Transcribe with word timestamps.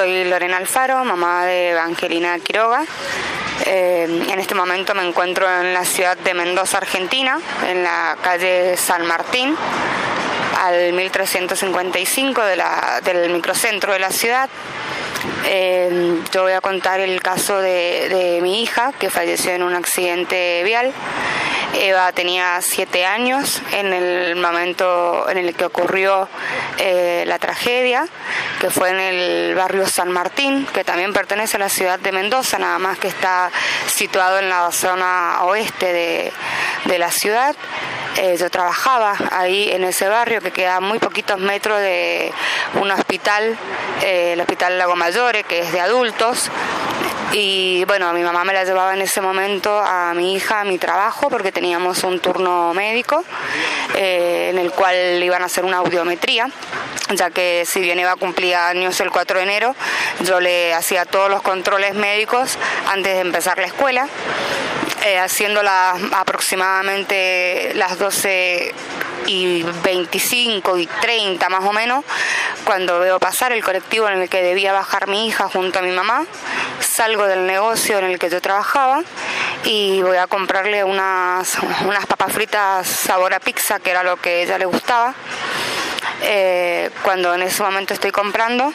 soy 0.00 0.24
Lorena 0.24 0.56
Alfaro, 0.56 1.04
mamá 1.04 1.44
de 1.44 1.72
Evangelina 1.72 2.38
Quiroga. 2.38 2.86
Eh, 3.66 4.24
en 4.30 4.40
este 4.40 4.54
momento 4.54 4.94
me 4.94 5.06
encuentro 5.06 5.46
en 5.46 5.74
la 5.74 5.84
ciudad 5.84 6.16
de 6.16 6.32
Mendoza, 6.32 6.78
Argentina, 6.78 7.38
en 7.68 7.82
la 7.82 8.16
calle 8.22 8.78
San 8.78 9.06
Martín, 9.06 9.54
al 10.58 10.94
1355 10.94 12.40
del 13.02 13.30
microcentro 13.30 13.92
de 13.92 13.98
la 13.98 14.08
ciudad. 14.08 14.48
Eh, 15.44 16.22
yo 16.32 16.44
voy 16.44 16.52
a 16.52 16.62
contar 16.62 17.00
el 17.00 17.20
caso 17.20 17.60
de, 17.60 18.38
mi 18.40 18.62
hija 18.62 18.92
que 18.98 19.10
falleció 19.10 19.52
en 19.52 19.62
un 19.62 19.74
accidente 19.74 20.62
vial. 20.64 20.94
Eva 21.80 22.12
tenía 22.12 22.60
siete 22.60 23.06
años 23.06 23.62
en 23.72 23.92
el 23.94 24.36
momento 24.36 25.28
en 25.30 25.38
el 25.38 25.54
que 25.54 25.64
ocurrió 25.64 26.28
eh, 26.76 27.24
la 27.26 27.38
tragedia, 27.38 28.06
que 28.60 28.68
fue 28.68 28.90
en 28.90 29.00
el 29.00 29.54
barrio 29.54 29.86
San 29.86 30.12
Martín, 30.12 30.66
que 30.74 30.84
también 30.84 31.14
pertenece 31.14 31.56
a 31.56 31.60
la 31.60 31.70
ciudad 31.70 31.98
de 31.98 32.12
Mendoza, 32.12 32.58
nada 32.58 32.78
más 32.78 32.98
que 32.98 33.08
está 33.08 33.50
situado 33.86 34.38
en 34.38 34.50
la 34.50 34.70
zona 34.72 35.42
oeste 35.44 36.32
de, 36.84 36.98
la 36.98 37.10
ciudad. 37.10 37.56
Eh, 38.16 38.36
yo 38.38 38.50
trabajaba 38.50 39.16
ahí 39.30 39.70
en 39.70 39.84
ese 39.84 40.06
barrio 40.06 40.42
que 40.42 40.50
queda 40.50 40.80
muy 40.80 40.98
poquitos 40.98 41.38
metros 41.38 41.80
de 41.80 42.30
un 42.74 42.90
hospital, 42.90 43.56
eh, 44.02 44.34
el 44.34 44.40
Hospital 44.40 44.76
Lago 44.76 44.96
Mayore, 44.96 45.44
que 45.44 45.60
es 45.60 45.72
de 45.72 45.80
adultos. 45.80 46.50
Y 47.32 47.84
bueno, 47.84 48.12
mi 48.12 48.22
mamá 48.22 48.44
me 48.44 48.52
la 48.52 48.64
llevaba 48.64 48.92
en 48.92 49.02
ese 49.02 49.20
momento 49.20 49.78
a 49.78 50.12
mi 50.14 50.34
hija 50.34 50.60
a 50.60 50.64
mi 50.64 50.78
trabajo 50.78 51.28
porque 51.30 51.52
teníamos 51.52 52.02
un 52.02 52.18
turno 52.18 52.74
médico 52.74 53.24
eh, 53.94 54.48
en 54.50 54.58
el 54.58 54.72
cual 54.72 55.22
iban 55.22 55.42
a 55.42 55.46
hacer 55.46 55.64
una 55.64 55.78
audiometría, 55.78 56.48
ya 57.14 57.30
que 57.30 57.64
si 57.66 57.80
bien 57.80 58.00
iba 58.00 58.12
a 58.12 58.16
cumplir 58.16 58.56
años 58.56 59.00
el 59.00 59.10
4 59.10 59.38
de 59.38 59.44
enero, 59.44 59.76
yo 60.24 60.40
le 60.40 60.74
hacía 60.74 61.04
todos 61.04 61.30
los 61.30 61.42
controles 61.42 61.94
médicos 61.94 62.58
antes 62.88 63.14
de 63.14 63.20
empezar 63.20 63.58
la 63.58 63.66
escuela 63.66 64.08
eh, 65.04 65.18
haciéndola 65.18 65.96
aproximadamente 66.12 67.72
las 67.74 67.98
12 67.98 68.74
y 69.26 69.62
25 69.82 70.76
y 70.78 70.86
30 70.86 71.48
más 71.48 71.64
o 71.64 71.72
menos, 71.72 72.04
cuando 72.64 72.98
veo 73.00 73.18
pasar 73.18 73.52
el 73.52 73.62
colectivo 73.62 74.08
en 74.08 74.20
el 74.20 74.28
que 74.28 74.42
debía 74.42 74.72
bajar 74.72 75.06
mi 75.08 75.26
hija 75.26 75.48
junto 75.48 75.78
a 75.78 75.82
mi 75.82 75.90
mamá, 75.90 76.26
salgo 76.80 77.26
del 77.26 77.46
negocio 77.46 77.98
en 77.98 78.06
el 78.06 78.18
que 78.18 78.28
yo 78.28 78.40
trabajaba 78.40 79.02
y 79.64 80.02
voy 80.02 80.16
a 80.16 80.26
comprarle 80.26 80.84
unas, 80.84 81.56
unas 81.86 82.06
papas 82.06 82.32
fritas 82.32 82.86
sabor 82.86 83.34
a 83.34 83.40
pizza, 83.40 83.78
que 83.78 83.90
era 83.90 84.02
lo 84.02 84.16
que 84.16 84.30
a 84.30 84.42
ella 84.42 84.58
le 84.58 84.66
gustaba. 84.66 85.14
Eh, 86.22 86.90
cuando 87.02 87.34
en 87.34 87.42
ese 87.42 87.62
momento 87.62 87.94
estoy 87.94 88.10
comprando, 88.10 88.72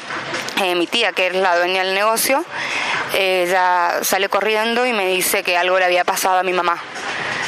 eh, 0.61 0.75
mi 0.75 0.87
tía, 0.87 1.11
que 1.11 1.27
es 1.27 1.33
la 1.33 1.57
dueña 1.57 1.83
del 1.83 1.93
negocio, 1.93 2.43
ella 3.13 4.03
sale 4.03 4.29
corriendo 4.29 4.85
y 4.85 4.93
me 4.93 5.07
dice 5.07 5.43
que 5.43 5.57
algo 5.57 5.77
le 5.79 5.85
había 5.85 6.03
pasado 6.03 6.37
a 6.37 6.43
mi 6.43 6.53
mamá. 6.53 6.81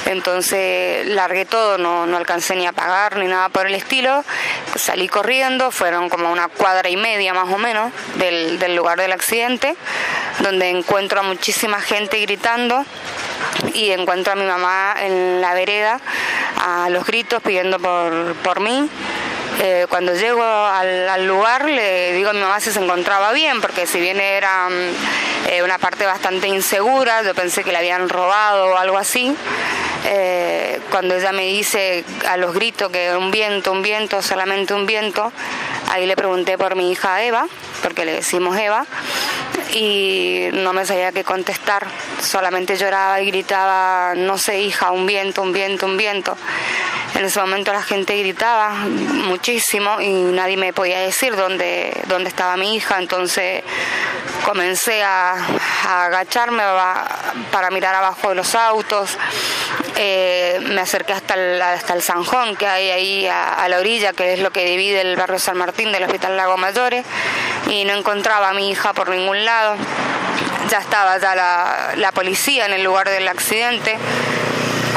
Entonces 0.05 1.05
largué 1.07 1.45
todo, 1.45 1.77
no, 1.77 2.05
no, 2.05 2.15
alcancé 2.15 2.55
ni 2.55 2.65
a 2.65 2.71
pagar 2.71 3.17
ni 3.17 3.27
nada 3.27 3.49
por 3.49 3.67
el 3.67 3.75
estilo. 3.75 4.23
Salí 4.75 5.09
corriendo, 5.09 5.69
fueron 5.69 6.07
como 6.07 6.31
una 6.31 6.47
cuadra 6.47 6.89
y 6.89 6.95
media 6.95 7.33
más 7.33 7.53
o 7.53 7.57
menos 7.57 7.91
del, 8.15 8.57
del 8.57 8.73
lugar 8.75 8.99
del 8.99 9.11
accidente, 9.11 9.75
donde 10.39 10.69
encuentro 10.69 11.19
a 11.19 11.23
muchísima 11.23 11.81
gente 11.81 12.21
gritando 12.21 12.85
y 13.73 13.91
encuentro 13.91 14.33
a 14.33 14.35
mi 14.35 14.45
mamá 14.45 14.95
en 14.99 15.41
la 15.41 15.53
vereda 15.53 15.99
a 16.65 16.89
los 16.89 17.05
gritos 17.05 17.41
pidiendo 17.41 17.79
por, 17.79 18.33
por 18.35 18.61
mí. 18.61 18.89
Eh, 19.59 19.87
cuando 19.89 20.13
llego 20.13 20.43
al, 20.43 21.25
lugar 21.25 21.67
le 21.67 22.13
digo 22.13 22.29
a 22.29 22.33
mi 22.33 22.39
mamá 22.39 22.59
si 22.59 22.71
se 22.71 22.79
encontraba 22.79 23.31
bien, 23.33 23.59
porque 23.59 23.87
si 23.87 23.99
bien 23.99 24.19
era 24.19 24.69
mm, 24.69 25.49
eh, 25.49 25.63
una 25.63 25.79
parte 25.79 26.05
bastante 26.05 26.47
insegura, 26.47 27.23
yo 27.23 27.33
pensé 27.33 27.63
que 27.63 27.71
le 27.71 27.79
habían 27.79 28.07
robado 28.07 28.67
o 28.67 28.77
algo 28.77 28.97
así. 28.97 29.35
Eh, 30.05 30.79
cuando 30.91 31.15
ella 31.15 31.31
me 31.31 31.43
dice 31.43 32.05
a 32.29 32.37
los 32.37 32.53
gritos 32.53 32.91
que 32.91 33.15
un 33.15 33.31
viento, 33.31 33.71
un 33.71 33.81
viento, 33.81 34.21
solamente 34.21 34.73
un 34.73 34.85
viento, 34.85 35.31
ahí 35.89 36.05
le 36.05 36.15
pregunté 36.15 36.57
por 36.57 36.75
mi 36.75 36.91
hija 36.91 37.23
Eva, 37.23 37.47
porque 37.81 38.05
le 38.05 38.13
decimos 38.13 38.57
Eva, 38.57 38.85
y 39.73 40.49
no 40.53 40.71
me 40.71 40.85
sabía 40.85 41.11
qué 41.11 41.23
contestar, 41.23 41.87
solamente 42.21 42.77
lloraba 42.77 43.19
y 43.21 43.25
gritaba, 43.25 44.13
no 44.15 44.37
sé 44.37 44.61
hija, 44.61 44.91
un 44.91 45.05
viento, 45.05 45.41
un 45.41 45.51
viento, 45.51 45.87
un 45.87 45.97
viento. 45.97 46.37
En 47.15 47.25
ese 47.25 47.39
momento 47.39 47.73
la 47.73 47.81
gente 47.81 48.17
gritaba 48.17 48.75
muchísimo 49.47 50.01
y 50.01 50.09
nadie 50.09 50.57
me 50.57 50.73
podía 50.73 50.99
decir 50.99 51.33
dónde, 51.33 51.93
dónde 52.07 52.27
estaba 52.27 52.57
mi 52.57 52.75
hija, 52.75 52.97
entonces 52.99 53.63
comencé 54.43 55.01
a, 55.03 55.37
agacharme 55.87 56.63
para 57.49 57.69
mirar 57.69 57.95
abajo 57.95 58.27
de 58.27 58.35
los 58.35 58.55
autos, 58.55 59.17
eh, 59.95 60.59
me 60.63 60.81
acerqué 60.81 61.13
hasta 61.13 61.35
el, 61.35 61.61
hasta 61.61 61.93
el 61.93 62.01
Sanjón 62.01 62.57
que 62.57 62.67
hay 62.67 62.89
ahí 62.89 63.27
a, 63.27 63.65
la 63.69 63.79
orilla, 63.79 64.11
que 64.11 64.33
es 64.33 64.39
lo 64.39 64.51
que 64.51 64.65
divide 64.65 64.99
el 64.99 65.15
barrio 65.15 65.39
San 65.39 65.57
Martín 65.57 65.93
del 65.93 66.03
Hospital 66.03 66.35
Lago 66.35 66.57
Mayores, 66.57 67.05
y 67.69 67.85
no 67.85 67.93
encontraba 67.93 68.49
a 68.49 68.53
mi 68.53 68.69
hija 68.69 68.91
por 68.91 69.07
ningún 69.07 69.45
lado. 69.45 69.77
Ya 70.69 70.79
estaba 70.79 71.17
ya 71.19 71.35
la, 71.35 71.93
la 71.95 72.11
policía 72.11 72.65
en 72.65 72.73
el 72.73 72.83
lugar 72.83 73.09
del 73.09 73.29
accidente 73.29 73.97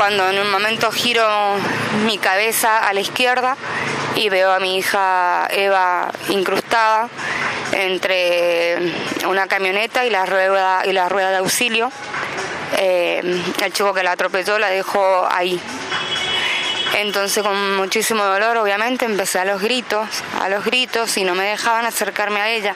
cuando 0.00 0.30
en 0.30 0.38
un 0.38 0.50
momento 0.50 0.90
giro 0.90 1.28
mi 2.06 2.16
cabeza 2.16 2.88
a 2.88 2.94
la 2.94 3.00
izquierda 3.00 3.54
y 4.14 4.30
veo 4.30 4.50
a 4.50 4.58
mi 4.58 4.78
hija 4.78 5.46
Eva 5.50 6.10
incrustada 6.30 7.10
entre 7.72 8.78
una 9.28 9.46
camioneta 9.46 10.06
y 10.06 10.10
la 10.10 10.24
rueda, 10.24 10.86
y 10.86 10.92
la 10.92 11.10
rueda 11.10 11.28
de 11.28 11.36
auxilio. 11.36 11.92
Eh, 12.78 13.42
el 13.62 13.72
chico 13.74 13.92
que 13.92 14.02
la 14.02 14.12
atropelló 14.12 14.58
la 14.58 14.70
dejó 14.70 15.28
ahí. 15.30 15.60
Entonces 16.94 17.42
con 17.42 17.76
muchísimo 17.76 18.24
dolor 18.24 18.56
obviamente 18.56 19.04
empecé 19.04 19.40
a 19.40 19.44
los 19.44 19.60
gritos, 19.60 20.08
a 20.40 20.48
los 20.48 20.64
gritos 20.64 21.14
y 21.18 21.24
no 21.24 21.34
me 21.34 21.44
dejaban 21.44 21.84
acercarme 21.84 22.40
a 22.40 22.48
ella. 22.48 22.74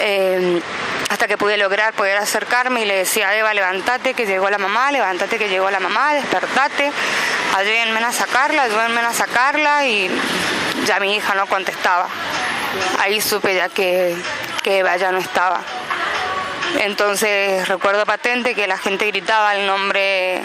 Eh, 0.00 0.60
hasta 1.08 1.26
que 1.26 1.38
pude 1.38 1.56
lograr 1.56 1.94
poder 1.94 2.18
acercarme 2.18 2.82
y 2.82 2.84
le 2.84 2.96
decía 2.96 3.28
a 3.28 3.36
Eva, 3.36 3.54
levántate 3.54 4.14
que 4.14 4.26
llegó 4.26 4.50
la 4.50 4.58
mamá, 4.58 4.92
levántate 4.92 5.38
que 5.38 5.48
llegó 5.48 5.70
la 5.70 5.80
mamá, 5.80 6.12
despertate, 6.14 6.92
ayúdenme 7.56 8.00
a 8.00 8.12
sacarla, 8.12 8.64
ayúdenme 8.64 9.00
a 9.00 9.12
sacarla 9.12 9.86
y 9.86 10.10
ya 10.86 11.00
mi 11.00 11.16
hija 11.16 11.34
no 11.34 11.46
contestaba. 11.46 12.08
Ahí 13.00 13.20
supe 13.20 13.54
ya 13.54 13.68
que, 13.68 14.14
que 14.62 14.78
Eva 14.78 14.96
ya 14.96 15.10
no 15.10 15.18
estaba. 15.18 15.60
Entonces 16.80 17.66
recuerdo 17.66 18.04
patente 18.04 18.54
que 18.54 18.66
la 18.66 18.76
gente 18.76 19.06
gritaba 19.06 19.54
el 19.56 19.66
nombre, 19.66 20.42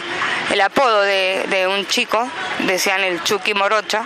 el 0.51 0.61
apodo 0.61 1.01
de, 1.01 1.67
un 1.69 1.85
chico, 1.87 2.29
decían 2.59 3.03
el 3.03 3.21
Chucky 3.23 3.53
Morocha, 3.53 4.05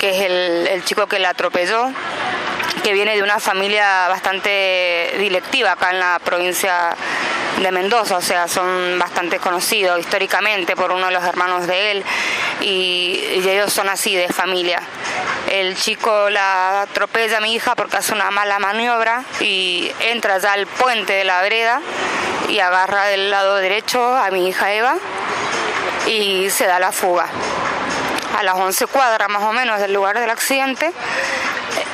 que 0.00 0.10
es 0.10 0.22
el, 0.22 0.66
el 0.66 0.84
chico 0.84 1.06
que 1.06 1.20
la 1.20 1.30
atropelló 1.30 1.92
que 2.82 2.92
viene 2.92 3.16
de 3.16 3.22
una 3.22 3.38
familia 3.38 4.08
bastante 4.08 5.14
dilectiva 5.18 5.72
acá 5.72 5.90
en 5.90 6.00
la 6.00 6.20
provincia 6.24 6.96
de 7.60 7.72
Mendoza, 7.72 8.16
o 8.16 8.20
sea, 8.22 8.48
son 8.48 8.98
bastante 8.98 9.38
conocidos 9.38 9.98
históricamente 9.98 10.76
por 10.76 10.92
uno 10.92 11.06
de 11.06 11.12
los 11.12 11.24
hermanos 11.24 11.66
de 11.66 11.90
él 11.90 12.04
y, 12.60 13.22
ellos 13.50 13.72
son 13.72 13.88
así 13.88 14.14
de 14.14 14.28
familia. 14.28 14.80
El 15.50 15.76
chico 15.76 16.30
la 16.30 16.82
atropella 16.82 17.38
a 17.38 17.40
mi 17.40 17.54
hija 17.54 17.74
porque 17.74 17.96
hace 17.96 18.12
una 18.12 18.30
mala 18.30 18.58
maniobra 18.58 19.24
y 19.40 19.90
entra 20.00 20.38
ya 20.38 20.52
al 20.52 20.66
puente 20.66 21.12
de 21.12 21.24
la 21.24 21.42
vereda 21.42 21.80
y 22.48 22.60
agarra 22.60 23.06
del 23.06 23.30
lado 23.30 23.56
derecho 23.56 24.16
a 24.16 24.30
mi 24.30 24.48
hija 24.48 24.72
Eva 24.72 24.96
y 26.06 26.48
se 26.50 26.66
da 26.66 26.78
la 26.78 26.92
fuga. 26.92 27.26
A 28.38 28.42
las 28.42 28.54
11 28.54 28.86
cuadras 28.86 29.28
más 29.28 29.42
o 29.42 29.52
menos 29.52 29.80
del 29.80 29.92
lugar 29.92 30.18
del 30.18 30.30
accidente 30.30 30.92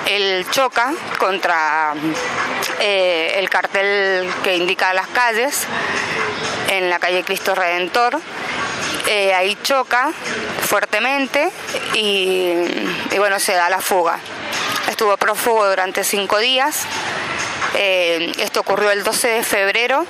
él 0.07 0.47
choca 0.51 0.93
contra 1.19 1.95
eh, 2.81 3.35
el 3.37 3.51
cartel 3.51 4.33
que 4.43 4.57
indica 4.57 4.95
las 4.95 5.09
calles 5.09 5.67
en 6.69 6.89
la 6.91 6.99
calle 6.99 7.25
Cristo 7.25 7.55
Redentor. 7.55 8.21
Eh, 9.09 9.35
ahí 9.35 9.57
choca 9.63 10.11
fuertemente 10.63 11.51
y, 11.95 12.55
bueno, 13.19 13.39
se 13.39 13.53
da 13.53 13.69
la 13.69 13.81
fuga. 13.81 14.19
Estuvo 14.89 15.17
prófugo 15.17 15.69
durante 15.69 16.05
cinco 16.05 16.39
días. 16.39 16.85
Eh, 17.77 18.33
esto 18.39 18.61
ocurrió 18.61 18.91
el 18.91 19.05
12 19.05 19.29
de 19.29 19.43
febrero 19.43 20.07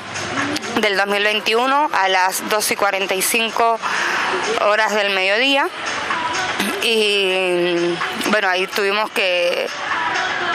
del 0.80 0.96
2021 0.96 1.90
a 1.92 2.08
las 2.08 2.48
12 2.48 2.74
y 2.74 2.76
45 2.76 3.78
horas 4.60 4.94
del 4.94 5.10
mediodía. 5.10 5.68
Y 6.82 7.96
bueno, 8.30 8.48
ahí 8.48 8.68
tuvimos 8.68 9.10
que 9.10 9.66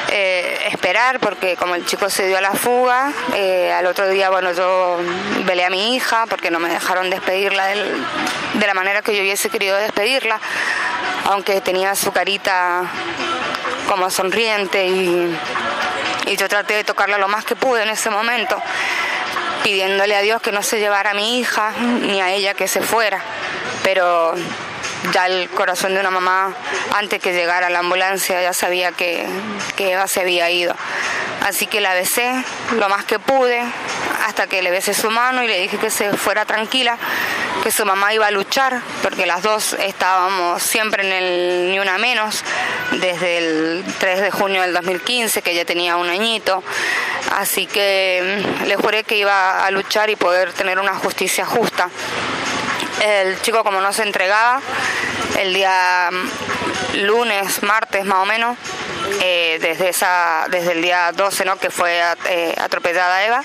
eh, 0.09 0.67
esperar 0.71 1.19
porque 1.19 1.57
como 1.57 1.75
el 1.75 1.85
chico 1.85 2.09
se 2.09 2.27
dio 2.27 2.37
a 2.37 2.41
la 2.41 2.53
fuga, 2.53 3.11
eh, 3.35 3.71
al 3.73 3.85
otro 3.87 4.07
día, 4.07 4.29
bueno, 4.29 4.53
yo 4.53 4.97
velé 5.45 5.65
a 5.65 5.69
mi 5.69 5.95
hija 5.95 6.25
porque 6.27 6.49
no 6.49 6.59
me 6.59 6.69
dejaron 6.69 7.09
despedirla 7.09 7.67
de 7.67 8.67
la 8.67 8.73
manera 8.73 9.01
que 9.01 9.15
yo 9.15 9.21
hubiese 9.21 9.49
querido 9.49 9.75
despedirla, 9.77 10.39
aunque 11.25 11.59
tenía 11.59 11.93
su 11.95 12.11
carita 12.13 12.83
como 13.89 14.09
sonriente 14.09 14.87
y, 14.87 15.37
y 16.31 16.37
yo 16.37 16.47
traté 16.47 16.75
de 16.75 16.83
tocarla 16.85 17.17
lo 17.17 17.27
más 17.27 17.43
que 17.43 17.57
pude 17.57 17.83
en 17.83 17.89
ese 17.89 18.09
momento, 18.09 18.61
pidiéndole 19.63 20.15
a 20.15 20.21
Dios 20.21 20.41
que 20.41 20.53
no 20.53 20.63
se 20.63 20.79
llevara 20.79 21.11
a 21.11 21.13
mi 21.13 21.39
hija 21.39 21.73
ni 21.77 22.21
a 22.21 22.31
ella 22.31 22.53
que 22.53 22.69
se 22.69 22.81
fuera. 22.81 23.21
Pero 23.83 24.33
ya 25.11 25.25
el 25.25 25.49
corazón 25.49 25.93
de 25.93 25.99
una 25.99 26.09
mamá, 26.09 26.53
antes 26.95 27.19
que 27.21 27.33
llegara 27.33 27.69
la 27.69 27.79
ambulancia, 27.79 28.41
ya 28.41 28.53
sabía 28.53 28.93
que, 28.93 29.27
que 29.75 29.91
Eva 29.91 30.07
se 30.07 30.21
había 30.21 30.49
ido. 30.49 30.73
Así 31.45 31.67
que 31.67 31.81
la 31.81 31.93
besé 31.93 32.31
lo 32.77 32.87
más 32.87 33.03
que 33.03 33.19
pude, 33.19 33.61
hasta 34.25 34.47
que 34.47 34.61
le 34.61 34.71
besé 34.71 34.93
su 34.93 35.09
mano 35.09 35.43
y 35.43 35.47
le 35.47 35.59
dije 35.59 35.77
que 35.77 35.89
se 35.89 36.13
fuera 36.13 36.45
tranquila, 36.45 36.97
que 37.63 37.71
su 37.71 37.85
mamá 37.85 38.13
iba 38.13 38.27
a 38.27 38.31
luchar, 38.31 38.81
porque 39.03 39.25
las 39.25 39.43
dos 39.43 39.73
estábamos 39.73 40.63
siempre 40.63 41.05
en 41.05 41.13
el 41.13 41.71
Ni 41.71 41.79
Una 41.79 41.97
Menos, 41.97 42.43
desde 42.91 43.37
el 43.37 43.85
3 43.99 44.21
de 44.21 44.31
junio 44.31 44.61
del 44.61 44.73
2015, 44.73 45.41
que 45.41 45.51
ella 45.51 45.65
tenía 45.65 45.95
un 45.97 46.09
añito. 46.09 46.63
Así 47.37 47.67
que 47.67 48.43
mm, 48.61 48.63
le 48.65 48.75
juré 48.75 49.03
que 49.03 49.17
iba 49.17 49.65
a 49.65 49.71
luchar 49.71 50.09
y 50.09 50.15
poder 50.15 50.53
tener 50.53 50.79
una 50.79 50.95
justicia 50.95 51.45
justa. 51.45 51.89
El 53.01 53.39
chico 53.41 53.63
como 53.63 53.79
no 53.79 53.93
se 53.93 54.03
entregaba, 54.03 54.61
el 55.39 55.53
día 55.53 56.09
lunes, 56.95 57.63
martes 57.63 58.05
más 58.05 58.19
o 58.19 58.25
menos, 58.25 58.57
eh, 59.21 59.57
desde, 59.61 59.89
esa, 59.89 60.45
desde 60.49 60.73
el 60.73 60.81
día 60.81 61.11
12 61.11 61.45
¿no? 61.45 61.57
que 61.57 61.69
fue 61.69 62.01
eh, 62.29 62.55
atropellada 62.57 63.25
Eva, 63.25 63.43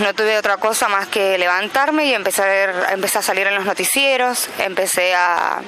no 0.00 0.14
tuve 0.14 0.38
otra 0.38 0.56
cosa 0.56 0.88
más 0.88 1.08
que 1.08 1.38
levantarme 1.38 2.06
y 2.06 2.14
empezar, 2.14 2.88
empecé 2.90 3.18
a 3.18 3.22
salir 3.22 3.46
en 3.46 3.54
los 3.54 3.64
noticieros, 3.64 4.48
empecé 4.58 5.14
a, 5.14 5.60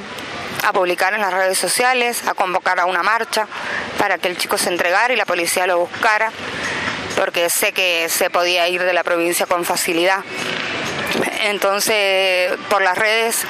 a 0.65 0.73
publicar 0.73 1.15
en 1.15 1.21
las 1.21 1.33
redes 1.33 1.59
sociales, 1.59 2.27
a 2.27 2.35
convocar 2.35 2.81
a 2.81 2.87
una 2.87 3.03
marcha 3.03 3.47
para 3.99 4.19
que 4.19 4.29
el 4.29 4.37
chico 4.37 4.57
se 4.59 4.71
entregara 4.71 5.13
y 5.13 5.17
la 5.17 5.27
policía 5.27 5.67
lo 5.67 5.81
buscara, 5.81 6.33
porque 7.17 7.49
sé 7.51 7.73
que 7.73 8.09
se 8.09 8.31
podía 8.31 8.69
ir 8.69 8.83
de 8.83 8.93
la 8.93 9.05
provincia 9.05 9.47
con 9.47 9.65
facilidad. 9.65 10.21
Entonces, 11.43 12.53
por 12.69 12.83
las 12.83 12.97
redes, 12.97 13.45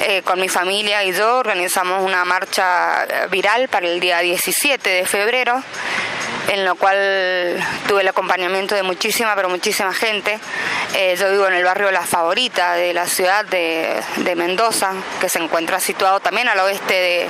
eh, 0.00 0.22
con 0.22 0.40
mi 0.40 0.48
familia 0.48 1.04
y 1.04 1.12
yo 1.12 1.38
organizamos 1.38 2.02
una 2.02 2.24
marcha 2.24 3.06
viral 3.30 3.68
para 3.68 3.86
el 3.86 4.00
día 4.00 4.20
17 4.20 4.88
de 4.88 5.06
febrero 5.06 5.62
en 6.48 6.64
lo 6.64 6.74
cual 6.74 6.96
tuve 7.88 8.02
el 8.02 8.08
acompañamiento 8.08 8.74
de 8.74 8.82
muchísima, 8.82 9.34
pero 9.34 9.48
muchísima 9.48 9.92
gente. 9.92 10.38
Eh, 10.94 11.16
yo 11.18 11.30
vivo 11.30 11.46
en 11.46 11.54
el 11.54 11.64
barrio 11.64 11.90
La 11.90 12.02
Favorita 12.02 12.74
de 12.74 12.92
la 12.92 13.06
ciudad 13.06 13.44
de, 13.44 14.02
Mendoza, 14.36 14.92
que 15.20 15.28
se 15.28 15.38
encuentra 15.38 15.80
situado 15.80 16.20
también 16.20 16.48
al 16.48 16.58
oeste 16.60 17.28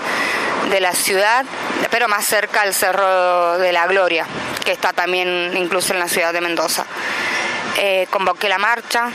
de, 0.70 0.80
la 0.80 0.92
ciudad, 0.92 1.44
pero 1.90 2.08
más 2.08 2.24
cerca 2.24 2.62
al 2.62 2.72
Cerro 2.72 3.58
de 3.58 3.72
la 3.72 3.86
Gloria, 3.86 4.26
que 4.64 4.72
está 4.72 4.92
también 4.92 5.52
incluso 5.56 5.92
en 5.92 5.98
la 5.98 6.08
ciudad 6.08 6.32
de 6.32 6.40
Mendoza. 6.40 6.86
Eh, 7.76 8.06
convoqué 8.10 8.48
la 8.48 8.58
marcha 8.58 9.10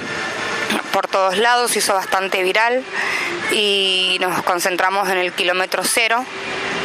por 0.98 1.08
todos 1.08 1.38
lados, 1.38 1.76
hizo 1.76 1.94
bastante 1.94 2.42
viral 2.42 2.84
y 3.52 4.18
nos 4.20 4.42
concentramos 4.42 5.08
en 5.10 5.20
el 5.20 5.32
kilómetro 5.32 5.84
cero 5.84 6.26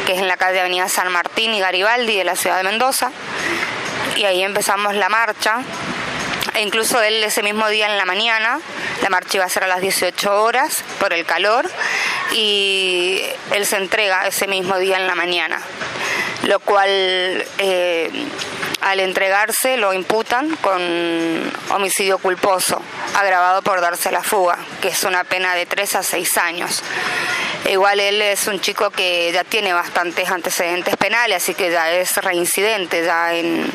que 0.05 0.13
es 0.13 0.19
en 0.19 0.27
la 0.27 0.37
calle 0.37 0.59
Avenida 0.59 0.87
San 0.87 1.11
Martín 1.11 1.51
y 1.55 1.59
Garibaldi 1.59 2.15
de 2.15 2.23
la 2.23 2.35
ciudad 2.35 2.57
de 2.57 2.63
Mendoza. 2.63 3.09
Y 4.15 4.25
ahí 4.25 4.43
empezamos 4.43 4.93
la 4.93 5.09
marcha. 5.09 5.63
E 6.53 6.61
incluso 6.61 7.01
él 7.01 7.23
ese 7.23 7.41
mismo 7.41 7.67
día 7.69 7.87
en 7.87 7.97
la 7.97 8.05
mañana, 8.05 8.59
la 9.01 9.09
marcha 9.09 9.37
iba 9.37 9.45
a 9.45 9.49
ser 9.49 9.63
a 9.63 9.67
las 9.67 9.81
18 9.81 10.43
horas 10.43 10.83
por 10.99 11.11
el 11.11 11.25
calor, 11.25 11.67
y 12.33 13.19
él 13.51 13.65
se 13.65 13.77
entrega 13.77 14.27
ese 14.27 14.45
mismo 14.45 14.77
día 14.77 14.97
en 14.97 15.07
la 15.07 15.15
mañana, 15.15 15.59
lo 16.43 16.59
cual 16.59 16.89
eh, 16.89 18.09
al 18.81 18.99
entregarse 18.99 19.77
lo 19.77 19.93
imputan 19.93 20.55
con 20.57 20.81
homicidio 21.69 22.17
culposo, 22.17 22.81
agravado 23.15 23.61
por 23.61 23.79
darse 23.79 24.09
a 24.09 24.11
la 24.11 24.23
fuga, 24.23 24.57
que 24.81 24.89
es 24.89 25.03
una 25.03 25.23
pena 25.23 25.55
de 25.55 25.65
3 25.65 25.95
a 25.95 26.03
6 26.03 26.37
años. 26.37 26.83
Igual 27.69 28.01
él 28.01 28.21
es 28.21 28.47
un 28.47 28.59
chico 28.59 28.89
que 28.89 29.31
ya 29.31 29.45
tiene 29.45 29.73
bastantes 29.73 30.29
antecedentes 30.29 30.97
penales, 30.97 31.37
así 31.37 31.53
que 31.53 31.71
ya 31.71 31.91
es 31.91 32.15
reincidente 32.17 33.05
ya 33.05 33.33
en, 33.33 33.71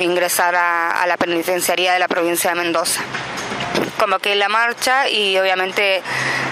ingresar 0.00 0.54
a, 0.54 1.04
la 1.06 1.16
penitenciaría 1.16 1.92
de 1.92 1.98
la 1.98 2.08
provincia 2.08 2.50
de 2.50 2.56
Mendoza 2.56 3.00
convoqué 3.98 4.34
la 4.34 4.48
marcha 4.48 5.08
y 5.08 5.38
obviamente 5.38 6.02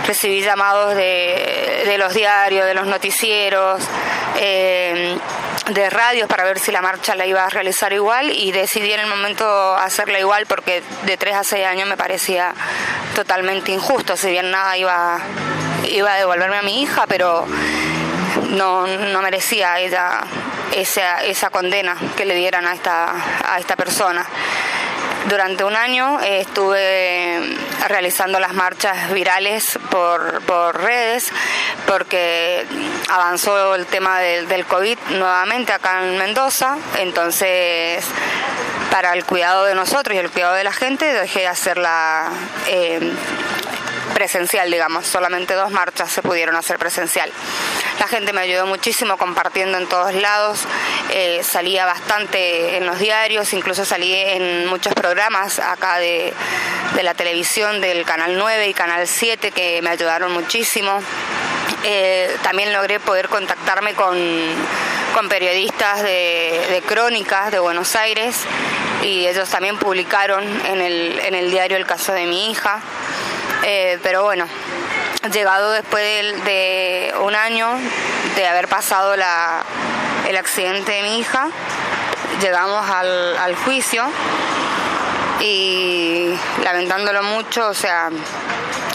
recibí 0.07 0.43
llamados 0.43 0.95
de, 0.95 1.97
los 1.99 2.15
diarios, 2.15 2.67
de 2.67 2.75
los 2.75 2.87
noticieros, 2.87 3.83
eh, 4.37 5.17
de 5.71 5.91
radios 5.91 6.29
para 6.29 6.45
ver 6.45 6.59
si 6.59 6.71
la 6.73 6.83
marcha 6.83 7.15
la 7.15 7.27
iba 7.27 7.45
a 7.45 7.49
realizar 7.49 7.93
igual 7.93 8.31
y 8.31 8.53
decidí 8.53 8.93
en 8.93 9.01
el 9.01 9.07
momento 9.07 9.75
hacerla 9.77 10.19
igual 10.19 10.47
porque 10.47 10.83
de 11.07 11.17
3 11.17 11.37
a 11.37 11.45
6 11.45 11.67
años 11.67 11.89
me 11.89 11.97
parecía 11.97 12.55
totalmente 13.15 13.73
injusto, 13.73 14.17
si 14.17 14.31
bien 14.31 14.51
nada 14.51 14.77
iba 14.77 15.21
iba 15.89 16.13
a 16.13 16.17
devolverme 16.17 16.57
a 16.57 16.63
mi 16.63 16.83
hija, 16.83 17.05
pero 17.07 17.47
no, 18.51 18.87
no 18.87 19.23
merecía 19.23 19.79
ella 19.81 20.21
esa, 20.73 21.25
esa 21.25 21.51
condena 21.51 21.97
que 22.17 22.25
le 22.25 22.35
dieran 22.35 22.67
a 22.67 22.75
esta, 22.75 23.15
a 23.45 23.59
esta 23.59 23.77
persona. 23.77 24.27
Durante 25.29 25.65
un 25.65 25.75
año 25.75 26.21
eh, 26.21 26.41
estuve 26.41 27.57
realizando 27.89 28.39
las 28.39 28.53
marchas 28.53 29.11
virales 29.11 29.79
por, 29.91 30.43
por, 30.43 30.83
redes 30.83 31.31
porque 31.87 32.67
avanzó 33.09 33.75
el 33.75 33.87
tema 33.87 34.21
del, 34.21 34.67
COVID 34.67 34.99
nuevamente 35.11 35.73
acá 35.73 36.05
en 36.05 36.19
Mendoza, 36.19 36.77
entonces 36.99 38.05
para 38.91 39.15
el 39.15 39.25
cuidado 39.25 39.65
de 39.65 39.75
nosotros 39.75 40.15
y 40.15 40.19
el 40.19 40.31
cuidado 40.31 40.55
de 40.55 40.65
la 40.65 40.73
gente 40.73 41.07
dejé 41.07 41.41
de 41.41 41.49
hacerla 41.49 42.29
eh, 42.67 43.13
presencial, 44.13 44.71
digamos, 44.71 45.07
solamente 45.07 45.55
dos 45.55 45.71
marchas 45.71 46.11
se 46.11 46.23
pudieron 46.23 46.55
hacer 46.55 46.79
presencial. 46.79 47.33
La 47.99 48.09
gente 48.09 48.33
me 48.33 48.41
ayudó 48.41 48.67
muchísimo 48.67 49.17
compartiendo 49.17 49.79
en 49.79 49.87
todos 49.87 50.15
lados, 50.15 50.61
eh, 51.11 51.43
salía 51.43 51.87
bastante 51.87 52.77
en 52.77 52.87
los 52.87 52.99
diarios, 52.99 53.53
incluso 53.53 53.85
salí 53.85 54.13
en 54.13 54.67
muchos 54.67 54.93
programas 54.95 55.59
acá 55.59 55.99
de, 55.99 56.35
la 57.03 57.15
televisión 57.15 57.81
del 57.81 58.05
Canal 58.05 58.37
9 58.37 58.69
y 58.69 58.75
Canal 58.75 59.07
7 59.07 59.51
que 59.53 59.81
me 59.83 59.91
ayudaron 59.91 60.33
muchísimo. 60.33 61.01
Eh, 61.85 62.37
también 62.43 62.73
logré 62.73 62.99
poder 63.01 63.29
contactarme 63.29 63.95
con, 63.95 64.17
periodistas 65.29 66.03
de, 66.03 66.67
de, 66.71 66.83
crónicas 66.83 67.51
de 67.51 67.59
Buenos 67.59 67.97
Aires 67.97 68.37
y 69.03 69.27
ellos 69.27 69.49
también 69.49 69.79
publicaron 69.79 70.45
en 70.67 70.81
el, 70.81 71.21
en 71.21 71.35
el 71.35 71.51
diario 71.51 71.77
el 71.77 71.87
caso 71.87 72.13
de 72.13 72.27
mi 72.27 72.51
hija. 72.51 72.81
Eh, 73.63 73.99
pero 74.03 74.25
bueno, 74.25 74.47
llegado 75.33 75.71
después 75.73 76.45
de, 76.45 77.15
un 77.21 77.35
año 77.35 77.69
de 78.37 78.47
haber 78.47 78.69
pasado 78.69 79.15
el 79.15 80.37
accidente 80.37 80.93
de 80.93 81.03
mi 81.03 81.19
hija, 81.19 81.49
llegamos 82.41 82.89
al, 82.91 83.55
juicio 83.65 84.05
y 85.41 86.35
lamentándolo 86.63 87.23
mucho, 87.23 87.69
o 87.69 87.75
sea, 87.75 88.11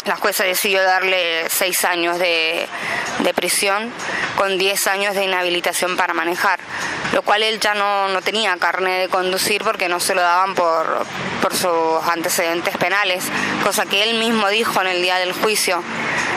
la 0.05 0.15
jueza 0.15 0.43
decidió 0.43 0.83
darle 0.83 1.47
seis 1.49 1.83
años 1.85 2.17
de, 2.19 2.67
de 3.19 3.33
prisión 3.33 3.91
con 4.35 4.57
diez 4.57 4.87
años 4.87 5.15
de 5.15 5.25
inhabilitación 5.25 5.97
para 5.97 6.13
manejar 6.13 6.59
lo 7.13 7.21
cual 7.23 7.43
él 7.43 7.59
ya 7.59 7.73
no, 7.73 8.21
tenía 8.21 8.55
carne 8.57 9.01
de 9.01 9.09
conducir 9.09 9.63
porque 9.63 9.89
no 9.89 9.99
se 9.99 10.13
lo 10.13 10.21
daban 10.21 10.55
por, 10.55 11.05
por 11.41 11.55
sus 11.55 12.07
antecedentes 12.09 12.77
penales, 12.77 13.23
cosa 13.63 13.85
que 13.85 14.03
él 14.03 14.19
mismo 14.19 14.47
dijo 14.49 14.81
en 14.81 14.87
el 14.87 15.01
día 15.01 15.17
del 15.17 15.33
juicio 15.33 15.81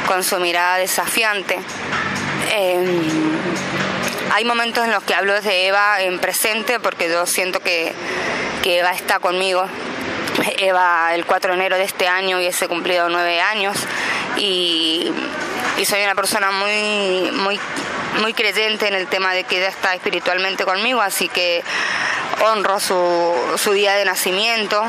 con 0.07 0.25
su 0.25 0.39
mirada 0.39 0.79
desafiante. 0.79 1.59
Em, 2.53 3.03
hay 4.33 4.45
momentos 4.45 4.85
en 4.85 4.93
los 4.93 5.03
que 5.03 5.15
hablo 5.15 5.41
de 5.41 5.67
Eva 5.67 6.01
en 6.01 6.19
presente 6.19 6.81
porque 6.81 7.09
yo 7.09 7.27
siento 7.27 7.61
que, 7.61 7.93
que 8.63 8.79
Eva 8.79 8.93
está 8.93 9.19
conmigo. 9.19 9.65
Eva 10.59 11.15
el 11.15 11.27
4 11.27 11.53
de 11.53 11.57
enero 11.57 11.77
de 11.77 11.85
este 11.85 12.09
año 12.09 12.39
hubiese 12.39 12.67
cumplido 12.67 13.09
nueve 13.09 13.41
años 13.41 13.77
y, 14.37 15.13
y 15.77 15.85
soy 15.85 16.03
una 16.03 16.15
persona 16.15 16.51
muy, 16.51 17.31
muy 17.33 17.61
muy 18.21 18.35
creyente 18.35 18.89
en 18.89 18.95
el 18.95 19.07
tema 19.07 19.33
de 19.33 19.45
que 19.45 19.59
ella 19.59 19.69
está 19.69 19.95
espiritualmente 19.95 20.65
conmigo, 20.65 21.01
así 21.01 21.29
que 21.29 21.63
honro 22.45 22.81
su, 22.81 23.33
su 23.57 23.73
día 23.73 23.95
de 23.95 24.05
nacimiento, 24.05 24.83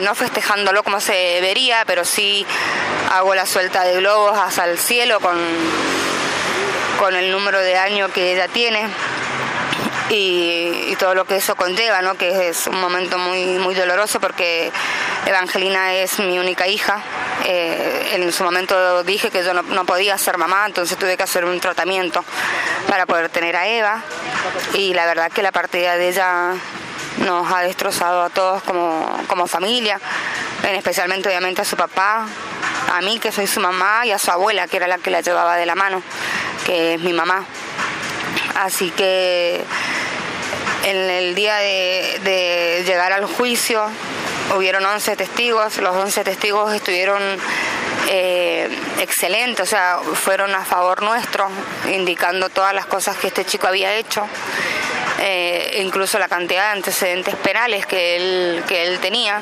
no 0.00 0.14
festejándolo 0.14 0.82
como 0.82 1.00
se 1.00 1.12
debería, 1.12 1.84
pero 1.86 2.04
sí 2.04 2.46
hago 3.12 3.34
la 3.34 3.46
suelta 3.46 3.84
de 3.84 3.96
globos 3.96 4.38
hasta 4.38 4.64
el 4.64 4.78
cielo 4.78 5.20
con, 5.20 5.38
con 6.98 7.14
el 7.14 7.30
número 7.30 7.60
de 7.60 7.76
años 7.76 8.10
que 8.12 8.32
ella 8.32 8.48
tiene. 8.48 8.88
Y, 10.08 10.96
todo 10.98 11.14
lo 11.14 11.26
que 11.26 11.36
eso 11.36 11.56
conlleva, 11.56 12.00
¿no? 12.00 12.14
que 12.14 12.48
es 12.48 12.66
un 12.68 12.80
momento 12.80 13.18
muy, 13.18 13.58
muy 13.58 13.74
doloroso 13.74 14.18
porque 14.18 14.72
Evangelina 15.26 15.92
es 15.92 16.18
mi 16.20 16.38
única 16.38 16.66
hija 16.66 17.02
Eh, 17.44 18.12
en 18.14 18.32
su 18.32 18.42
momento 18.42 19.04
dije 19.04 19.30
que 19.30 19.44
yo 19.44 19.52
no, 19.52 19.62
no, 19.62 19.84
podía 19.84 20.16
ser 20.18 20.36
mamá, 20.36 20.64
entonces 20.66 20.96
tuve 20.96 21.16
que 21.16 21.22
hacer 21.22 21.44
un 21.44 21.60
tratamiento 21.60 22.24
para 22.88 23.06
poder 23.06 23.28
tener 23.28 23.54
a 23.54 23.68
Eva. 23.68 24.02
Y 24.74 24.94
la 24.94 25.06
verdad 25.06 25.30
que 25.30 25.42
la 25.42 25.52
partida 25.52 25.96
de 25.96 26.08
ella 26.08 26.54
nos 27.18 27.50
ha 27.52 27.60
destrozado 27.60 28.22
a 28.22 28.30
todos 28.30 28.62
como, 28.62 29.24
como 29.28 29.46
familia, 29.46 30.00
especialmente 30.62 31.28
obviamente 31.28 31.62
a 31.62 31.64
su 31.64 31.76
papá, 31.76 32.26
a 32.92 33.00
mí 33.00 33.18
que 33.18 33.32
soy 33.32 33.46
su 33.46 33.60
mamá 33.60 34.06
y 34.06 34.12
a 34.12 34.18
su 34.18 34.30
abuela 34.30 34.68
que 34.68 34.76
era 34.76 34.86
la 34.86 34.98
que 34.98 35.10
la 35.10 35.20
llevaba 35.20 35.56
de 35.56 35.66
la 35.66 35.74
mano, 35.74 36.02
que 36.64 36.94
es 36.94 37.00
mi 37.00 37.12
mamá. 37.12 37.44
Así 38.56 38.90
que 38.90 39.64
en 40.84 40.96
el 40.96 41.34
día 41.34 41.56
de, 41.56 42.82
llegar 42.86 43.12
al 43.12 43.26
juicio 43.26 43.82
hubieron 44.56 44.84
11 44.84 45.16
testigos, 45.16 45.78
los 45.78 45.94
11 45.94 46.24
testigos 46.24 46.72
estuvieron 46.72 47.20
eh, 48.08 48.68
excelentes, 49.00 49.60
o 49.60 49.66
sea, 49.66 49.98
fueron 50.14 50.54
a 50.54 50.64
favor 50.64 51.02
nuestro, 51.02 51.48
indicando 51.92 52.48
todas 52.48 52.72
las 52.72 52.86
cosas 52.86 53.16
que 53.16 53.26
este 53.26 53.44
chico 53.44 53.66
había 53.66 53.94
hecho. 53.94 54.26
Eh, 55.20 55.82
incluso 55.82 56.18
la 56.18 56.28
cantidad 56.28 56.72
de 56.72 56.78
antecedentes 56.78 57.34
penales 57.36 57.86
que 57.86 58.16
él, 58.16 58.64
que 58.66 58.86
él 58.86 58.98
tenía. 59.00 59.40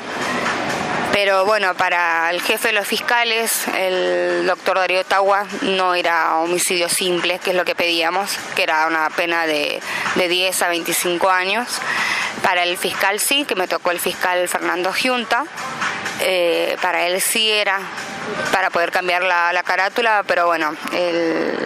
Pero 1.11 1.45
bueno, 1.45 1.73
para 1.75 2.29
el 2.29 2.41
jefe 2.41 2.69
de 2.69 2.73
los 2.73 2.85
fiscales, 2.85 3.67
el 3.77 4.45
doctor 4.45 4.77
Darío 4.77 5.05
Tagua, 5.05 5.45
no 5.61 5.95
era 5.95 6.39
homicidio 6.39 6.89
simple, 6.89 7.39
que 7.39 7.51
es 7.51 7.55
lo 7.55 7.63
que 7.63 7.73
pedíamos, 7.73 8.37
que 8.53 8.63
era 8.63 8.85
una 8.85 9.09
pena 9.09 9.47
de, 9.47 9.81
de 10.15 10.27
10 10.27 10.61
a 10.63 10.67
25 10.67 11.29
años. 11.29 11.67
Para 12.43 12.63
el 12.63 12.77
fiscal 12.77 13.21
sí, 13.21 13.45
que 13.45 13.55
me 13.55 13.67
tocó 13.67 13.91
el 13.91 13.99
fiscal 14.01 14.47
Fernando 14.49 14.91
Giunta, 14.91 15.45
eh, 16.19 16.77
para 16.81 17.07
él 17.07 17.21
sí 17.21 17.49
era 17.49 17.79
para 18.51 18.69
poder 18.69 18.91
cambiar 18.91 19.23
la, 19.23 19.63
carátula, 19.63 20.23
pero 20.27 20.45
bueno, 20.45 20.75
el, 20.93 21.57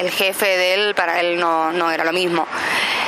el, 0.00 0.10
jefe 0.10 0.46
de 0.46 0.74
él, 0.74 0.94
para 0.94 1.20
él 1.20 1.38
no, 1.38 1.72
no 1.72 1.90
era 1.90 2.04
lo 2.04 2.12
mismo. 2.12 2.46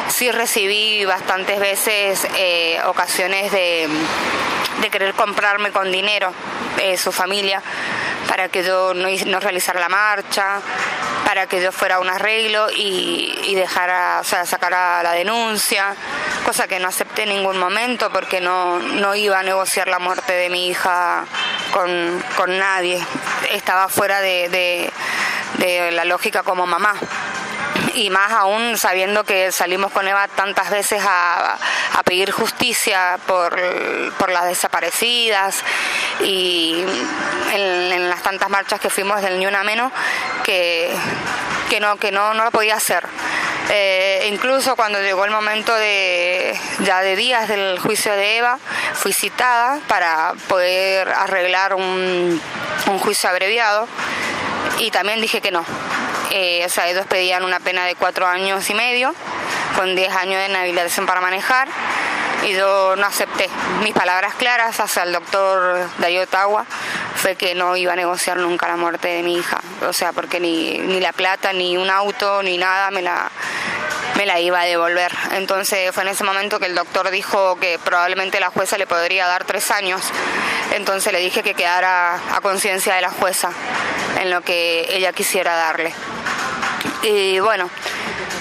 Sí 0.09 0.31
recibí 0.31 1.05
bastantes 1.05 1.59
veces 1.59 2.27
eh, 2.37 2.79
ocasiones 2.87 3.51
de, 3.53 3.89
querer 4.91 5.15
comprarme 5.15 5.73
con 5.73 5.91
dinero 5.91 6.33
eh, 6.81 6.97
su 6.97 7.11
familia 7.11 7.61
para 8.29 8.49
que 8.49 8.63
yo 8.65 8.95
no, 8.95 9.09
no, 9.27 9.41
realizara 9.41 9.81
la 9.81 9.89
marcha, 9.89 10.61
para 11.25 11.47
que 11.47 11.61
yo 11.63 11.73
fuera 11.73 11.97
a 11.97 12.01
un 12.01 12.09
arreglo 12.09 12.69
y, 12.75 13.55
dejara, 13.55 14.19
o 14.21 14.25
sea, 14.25 14.45
sacara 14.45 15.03
la 15.03 15.13
denuncia, 15.13 15.95
cosa 16.45 16.69
que 16.69 16.79
no 16.79 16.89
acepté 16.89 17.23
en 17.23 17.31
ningún 17.31 17.59
momento 17.59 18.11
porque 18.11 18.41
no, 18.41 18.79
no 18.79 19.15
iba 19.15 19.39
a 19.39 19.43
negociar 19.43 19.89
la 19.89 19.99
muerte 19.99 20.33
de 20.33 20.51
mi 20.51 20.69
hija 20.69 21.25
con, 21.73 22.59
nadie. 22.59 23.05
Estaba 23.51 23.89
fuera 23.89 24.21
de 24.21 24.91
la 25.93 26.05
lógica 26.05 26.43
como 26.43 26.67
mamá 26.67 26.95
y 27.97 28.11
más 28.11 28.31
aún 28.33 28.77
sabiendo 28.77 29.25
que 29.25 29.51
salimos 29.53 29.91
con 29.91 30.07
Eva 30.07 30.29
tantas 30.29 30.71
veces 30.71 31.03
a, 31.07 31.59
pedir 32.05 32.31
justicia 32.31 33.19
por, 33.27 33.59
las 34.31 34.45
desaparecidas 34.45 35.65
y 36.21 36.85
en, 37.53 38.09
las 38.09 38.23
tantas 38.23 38.49
marchas 38.49 38.81
que 38.81 38.91
fuimos 38.91 39.21
del 39.23 39.39
Ni 39.39 39.47
Una 39.47 39.65
Menos 39.65 39.93
que, 40.45 40.95
que, 41.69 41.81
no, 41.81 41.97
que 41.97 42.13
no, 42.13 42.35
no 42.35 42.45
lo 42.45 42.51
podía 42.51 42.77
hacer. 42.77 43.07
Eh, 43.69 44.29
incluso 44.31 44.77
cuando 44.77 45.01
llegó 45.01 45.25
el 45.25 45.33
momento 45.33 45.75
de 45.75 46.57
ya 46.85 47.01
de 47.01 47.17
días 47.17 47.49
del 47.49 47.79
juicio 47.81 48.13
de 48.13 48.39
Eva, 48.39 48.59
fui 48.95 49.13
citada 49.13 49.81
para 49.89 50.35
poder 50.49 51.09
arreglar 51.09 51.75
un, 51.75 52.41
un 52.87 52.99
juicio 53.01 53.29
abreviado 53.29 53.89
y 54.79 54.91
también 54.91 55.21
dije 55.21 55.41
que 55.41 55.51
no, 55.51 55.65
eh, 56.31 56.65
o 56.67 56.69
sea, 56.69 56.89
ellos 56.89 57.07
pedían 57.07 57.45
una 57.45 57.61
pena 57.61 57.85
de 57.87 57.95
cuatro 57.95 58.27
años 58.27 58.69
y 58.69 58.75
medio, 58.75 59.15
con 59.77 59.95
diez 59.95 60.15
años 60.15 60.41
de 60.41 60.47
inhabilitación 60.49 61.07
para 61.07 61.21
manejar, 61.21 61.69
y 62.45 62.53
yo 62.53 62.97
no 62.97 63.07
acepté. 63.07 63.49
Mis 63.83 63.95
palabras 63.95 64.35
claras 64.35 64.79
hacia 64.81 65.03
el 65.03 65.13
doctor 65.13 65.89
Darío 65.99 66.23
Ottawa 66.23 66.65
fue 67.15 67.37
que 67.37 67.55
no 67.55 67.77
iba 67.77 67.93
a 67.93 67.97
negociar 67.97 68.37
nunca 68.37 68.69
la 68.69 68.77
muerte 68.77 69.09
de 69.09 69.23
mi 69.23 69.37
hija, 69.37 69.61
o 69.87 69.93
sea, 69.93 70.13
porque 70.13 70.41
ni, 70.41 70.79
ni 70.79 71.01
la 71.01 71.13
plata, 71.13 71.53
ni 71.53 71.77
un 71.77 71.91
auto, 71.91 72.43
ni 72.43 72.59
nada 72.59 72.91
me 72.91 73.03
la, 73.03 73.31
me 74.17 74.27
la 74.27 74.41
iba 74.41 74.61
a 74.61 74.65
devolver. 74.65 75.13
Entonces 75.33 75.93
fue 75.95 76.03
en 76.03 76.11
ese 76.11 76.25
momento 76.25 76.59
que 76.59 76.67
el 76.67 76.75
doctor 76.75 77.11
dijo 77.11 77.57
que 77.59 77.79
probablemente 77.79 78.41
la 78.41 78.51
jueza 78.51 78.79
le 78.79 78.87
podría 78.87 79.27
dar 79.27 79.45
tres 79.45 79.71
años. 79.71 80.03
Entonces 80.75 81.13
le 81.13 81.21
dije 81.21 81.43
que 81.43 81.55
quedara 81.55 82.15
a 82.35 82.41
conciencia 82.41 82.95
de 82.95 83.03
la 83.03 83.11
jueza 83.11 83.51
en 84.21 84.31
lo 84.31 84.43
que 84.43 84.87
ella 84.91 85.13
quisiera 85.13 85.55
darle. 85.57 85.93
Y 87.03 87.39
bueno, 87.41 87.71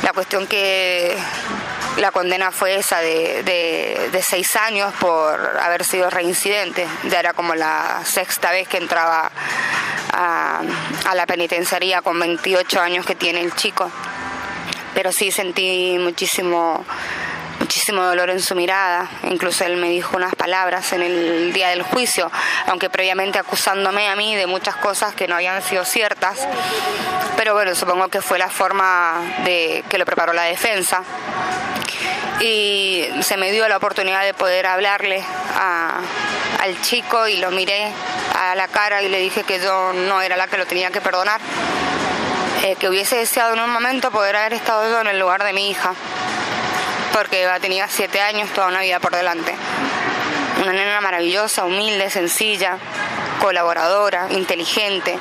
la 0.04 0.14
cuestión 0.14 0.48
que 0.48 1.18
la 1.98 2.12
condena 2.12 2.52
fue 2.52 2.75
esa 2.75 3.00
de, 3.00 4.22
seis 4.22 4.56
años 4.56 4.94
por 5.00 5.58
haber 5.60 5.84
sido 5.84 6.10
reincidente. 6.10 6.88
Ya 7.10 7.20
era 7.20 7.34
como 7.34 7.56
la 7.56 8.02
sexta 8.04 8.52
vez 8.52 8.68
que 8.68 8.78
entraba 8.78 9.32
a, 10.14 10.62
a 11.06 11.16
la 11.16 11.25
penitenciaría 11.25 12.02
con 12.02 12.20
28 12.20 12.82
años 12.82 13.06
que 13.06 13.16
tiene 13.16 13.42
el 13.42 13.54
chico 13.56 13.92
pero 14.96 15.12
sí 15.12 15.30
sentí 15.30 15.98
muchísimo 16.00 16.86
muchísimo 17.66 18.04
dolor 18.04 18.30
en 18.30 18.44
su 18.44 18.54
mirada, 18.54 19.10
incluso 19.24 19.66
él 19.66 19.78
me 19.78 19.90
dijo 19.90 20.16
unas 20.16 20.36
palabras 20.36 20.94
en 20.94 21.02
el 21.02 21.52
día 21.52 21.70
del 21.70 21.82
juicio, 21.82 22.32
aunque 22.68 22.92
previamente 22.92 23.40
acusándome 23.40 24.08
a 24.08 24.16
mí 24.16 24.36
de 24.36 24.46
muchas 24.46 24.76
cosas 24.76 25.16
que 25.16 25.28
no 25.28 25.34
habían 25.34 25.64
sido 25.64 25.84
ciertas, 25.84 26.48
pero 27.36 27.56
bueno, 27.56 27.74
supongo 27.74 28.08
que 28.10 28.22
fue 28.22 28.38
la 28.38 28.50
forma 28.50 29.20
de 29.46 29.84
que 29.90 29.98
lo 29.98 30.06
preparó 30.06 30.32
la 30.32 30.44
defensa. 30.44 31.02
Y 32.40 33.10
se 33.22 33.36
me 33.36 33.52
dio 33.52 33.68
la 33.68 33.78
oportunidad 33.78 34.24
de 34.24 34.36
poder 34.36 34.68
hablarle 34.68 35.24
al 35.56 36.80
chico 36.82 37.28
y 37.28 37.38
lo 37.38 37.50
miré 37.50 37.92
a 38.40 38.54
la 38.54 38.68
cara 38.68 39.02
y 39.02 39.10
le 39.10 39.18
dije 39.18 39.42
que 39.42 39.60
yo 39.60 39.92
no 39.92 40.22
era 40.22 40.38
la 40.38 40.46
que 40.46 40.58
lo 40.58 40.68
tenía 40.68 40.92
que 40.92 41.02
perdonar. 41.02 41.42
Eh, 42.64 42.76
que 42.80 42.90
hubiese 42.90 43.16
deseado 43.16 43.54
en 43.54 43.60
un 43.60 43.70
momento 43.70 44.12
poder 44.12 44.36
haber 44.36 44.54
estado 44.54 44.90
yo 44.90 45.02
en 45.02 45.08
el 45.08 45.20
lugar 45.20 45.44
de 45.44 45.54
mi 45.54 45.70
hija, 45.70 45.94
porque 47.16 47.48
tenía 47.62 47.88
siete 47.88 48.20
años, 48.20 48.52
toda 48.52 48.68
una 48.68 48.82
vida 48.82 49.00
por 49.00 49.16
delante. 49.16 49.56
Una 50.62 50.74
nena 50.74 51.00
maravillosa, 51.00 51.64
humilde, 51.64 52.10
sencilla, 52.10 52.78
colaboradora, 53.40 54.28
inteligente. 54.32 55.18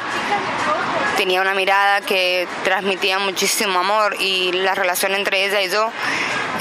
Tenía 1.17 1.41
una 1.41 1.55
mirada 1.55 2.01
que 2.01 2.49
transmitía 2.65 3.21
muchísimo 3.21 3.79
amor 3.79 4.17
y 4.19 4.51
la 4.51 4.75
relación 4.75 5.15
entre 5.15 5.47
ella 5.47 5.63
y 5.63 5.71
yo 5.71 5.93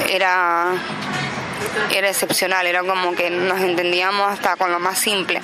era, 0.08 0.66
era 1.90 2.08
excepcional, 2.08 2.68
era 2.68 2.84
como 2.84 3.16
que 3.16 3.28
nos 3.28 3.60
entendíamos 3.60 4.30
hasta 4.30 4.54
con 4.54 4.70
lo 4.70 4.78
más 4.78 5.00
simple. 5.00 5.42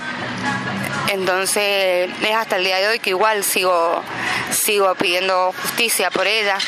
Entonces 1.08 2.08
es 2.22 2.36
hasta 2.36 2.58
el 2.58 2.64
día 2.64 2.76
de 2.78 2.86
hoy 2.86 3.00
que 3.00 3.10
igual 3.10 3.42
sigo, 3.42 4.04
sigo 4.52 4.94
pidiendo 4.94 5.52
justicia 5.60 6.12
por 6.12 6.28
ella, 6.28 6.58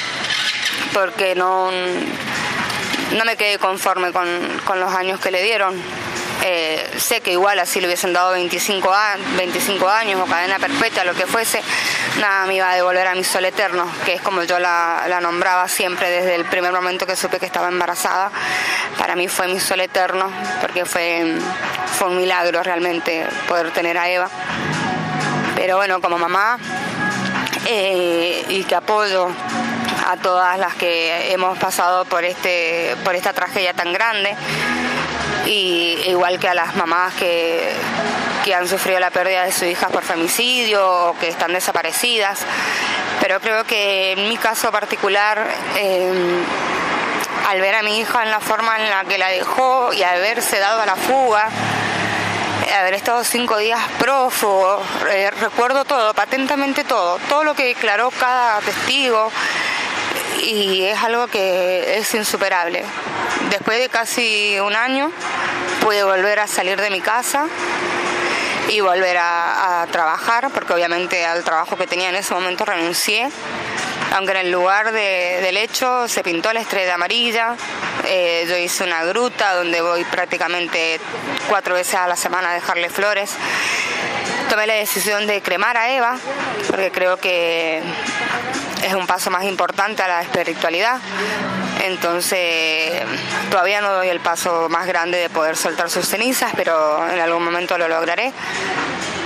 porque 0.93 1.37
no, 1.37 1.71
no 3.17 3.25
me 3.25 3.37
quedé 3.37 3.59
conforme 3.59 4.13
con, 4.13 4.29
con 4.65 4.81
los 4.81 4.93
años 4.95 5.21
que 5.21 5.31
le 5.31 5.43
dieron. 5.43 5.75
Eh, 6.45 6.91
sé 6.99 7.21
que 7.21 7.31
igual 7.31 7.61
así 7.61 7.81
le 7.81 7.87
hubiesen 7.87 8.13
dado 8.13 8.33
25, 8.33 8.93
25 9.37 9.89
años 9.89 10.21
o 10.21 10.27
cadena 10.27 10.59
perpetua, 10.59 11.05
lo 11.05 11.15
que 11.15 11.25
fuese, 11.25 11.63
nada 12.19 12.47
me 12.47 12.57
iba 12.57 12.69
a 12.69 12.75
devolver 12.75 13.07
a 13.07 13.15
mi 13.15 13.23
sol 13.23 13.45
eterno, 13.45 13.87
que 14.05 14.15
es 14.15 14.23
como 14.23 14.43
yo 14.43 14.59
la, 14.59 15.21
nombraba 15.23 15.69
siempre 15.69 16.11
desde 16.11 16.35
el 16.35 16.45
primer 16.47 16.73
momento 16.73 17.07
que 17.07 17.15
supe 17.15 17.39
que 17.39 17.47
estaba 17.47 17.69
embarazada. 17.69 18.33
Para 18.99 19.15
mí 19.15 19.29
fue 19.29 19.47
mi 19.47 19.61
sol 19.61 19.81
eterno, 19.81 20.33
porque 20.61 20.85
fue, 20.85 21.37
fue 21.97 22.09
un 22.09 22.17
milagro 22.17 22.61
realmente 22.65 23.25
poder 23.47 23.71
tener 23.71 23.97
a 23.97 24.09
Eva. 24.09 24.29
Pero 25.55 25.77
bueno, 25.77 26.01
como 26.01 26.19
mamá, 26.19 26.59
eh, 27.67 28.45
y 28.49 28.65
que 28.65 28.75
apoyo 28.75 29.29
a 30.07 30.17
todas 30.17 30.59
las 30.59 30.75
que 30.75 31.33
hemos 31.33 31.59
pasado 31.59 32.05
por 32.05 32.25
este 32.25 32.97
por 33.05 33.15
esta 33.15 33.33
tragedia 33.33 33.75
tan 33.75 33.93
grande 33.93 34.37
y 35.47 35.99
igual 36.07 36.39
que 36.39 36.49
a 36.49 36.55
las 36.55 36.75
mamás 36.77 37.15
que, 37.15 37.73
han 38.55 38.69
sufrido 38.69 38.99
la 39.01 39.11
pérdida 39.11 39.45
de 39.45 39.53
sus 39.53 39.65
hijas 39.65 39.91
por 39.91 40.03
femicidio 40.03 40.85
o 40.85 41.19
que 41.19 41.29
están 41.29 41.53
desaparecidas. 41.53 42.41
Pero 43.21 43.41
creo 43.41 43.65
que 43.65 44.13
en 44.13 44.29
mi 44.29 44.37
caso 44.37 44.71
particular, 44.71 45.47
em, 45.77 46.43
al 47.49 47.61
ver 47.61 47.77
a 47.77 47.83
mi 47.83 48.01
hija 48.01 48.23
en 48.25 48.31
la 48.31 48.41
forma 48.41 48.77
en 48.79 48.91
la 48.91 49.05
que 49.05 49.17
la 49.17 49.29
dejó 49.29 49.93
y 49.93 50.03
haberse 50.03 50.59
dado 50.59 50.83
a 50.83 50.87
la 50.87 50.97
fuga, 50.97 51.49
haber 52.79 52.95
estado 52.95 53.23
cinco 53.25 53.59
días 53.59 53.81
prófugo, 53.99 54.83
eh, 55.11 55.31
recuerdo 55.31 55.85
todo, 55.85 56.13
patentamente 56.15 56.85
todo, 56.85 57.19
todo 57.29 57.45
lo 57.45 57.55
que 57.55 57.67
declaró 57.67 58.11
cada 58.11 58.61
testigo 58.61 59.31
y 60.43 60.85
es 60.85 60.99
algo 61.03 61.29
que 61.29 61.99
es 61.99 62.15
insuperable. 62.15 62.85
Después 63.51 63.79
de 63.79 63.89
casi 63.89 64.59
un 64.61 64.75
año 64.75 65.11
pude 65.81 66.03
volver 66.05 66.41
a 66.41 66.47
salir 66.47 66.81
de 66.81 66.91
mi 66.91 67.01
casa 67.01 67.47
y 68.69 68.81
volver 68.81 69.19
a, 69.19 69.87
trabajar, 69.91 70.51
porque 70.55 70.73
obviamente 70.73 71.27
al 71.27 71.43
trabajo 71.45 71.77
que 71.77 71.87
tenía 71.87 72.09
en 72.09 72.15
ese 72.15 72.33
momento 72.33 72.65
renuncié 72.65 73.29
aunque 74.15 74.33
en 74.33 74.39
el 74.39 74.51
lugar 74.51 74.93
del 74.93 75.57
hecho 75.57 76.07
se 76.07 76.23
pintó 76.23 76.53
la 76.53 76.61
estrella 76.61 76.95
amarilla, 76.95 77.57
eh, 78.05 78.45
yo 78.47 78.57
hice 78.59 78.85
una 78.85 79.05
gruta 79.05 79.55
donde 79.55 79.81
voy 79.81 80.05
prácticamente 80.05 81.01
cuatro 81.49 81.75
veces 81.75 81.95
a 81.95 82.07
la 82.07 82.17
semana 82.17 82.51
a 82.51 82.55
dejarle 82.55 82.91
flores. 82.91 83.35
Tomé 84.51 84.67
la 84.67 84.75
decisión 84.75 85.27
de 85.27 85.41
cremar 85.41 85.79
a 85.79 85.91
Eva, 85.91 86.19
porque 86.69 86.91
creo 86.91 87.17
que 87.17 87.81
es 88.83 88.95
un 88.95 89.07
paso 89.07 89.31
más 89.31 89.45
importante 89.45 90.03
a 90.03 90.09
la 90.09 90.23
espiritualidad. 90.23 91.01
Entonces, 91.85 93.03
todavía 93.51 93.81
no 93.81 93.93
doy 93.93 94.09
el 94.09 94.21
paso 94.21 94.69
más 94.69 94.87
grande 94.87 95.19
de 95.19 95.31
poder 95.31 95.57
soltar 95.57 95.91
sus 95.91 96.07
cenizas, 96.07 96.53
pero 96.57 97.09
en 97.09 97.21
algún 97.21 97.45
momento 97.45 97.77
lo 97.79 97.89
lograré. 97.89 98.33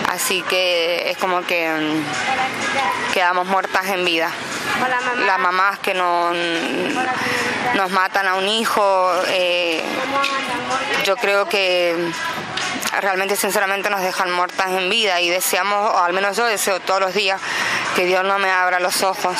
Así 0.08 0.42
que 0.42 1.10
es 1.10 1.18
como 1.18 1.42
que 1.42 1.68
mm, 1.68 3.12
quedamos 3.12 3.46
muertas 3.46 3.86
en 3.88 4.04
vida. 4.04 4.30
Las 5.26 5.38
mamás 5.38 5.78
que 5.80 5.94
no, 5.94 6.32
nos 7.75 7.90
matan 7.90 8.28
a 8.28 8.34
un 8.36 8.46
hijo, 8.46 9.12
eh, 9.28 9.82
yo 11.04 11.16
creo 11.16 11.48
que 11.48 11.94
realmente 13.00 13.37
sinceramente 13.37 13.91
nos 13.91 14.00
dejan 14.00 14.31
muertas 14.33 14.69
en 14.71 14.88
vida 14.88 15.21
y 15.21 15.29
deseamos, 15.29 15.95
o 15.95 15.99
al 15.99 16.12
menos 16.12 16.37
yo 16.37 16.47
deseo 16.47 16.81
todos 16.81 17.00
los 17.00 17.15
días, 17.15 17.41
que 17.95 18.05
Dios 18.05 18.25
no 18.25 18.38
me 18.38 18.50
abra 18.50 18.81
los 18.81 19.03
ojos, 19.03 19.37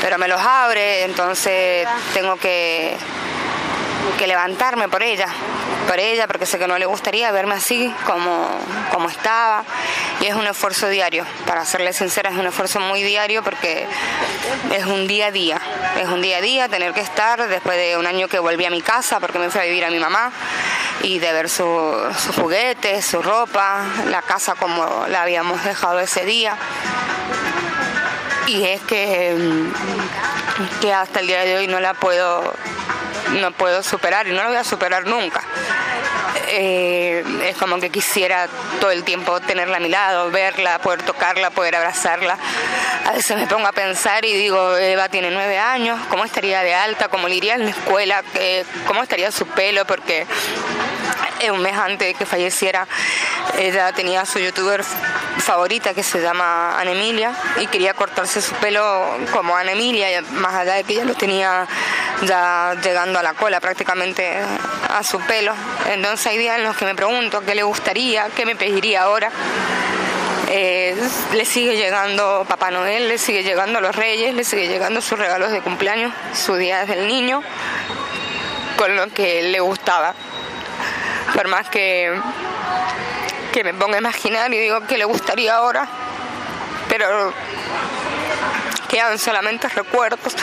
pero 0.00 0.18
me 0.18 0.28
los 0.28 0.40
abre, 0.40 1.04
entonces 1.04 1.86
tengo 2.14 2.36
que, 2.36 2.96
que 4.18 4.26
levantarme 4.26 4.88
por 4.88 5.02
ella, 5.02 5.28
por 5.86 5.98
ella, 5.98 6.26
porque 6.26 6.46
sé 6.46 6.58
que 6.58 6.66
no 6.66 6.78
le 6.78 6.86
gustaría 6.86 7.30
verme 7.32 7.54
así 7.54 7.92
como, 8.06 8.48
como 8.92 9.08
estaba. 9.08 9.64
Y 10.20 10.26
es 10.26 10.34
un 10.34 10.46
esfuerzo 10.46 10.88
diario, 10.88 11.24
para 11.46 11.64
serle 11.64 11.92
sincera, 11.92 12.30
es 12.30 12.36
un 12.36 12.46
esfuerzo 12.46 12.80
muy 12.80 13.02
diario 13.02 13.42
porque 13.42 13.86
es 14.72 14.84
un 14.84 15.06
día 15.06 15.26
a 15.26 15.30
día. 15.30 15.60
Es 16.00 16.08
un 16.08 16.22
día 16.22 16.38
a 16.38 16.40
día 16.40 16.68
tener 16.68 16.92
que 16.92 17.00
estar 17.00 17.48
después 17.48 17.76
de 17.76 17.96
un 17.96 18.06
año 18.06 18.28
que 18.28 18.38
volví 18.38 18.64
a 18.64 18.70
mi 18.70 18.82
casa 18.82 19.20
porque 19.20 19.38
me 19.38 19.50
fui 19.50 19.60
a 19.60 19.64
vivir 19.64 19.84
a 19.84 19.90
mi 19.90 19.98
mamá 19.98 20.30
y 21.02 21.18
de 21.18 21.32
ver 21.32 21.48
sus 21.48 21.66
juguetes, 22.36 23.04
su 23.06 23.22
ropa, 23.22 23.84
la 24.08 24.22
casa 24.22 24.54
como 24.54 25.06
la 25.08 25.22
habíamos 25.22 25.64
dejado 25.64 26.00
ese 26.00 26.24
día. 26.24 26.56
Y 28.46 28.64
es 28.64 28.80
que, 28.82 29.36
que 30.80 30.92
hasta 30.92 31.20
el 31.20 31.26
día 31.26 31.40
de 31.44 31.56
hoy 31.56 31.68
no 31.68 31.80
la 31.80 31.94
puedo, 31.94 32.52
no 33.40 33.52
puedo 33.52 33.82
superar 33.82 34.26
y 34.26 34.30
no 34.30 34.42
la 34.42 34.48
voy 34.48 34.56
a 34.56 34.64
superar 34.64 35.06
nunca. 35.06 35.42
Eh, 36.48 37.24
es 37.44 37.56
como 37.56 37.78
que 37.78 37.90
quisiera 37.90 38.48
todo 38.80 38.90
el 38.90 39.04
tiempo 39.04 39.38
tenerla 39.40 39.76
a 39.76 39.80
mi 39.80 39.88
lado, 39.88 40.30
verla, 40.30 40.78
poder 40.80 41.02
tocarla, 41.02 41.50
poder 41.50 41.76
abrazarla. 41.76 42.36
A 43.06 43.12
veces 43.12 43.36
me 43.36 43.46
pongo 43.46 43.68
a 43.68 43.72
pensar 43.72 44.24
y 44.24 44.32
digo, 44.32 44.76
Eva 44.76 45.08
tiene 45.08 45.30
nueve 45.30 45.58
años, 45.58 45.98
¿cómo 46.08 46.24
estaría 46.24 46.62
de 46.62 46.74
alta? 46.74 47.08
¿Cómo 47.08 47.28
le 47.28 47.36
iría 47.36 47.54
en 47.54 47.64
la 47.64 47.70
escuela? 47.70 48.24
Eh, 48.34 48.64
¿Cómo 48.86 49.02
estaría 49.02 49.30
su 49.30 49.46
pelo? 49.46 49.84
Porque 49.84 50.26
un 51.48 51.62
mes 51.62 51.74
antes 51.74 52.08
de 52.08 52.14
que 52.14 52.26
falleciera, 52.26 52.86
ella 53.58 53.92
tenía 53.92 54.26
su 54.26 54.38
youtuber 54.38 54.84
favorita 55.38 55.94
que 55.94 56.02
se 56.02 56.20
llama 56.20 56.78
Ana 56.78 56.90
Emilia 56.90 57.32
y 57.58 57.66
quería 57.68 57.94
cortarse 57.94 58.42
su 58.42 58.54
pelo 58.56 59.16
como 59.32 59.56
Ana 59.56 59.72
Emilia, 59.72 60.22
más 60.32 60.54
allá 60.54 60.74
de 60.74 60.84
que 60.84 60.94
ella 60.94 61.04
lo 61.04 61.14
tenía 61.14 61.66
ya 62.22 62.76
llegando 62.82 63.18
a 63.18 63.22
la 63.22 63.34
cola 63.34 63.60
prácticamente 63.60 64.38
a 64.88 65.02
su 65.02 65.20
pelo. 65.20 65.54
Entonces 65.88 66.26
hay 66.26 66.38
días 66.38 66.58
en 66.58 66.64
los 66.64 66.76
que 66.76 66.84
me 66.84 66.94
pregunto 66.94 67.40
qué 67.42 67.54
le 67.54 67.62
gustaría, 67.62 68.28
qué 68.36 68.44
me 68.44 68.56
pediría 68.56 69.02
ahora. 69.02 69.30
Eh, 70.48 70.96
le 71.32 71.44
sigue 71.44 71.76
llegando 71.76 72.44
Papá 72.48 72.70
Noel, 72.70 73.08
le 73.08 73.18
sigue 73.18 73.44
llegando 73.44 73.80
los 73.80 73.94
Reyes, 73.94 74.34
le 74.34 74.44
sigue 74.44 74.66
llegando 74.66 75.00
sus 75.00 75.18
regalos 75.18 75.52
de 75.52 75.60
cumpleaños, 75.60 76.12
su 76.34 76.56
día 76.56 76.84
del 76.86 77.06
niño, 77.06 77.42
con 78.76 78.96
lo 78.96 79.08
que 79.12 79.42
le 79.42 79.60
gustaba. 79.60 80.14
Por 81.34 81.46
más 81.46 81.68
que, 81.68 82.12
que 83.52 83.62
me 83.62 83.74
ponga 83.74 83.96
a 83.96 84.00
imaginar 84.00 84.52
y 84.52 84.58
digo 84.58 84.84
que 84.88 84.98
le 84.98 85.04
gustaría 85.04 85.54
ahora, 85.54 85.86
pero 86.88 87.32
quedan 88.88 89.20
solamente 89.20 89.68
recuerdos 89.68 90.34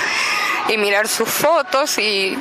y 0.69 0.77
mirar 0.77 1.07
sus 1.07 1.29
fotos 1.29 1.97
y, 1.97 2.37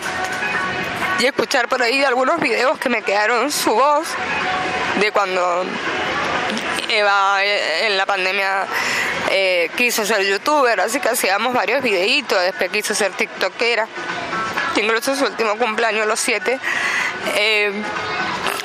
y 1.19 1.27
escuchar 1.27 1.69
por 1.69 1.83
ahí 1.83 2.03
algunos 2.05 2.41
videos 2.41 2.79
que 2.79 2.89
me 2.89 3.03
quedaron 3.03 3.51
su 3.51 3.75
voz 3.75 4.09
de 5.01 5.13
cuando 5.13 5.65
Eva 6.89 7.45
eh, 7.45 7.87
en 7.87 7.97
la 7.97 8.07
pandemia 8.07 8.67
eh, 9.31 9.71
quiso 9.77 10.05
ser 10.05 10.25
youtuber, 10.25 10.81
así 10.81 11.01
que 11.01 11.09
hacíamos 11.09 11.53
varios 11.53 11.83
videitos, 11.83 12.41
después 12.41 12.71
quiso 12.71 12.95
ser 12.95 13.13
tiktokera. 13.13 13.87
Incluso 14.77 15.17
su 15.17 15.25
último 15.25 15.57
cumpleaños, 15.57 16.07
los 16.07 16.21
siete, 16.21 16.59
eh, 17.35 17.73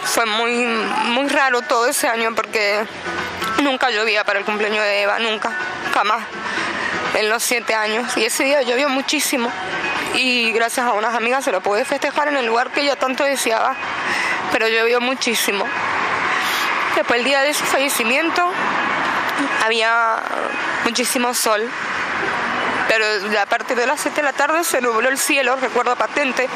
fue 0.04 0.26
muy, 0.26 0.54
muy 0.56 1.28
raro 1.30 1.62
todo 1.62 1.88
ese 1.88 2.08
año 2.08 2.36
porque 2.36 2.84
nunca 3.63 3.89
llovía 3.89 4.24
para 4.24 4.39
el 4.39 4.45
cumpleaños 4.45 4.84
de 4.84 5.04
Eva, 5.04 5.19
nunca, 5.19 5.52
jamás 5.93 6.26
en 7.15 7.30
los 7.30 7.43
siete 7.43 7.74
años. 7.74 8.15
Y 8.17 8.26
ese 8.26 8.43
día 8.43 8.62
llovió 8.62 8.89
muchísimo. 8.89 9.52
Y 10.15 10.52
gracias 10.52 10.86
a 10.86 10.93
unas 10.93 11.15
amigas 11.15 11.43
se 11.43 11.52
lo 11.52 11.62
pude 11.62 11.86
festejar 11.86 12.28
en 12.28 12.38
el 12.38 12.45
lugar 12.45 12.71
que 12.71 12.86
yo 12.86 12.95
tanto 12.95 13.24
deseaba, 13.24 13.76
pero 14.52 14.67
llovió 14.67 15.00
muchísimo. 15.00 15.65
Después 16.95 17.19
el 17.19 17.26
día 17.26 17.41
de 17.41 17.54
su 17.54 17.63
fallecimiento 17.63 18.52
había 19.63 20.17
muchísimo 20.84 21.34
sol, 21.34 21.67
pero 22.89 23.06
a 23.39 23.45
partir 23.45 23.78
de 23.78 23.88
las 23.88 24.02
7 24.02 24.17
de 24.17 24.24
la 24.24 24.34
tarde 24.34 24.63
se 24.65 24.82
nubló 24.82 25.08
el 25.08 25.17
cielo, 25.17 25.56
recuerdo 25.56 25.95
patente, 25.95 26.50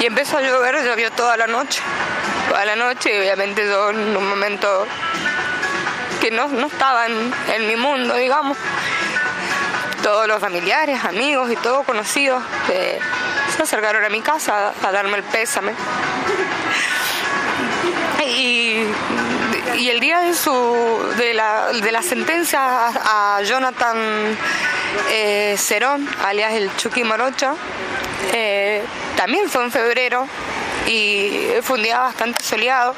y 0.00 0.06
empezó 0.06 0.38
a 0.38 0.40
llover, 0.40 0.82
llovió 0.82 1.12
toda 1.12 1.36
la 1.36 1.46
noche, 1.46 1.82
toda 2.48 2.64
la 2.64 2.76
noche, 2.76 3.20
obviamente 3.20 3.66
yo 3.66 3.90
en 3.90 4.16
un 4.16 4.28
momento 4.28 4.86
que 6.22 6.30
no, 6.30 6.48
no 6.48 6.66
estaba 6.66 7.06
en 7.06 7.66
mi 7.66 7.76
mundo, 7.76 8.14
digamos, 8.14 8.56
todos 10.02 10.26
los 10.26 10.40
familiares, 10.40 11.04
amigos 11.04 11.50
y 11.50 11.56
todos 11.56 11.84
conocidos 11.84 12.42
se 13.56 13.62
acercaron 13.62 14.04
a 14.04 14.08
mi 14.08 14.20
casa 14.20 14.72
a, 14.82 14.92
darme 14.92 15.18
el 15.18 15.22
pésame. 15.24 15.72
Y, 18.26 18.86
el 19.88 20.00
día 20.00 20.20
de, 20.20 20.34
su, 20.34 20.52
de, 21.16 21.34
la, 21.34 21.72
de 21.72 21.92
la 21.92 22.02
sentencia 22.02 22.60
a, 22.88 23.42
Jonathan 23.42 23.96
eh, 25.10 25.56
Cerón, 25.58 26.08
alias 26.24 26.52
el 26.52 26.74
Chucky 26.76 27.02
Morocha, 27.02 27.54
eh, 28.32 28.82
también 29.16 29.48
fue 29.48 29.64
en 29.64 29.70
febrero 29.70 30.26
y 30.86 31.48
fue 31.62 31.76
un 31.76 31.82
día 31.82 32.00
bastante 32.00 32.42
soleado. 32.44 32.94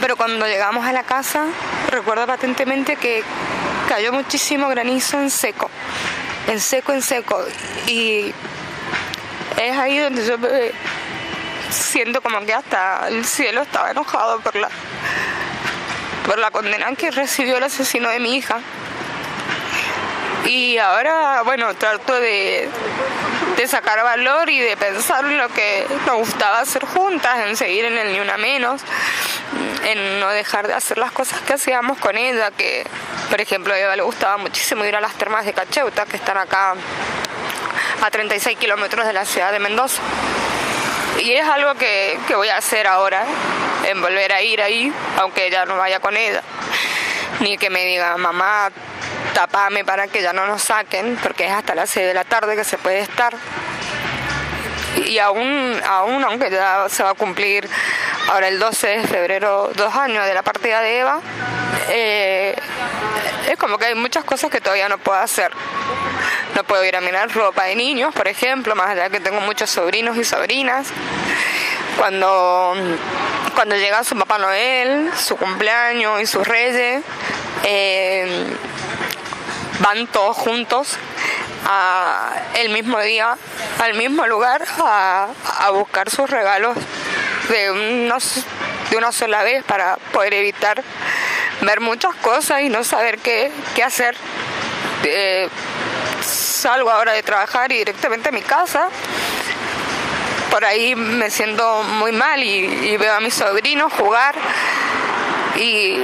Pero 0.00 0.16
cuando 0.16 0.46
llegamos 0.46 0.86
a 0.86 0.92
la 0.92 1.02
casa, 1.02 1.46
recuerdo 1.90 2.26
patentemente 2.26 2.96
que 2.96 3.22
cayó 3.94 4.12
muchísimo 4.12 4.68
granizo 4.68 5.20
en 5.20 5.30
seco, 5.30 5.70
en 6.48 6.58
seco, 6.58 6.92
en 6.92 7.00
seco. 7.00 7.44
Y 7.86 8.34
es 9.56 9.78
ahí 9.78 9.98
donde 9.98 10.26
yo 10.26 10.36
siento 11.70 12.20
como 12.20 12.40
que 12.40 12.54
hasta 12.54 13.06
el 13.06 13.24
cielo 13.24 13.62
estaba 13.62 13.92
enojado 13.92 14.40
por 14.40 14.56
la, 14.56 14.68
por 16.26 16.40
la 16.40 16.50
condena 16.50 16.92
que 16.96 17.12
recibió 17.12 17.58
el 17.58 17.62
asesino 17.62 18.08
de 18.08 18.18
mi 18.18 18.34
hija. 18.34 18.58
Y 20.46 20.78
ahora, 20.78 21.42
bueno, 21.42 21.74
trato 21.74 22.20
de, 22.20 22.68
de 23.56 23.68
sacar 23.68 24.02
valor 24.02 24.50
y 24.50 24.60
de 24.60 24.76
pensar 24.76 25.24
en 25.24 25.38
lo 25.38 25.48
que 25.48 25.86
nos 26.06 26.16
gustaba 26.18 26.60
hacer 26.60 26.84
juntas, 26.84 27.46
en 27.46 27.56
seguir 27.56 27.86
en 27.86 27.96
el 27.96 28.12
ni 28.12 28.20
una 28.20 28.36
menos, 28.36 28.82
en 29.84 30.20
no 30.20 30.28
dejar 30.30 30.66
de 30.66 30.74
hacer 30.74 30.98
las 30.98 31.12
cosas 31.12 31.40
que 31.42 31.54
hacíamos 31.54 31.98
con 31.98 32.16
ella, 32.16 32.50
que 32.50 32.86
por 33.30 33.40
ejemplo 33.40 33.72
a 33.72 33.78
Eva 33.78 33.96
le 33.96 34.02
gustaba 34.02 34.36
muchísimo 34.36 34.84
ir 34.84 34.96
a 34.96 35.00
las 35.00 35.14
termas 35.14 35.46
de 35.46 35.52
Cacheuta, 35.52 36.04
que 36.04 36.16
están 36.16 36.36
acá 36.36 36.74
a 38.02 38.10
36 38.10 38.58
kilómetros 38.58 39.06
de 39.06 39.12
la 39.12 39.24
ciudad 39.24 39.52
de 39.52 39.58
Mendoza. 39.60 40.02
Y 41.20 41.32
es 41.32 41.46
algo 41.46 41.74
que, 41.76 42.18
que 42.26 42.34
voy 42.34 42.48
a 42.48 42.56
hacer 42.56 42.86
ahora, 42.86 43.24
en 43.86 44.00
volver 44.00 44.32
a 44.32 44.42
ir 44.42 44.60
ahí, 44.60 44.92
aunque 45.18 45.50
ya 45.50 45.64
no 45.64 45.76
vaya 45.76 46.00
con 46.00 46.16
ella. 46.16 46.42
Ni 47.40 47.56
que 47.56 47.70
me 47.70 47.84
diga, 47.84 48.16
mamá, 48.16 48.70
tapame 49.34 49.84
para 49.84 50.08
que 50.08 50.22
ya 50.22 50.32
no 50.32 50.46
nos 50.46 50.62
saquen, 50.62 51.18
porque 51.22 51.46
es 51.46 51.52
hasta 51.52 51.74
las 51.74 51.90
6 51.90 52.06
de 52.06 52.14
la 52.14 52.24
tarde 52.24 52.56
que 52.56 52.64
se 52.64 52.78
puede 52.78 53.00
estar. 53.00 53.34
Y 55.06 55.18
aún, 55.18 55.80
aún 55.86 56.24
aunque 56.24 56.50
ya 56.50 56.88
se 56.88 57.02
va 57.02 57.10
a 57.10 57.14
cumplir 57.14 57.68
ahora 58.30 58.48
el 58.48 58.58
12 58.58 58.86
de 58.86 59.06
febrero 59.06 59.70
dos 59.74 59.94
años 59.94 60.24
de 60.24 60.34
la 60.34 60.42
partida 60.42 60.80
de 60.80 61.00
Eva, 61.00 61.20
eh, 61.90 62.54
es 63.50 63.56
como 63.58 63.76
que 63.76 63.86
hay 63.86 63.94
muchas 63.94 64.24
cosas 64.24 64.50
que 64.50 64.60
todavía 64.60 64.88
no 64.88 64.98
puedo 64.98 65.18
hacer. 65.18 65.52
No 66.54 66.62
puedo 66.64 66.84
ir 66.84 66.96
a 66.96 67.00
mirar 67.00 67.30
ropa 67.34 67.64
de 67.64 67.74
niños, 67.74 68.14
por 68.14 68.28
ejemplo, 68.28 68.74
más 68.76 68.90
allá 68.90 69.10
que 69.10 69.20
tengo 69.20 69.40
muchos 69.40 69.70
sobrinos 69.70 70.16
y 70.16 70.24
sobrinas. 70.24 70.86
Cuando 71.98 72.74
cuando 73.54 73.76
llega 73.76 74.02
su 74.04 74.16
Papá 74.16 74.38
Noel, 74.38 75.10
su 75.16 75.36
cumpleaños 75.36 76.20
y 76.20 76.26
sus 76.26 76.46
reyes, 76.46 77.02
eh, 77.64 78.46
van 79.80 80.06
todos 80.06 80.36
juntos 80.36 80.98
el 82.54 82.68
mismo 82.70 83.00
día, 83.00 83.36
al 83.82 83.94
mismo 83.94 84.26
lugar, 84.26 84.64
a, 84.78 85.28
buscar 85.72 86.10
sus 86.10 86.28
regalos 86.28 86.76
de, 87.48 87.70
unos, 87.70 88.44
de 88.90 88.96
una 88.96 89.12
sola 89.12 89.42
vez 89.42 89.64
para 89.64 89.96
poder 90.12 90.34
evitar 90.34 90.82
ver 91.62 91.80
muchas 91.80 92.14
cosas 92.16 92.62
y 92.62 92.68
no 92.68 92.84
saber 92.84 93.18
qué, 93.18 93.50
qué 93.74 93.82
hacer. 93.82 94.16
Eh, 95.04 95.48
salgo 96.22 96.90
ahora 96.90 97.12
de 97.12 97.22
trabajar 97.22 97.72
y 97.72 97.78
directamente 97.78 98.28
a 98.28 98.32
mi 98.32 98.42
casa. 98.42 98.88
Por 100.50 100.64
ahí 100.64 100.94
me 100.94 101.30
siento 101.30 101.82
muy 101.82 102.12
mal 102.12 102.42
y, 102.42 102.96
veo 102.96 103.14
a 103.14 103.20
mis 103.20 103.34
sobrinos 103.34 103.92
jugar 103.92 104.34
y, 105.56 105.96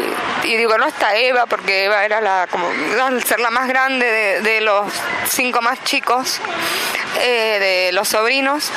digo, 0.43 0.79
no 0.79 0.87
está 0.87 1.17
Eva, 1.17 1.47
porque 1.47 1.85
Eva 1.85 2.05
era 2.05 2.21
la, 2.21 2.47
como, 2.51 2.69
al 3.03 3.23
ser 3.25 3.41
la 3.41 3.51
más 3.51 3.69
grande 3.69 4.41
de, 4.43 4.61
los 4.61 4.93
cinco 5.29 5.61
más 5.61 5.83
chicos, 5.85 6.41
eh, 7.21 7.59
de 7.61 7.93
los 7.93 8.09
sobrinos, 8.09 8.71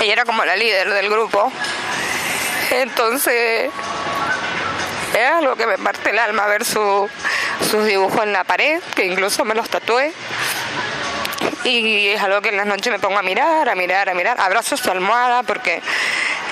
ella 0.00 0.12
era 0.12 0.24
como 0.24 0.44
la 0.44 0.56
líder 0.56 0.90
del 0.90 1.10
grupo. 1.10 1.52
Entonces, 2.70 3.70
es 5.14 5.30
algo 5.30 5.56
que 5.56 5.66
me 5.66 5.78
parte 5.78 6.10
el 6.10 6.18
alma 6.18 6.46
ver 6.46 6.64
su, 6.64 7.08
sus 7.68 7.84
dibujos 7.84 8.22
en 8.22 8.32
la 8.32 8.44
pared, 8.44 8.80
que 8.94 9.06
incluso 9.06 9.44
me 9.44 9.54
los 9.54 9.68
tatué. 9.68 10.12
Y 11.64 12.08
es 12.08 12.22
algo 12.22 12.40
que 12.40 12.48
en 12.48 12.56
las 12.56 12.66
noches 12.66 12.92
me 12.92 12.98
pongo 12.98 13.18
a 13.18 13.22
mirar, 13.22 13.68
a 13.68 13.74
mirar, 13.74 14.08
a 14.08 14.14
mirar. 14.14 14.40
Abrazo 14.40 14.76
su 14.76 14.90
almohada 14.90 15.42
porque 15.42 15.82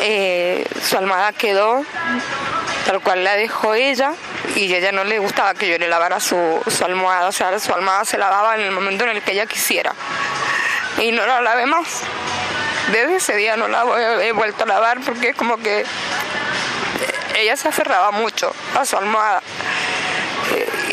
eh, 0.01 0.67
su 0.83 0.99
almohada 0.99 1.33
quedó 1.33 1.85
tal 2.87 3.01
cual 3.01 3.25
la 3.25 3.37
dejó 3.37 3.75
ella 3.75 4.13
y 4.55 4.73
a 4.73 4.79
ella 4.79 4.93
no 4.93 5.05
le 5.05 5.19
gustaba 5.19 5.55
que 5.55 5.69
yo 5.69 5.79
le 5.79 5.89
lavara 5.89 6.21
su, 6.21 6.61
su 6.67 6.85
almohada. 6.85 7.29
O 7.29 7.33
sea, 7.33 7.59
su 7.59 7.73
almohada 7.73 8.05
se 8.05 8.19
lavaba 8.19 8.55
en 8.57 8.63
el 8.63 8.71
momento 8.71 9.05
en 9.05 9.11
el 9.11 9.23
que 9.23 9.33
ella 9.33 9.47
quisiera. 9.47 9.95
Y 10.99 11.13
no 11.13 11.27
la 11.27 11.41
lavé 11.41 11.67
más. 11.67 12.03
Desde 12.93 13.17
ese 13.17 13.37
día 13.37 13.57
no 13.57 13.69
la 13.69 13.85
he 14.23 14.33
vuelto 14.33 14.65
a 14.65 14.67
lavar 14.67 15.01
porque 15.01 15.31
es 15.31 15.37
como 15.37 15.59
que 15.59 15.85
ella 17.37 17.57
se 17.57 17.69
aferraba 17.69 18.11
mucho 18.11 18.53
a 18.77 18.85
su 18.85 18.97
almohada. 18.97 19.43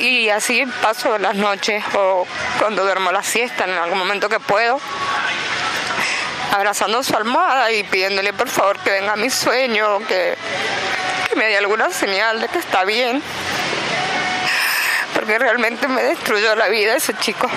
Y 0.05 0.29
así 0.29 0.63
paso 0.83 1.17
las 1.17 1.33
noches 1.33 1.83
o 1.95 2.27
cuando 2.59 2.83
duermo 2.83 3.11
la 3.11 3.23
siesta 3.23 3.63
en 3.63 3.71
algún 3.71 3.97
momento 3.97 4.29
que 4.29 4.39
puedo, 4.39 4.79
abrazando 6.51 7.01
su 7.01 7.15
almohada 7.15 7.71
y 7.71 7.83
pidiéndole 7.85 8.31
por 8.31 8.47
favor 8.47 8.77
que 8.77 8.91
venga 8.91 9.15
mi 9.15 9.31
sueño, 9.31 9.97
que, 10.07 10.37
que 11.27 11.35
me 11.35 11.45
dé 11.45 11.57
alguna 11.57 11.89
señal 11.89 12.39
de 12.39 12.49
que 12.49 12.59
está 12.59 12.83
bien. 12.83 13.23
Porque 15.15 15.39
realmente 15.39 15.87
me 15.87 16.03
destruyó 16.03 16.55
la 16.55 16.67
vida 16.67 16.95
ese 16.95 17.15
chico 17.15 17.49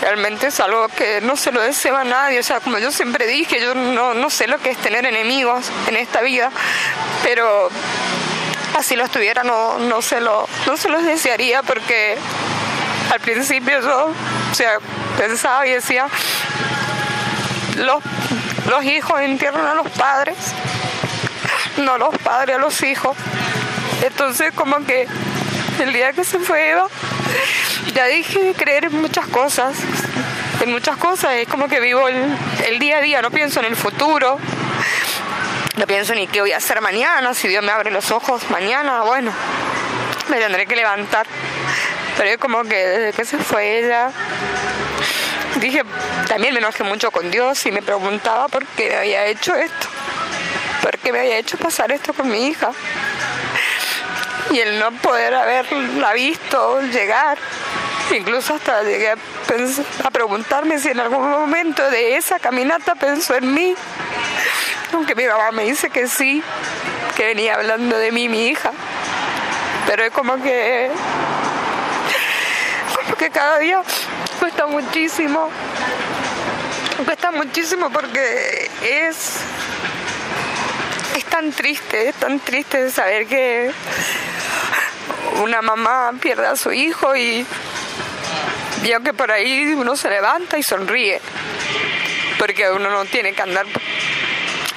realmente 0.00 0.48
es 0.48 0.58
algo 0.58 0.88
que 0.88 1.20
no 1.20 1.36
se 1.36 1.52
lo 1.52 1.60
deseo 1.60 1.96
a 1.96 2.04
nadie. 2.04 2.40
O 2.40 2.42
sea, 2.42 2.60
como 2.60 2.78
yo 2.78 2.90
siempre 2.90 3.26
dije, 3.26 3.60
yo 3.60 3.74
no, 3.74 4.14
no 4.14 4.30
sé 4.30 4.48
lo 4.48 4.58
que 4.58 4.70
es 4.70 4.78
tener 4.78 5.06
enemigos 5.06 5.70
en 5.88 5.96
esta 5.96 6.22
vida, 6.22 6.50
pero 7.22 7.70
así 8.76 8.96
los 8.96 9.10
tuviera 9.10 9.42
no, 9.42 9.78
no, 9.78 10.02
se 10.02 10.20
lo, 10.20 10.48
no 10.66 10.76
se 10.76 10.88
los 10.88 11.04
desearía 11.04 11.62
porque 11.62 12.16
al 13.12 13.20
principio 13.20 13.80
yo 13.80 14.12
o 14.52 14.54
sea, 14.54 14.78
pensaba 15.16 15.66
y 15.66 15.70
decía, 15.70 16.08
los, 17.76 18.02
los 18.68 18.84
hijos 18.84 19.20
entierran 19.22 19.66
a 19.66 19.74
los 19.74 19.88
padres, 19.90 20.36
no 21.78 21.96
los 21.96 22.16
padres 22.18 22.56
a 22.56 22.58
los 22.58 22.82
hijos. 22.82 23.16
Entonces 24.02 24.52
como 24.54 24.84
que 24.84 25.06
el 25.80 25.92
día 25.92 26.12
que 26.12 26.24
se 26.24 26.38
fue 26.38 26.70
Eva, 26.70 26.86
ya 27.94 28.06
dije 28.06 28.54
creer 28.56 28.84
en 28.84 29.00
muchas 29.00 29.26
cosas, 29.28 29.74
en 30.60 30.70
muchas 30.70 30.96
cosas, 30.96 31.32
es 31.36 31.48
como 31.48 31.68
que 31.68 31.80
vivo 31.80 32.06
el, 32.08 32.78
día 32.78 32.98
a 32.98 33.00
día, 33.00 33.22
no 33.22 33.30
pienso 33.30 33.60
en 33.60 33.66
el 33.66 33.76
futuro, 33.76 34.38
no 35.76 35.86
pienso 35.86 36.14
ni 36.14 36.26
qué 36.26 36.40
voy 36.40 36.52
a 36.52 36.58
hacer 36.58 36.80
mañana, 36.80 37.32
si 37.34 37.48
Dios 37.48 37.64
me 37.64 37.72
abre 37.72 37.90
los 37.90 38.10
ojos 38.10 38.48
mañana, 38.50 39.02
bueno, 39.02 39.32
me 40.28 40.38
tendré 40.38 40.66
que 40.66 40.76
levantar. 40.76 41.26
Pero 42.16 42.28
es 42.28 42.38
como 42.38 42.62
que 42.64 42.76
desde 42.76 43.16
que 43.16 43.24
se 43.24 43.38
fue 43.38 43.78
ella, 43.78 44.10
dije, 45.60 45.82
también 46.28 46.52
me 46.52 46.60
enojé 46.60 46.84
mucho 46.84 47.10
con 47.10 47.30
Dios 47.30 47.64
y 47.64 47.72
me 47.72 47.80
preguntaba 47.80 48.48
por 48.48 48.66
qué 48.66 48.90
me 48.90 48.96
había 48.96 49.26
hecho 49.26 49.54
esto, 49.54 49.86
por 50.82 50.98
qué 50.98 51.10
me 51.10 51.20
había 51.20 51.38
hecho 51.38 51.56
pasar 51.56 51.90
esto 51.90 52.12
con 52.12 52.28
mi 52.30 52.48
hija. 52.48 52.72
Y 54.50 54.58
el 54.58 54.78
no 54.78 54.90
poder 54.92 55.34
haberla 55.34 56.12
visto 56.12 56.82
llegar 56.82 57.38
Incluso 58.14 58.54
hasta 58.54 58.82
llegué 58.82 59.10
a, 59.10 59.16
preguntarme 60.10 60.78
si 60.78 60.88
en 60.88 61.00
algún 61.00 61.30
momento 61.30 61.88
de 61.90 62.16
esa 62.16 62.38
caminata 62.38 62.94
pensó 62.94 63.34
en 63.34 63.54
mí. 63.54 63.74
Aunque 64.92 65.14
mi 65.14 65.24
mamá 65.24 65.50
me 65.52 65.64
dice 65.64 65.88
que 65.88 66.06
sí, 66.06 66.42
que 67.16 67.26
venía 67.26 67.54
hablando 67.54 67.96
de 67.96 68.12
mí, 68.12 68.28
mi 68.28 68.48
hija. 68.48 68.70
Pero 69.86 70.04
es 70.04 70.10
como 70.10 70.42
que. 70.42 70.90
como 72.96 73.16
que 73.16 73.30
cada 73.30 73.58
día 73.58 73.82
cuesta 74.38 74.66
muchísimo. 74.66 75.48
Cuesta 77.06 77.30
muchísimo 77.30 77.90
porque 77.90 78.70
es. 78.82 79.36
Es 81.16 81.24
tan 81.24 81.50
triste, 81.52 82.10
es 82.10 82.14
tan 82.16 82.40
triste 82.40 82.90
saber 82.90 83.26
que 83.26 83.70
una 85.42 85.62
mamá 85.62 86.12
pierde 86.20 86.46
a 86.46 86.56
su 86.56 86.72
hijo 86.72 87.16
y 87.16 87.46
yo 88.82 89.00
que 89.02 89.12
por 89.12 89.30
ahí 89.30 89.74
uno 89.74 89.96
se 89.96 90.10
levanta 90.10 90.58
y 90.58 90.62
sonríe, 90.62 91.20
porque 92.38 92.70
uno 92.70 92.90
no 92.90 93.04
tiene 93.04 93.32
que 93.32 93.42
andar 93.42 93.66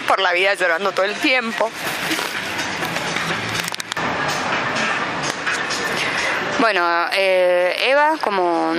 por 0.08 0.20
la 0.22 0.32
vida 0.34 0.54
llorando 0.54 0.92
todo 0.92 1.06
el 1.06 1.16
tiempo. 1.16 1.72
Bueno, 6.60 7.08
eh, 7.14 7.76
Eva, 7.82 8.18
como, 8.22 8.74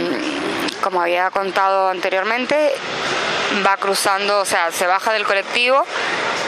como 0.81 1.03
había 1.03 1.31
contado 1.31 1.89
anteriormente, 1.89 2.73
va 3.65 3.77
cruzando, 3.77 4.41
o 4.41 4.45
sea, 4.45 4.73
se 4.73 4.87
baja 4.87 5.12
del 5.12 5.25
colectivo 5.25 5.85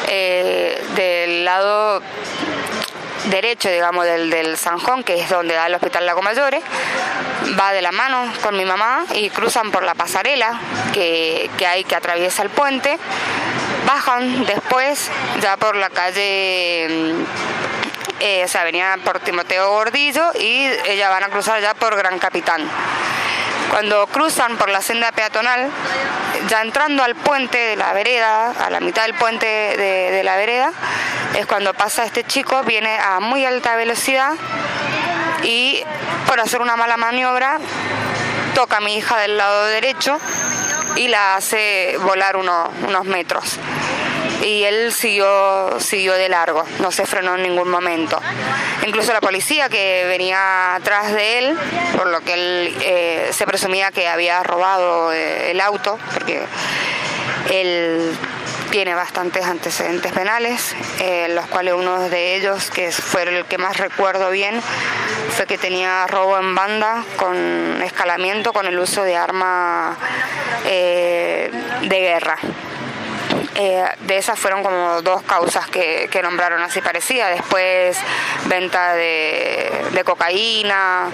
eh, 0.08 0.82
del 0.94 1.44
lado 1.44 2.02
derecho, 3.30 3.68
digamos, 3.68 4.04
del, 4.04 4.30
del 4.30 4.56
Sanjón, 4.56 5.02
que 5.04 5.20
es 5.20 5.28
donde 5.28 5.54
da 5.54 5.66
el 5.66 5.74
Hospital 5.74 6.06
Lago 6.06 6.22
Mayores, 6.22 6.62
va 7.58 7.72
de 7.72 7.82
la 7.82 7.92
mano 7.92 8.32
con 8.42 8.56
mi 8.56 8.64
mamá 8.64 9.04
y 9.14 9.30
cruzan 9.30 9.70
por 9.70 9.82
la 9.82 9.94
pasarela 9.94 10.58
que, 10.92 11.50
hay 11.66 11.84
que 11.84 11.96
atraviesa 11.96 12.42
el 12.42 12.50
puente, 12.50 12.98
bajan 13.86 14.44
después 14.46 15.10
ya 15.40 15.56
por 15.56 15.76
la 15.76 15.90
calle... 15.90 16.88
Mm, 16.88 17.24
eh, 18.20 18.42
o 18.44 18.48
sea, 18.48 18.64
venía 18.64 18.98
por 19.04 19.20
Timoteo 19.20 19.70
Gordillo 19.70 20.32
y 20.34 20.66
ellas 20.86 21.08
van 21.08 21.22
a 21.22 21.28
cruzar 21.28 21.62
ya 21.62 21.74
por 21.74 21.94
Gran 21.94 22.18
Capitán. 22.18 22.68
Cuando 23.70 24.06
cruzan 24.06 24.56
por 24.56 24.70
la 24.70 24.80
senda 24.80 25.12
peatonal, 25.12 25.70
ya 26.48 26.62
entrando 26.62 27.02
al 27.02 27.14
puente 27.14 27.58
de 27.58 27.76
la 27.76 27.92
vereda, 27.92 28.50
a 28.50 28.70
la 28.70 28.80
mitad 28.80 29.02
del 29.02 29.14
puente 29.14 29.46
de, 29.46 30.22
la 30.24 30.36
vereda, 30.36 30.72
es 31.36 31.46
cuando 31.46 31.74
pasa 31.74 32.04
este 32.04 32.24
chico, 32.24 32.62
viene 32.64 32.98
a 32.98 33.20
muy 33.20 33.44
alta 33.44 33.76
velocidad 33.76 34.32
y 35.42 35.82
por 36.26 36.40
hacer 36.40 36.60
una 36.60 36.76
mala 36.76 36.96
maniobra 36.96 37.58
toca 38.54 38.78
a 38.78 38.80
mi 38.80 38.96
hija 38.96 39.18
del 39.18 39.36
lado 39.36 39.66
derecho 39.66 40.18
y 40.96 41.08
la 41.08 41.36
hace 41.36 41.96
volar 42.00 42.36
unos 42.36 43.04
metros 43.04 43.58
y 44.42 44.64
él 44.64 44.92
siguió, 44.92 45.80
siguió 45.80 46.14
de 46.14 46.28
largo, 46.28 46.64
no 46.80 46.90
se 46.92 47.06
frenó 47.06 47.34
en 47.34 47.42
ningún 47.42 47.68
momento. 47.68 48.20
Incluso 48.86 49.12
la 49.12 49.20
policía 49.20 49.68
que 49.68 50.04
venía 50.06 50.74
atrás 50.76 51.12
de 51.12 51.38
él, 51.38 51.58
por 51.96 52.06
lo 52.08 52.20
que 52.20 52.34
él 52.34 52.76
eh, 52.82 53.28
se 53.32 53.46
presumía 53.46 53.90
que 53.90 54.08
había 54.08 54.42
robado 54.42 55.12
eh, 55.12 55.50
el 55.50 55.60
auto, 55.60 55.98
porque 56.14 56.42
él 57.50 58.16
tiene 58.70 58.94
bastantes 58.94 59.44
antecedentes 59.46 60.12
penales, 60.12 60.76
eh, 61.00 61.28
los 61.30 61.46
cuales 61.46 61.74
uno 61.74 62.08
de 62.08 62.36
ellos, 62.36 62.70
que 62.70 62.92
fue 62.92 63.22
el 63.22 63.46
que 63.46 63.58
más 63.58 63.78
recuerdo 63.78 64.30
bien, 64.30 64.60
fue 65.34 65.46
que 65.46 65.58
tenía 65.58 66.06
robo 66.06 66.38
en 66.38 66.54
banda 66.54 67.04
con 67.16 67.82
escalamiento 67.82 68.52
con 68.52 68.66
el 68.66 68.78
uso 68.78 69.02
de 69.04 69.16
arma 69.16 69.96
de 70.64 71.50
guerra. 71.88 72.36
Eh, 73.60 73.84
de 74.00 74.18
esas 74.18 74.38
fueron 74.38 74.62
como 74.62 75.02
dos 75.02 75.22
causas 75.22 75.66
que, 75.68 76.08
nombraron 76.22 76.62
así 76.62 76.80
parecidas. 76.80 77.30
Después 77.30 77.96
venta 78.46 78.94
de, 78.94 80.02
cocaína 80.04 81.08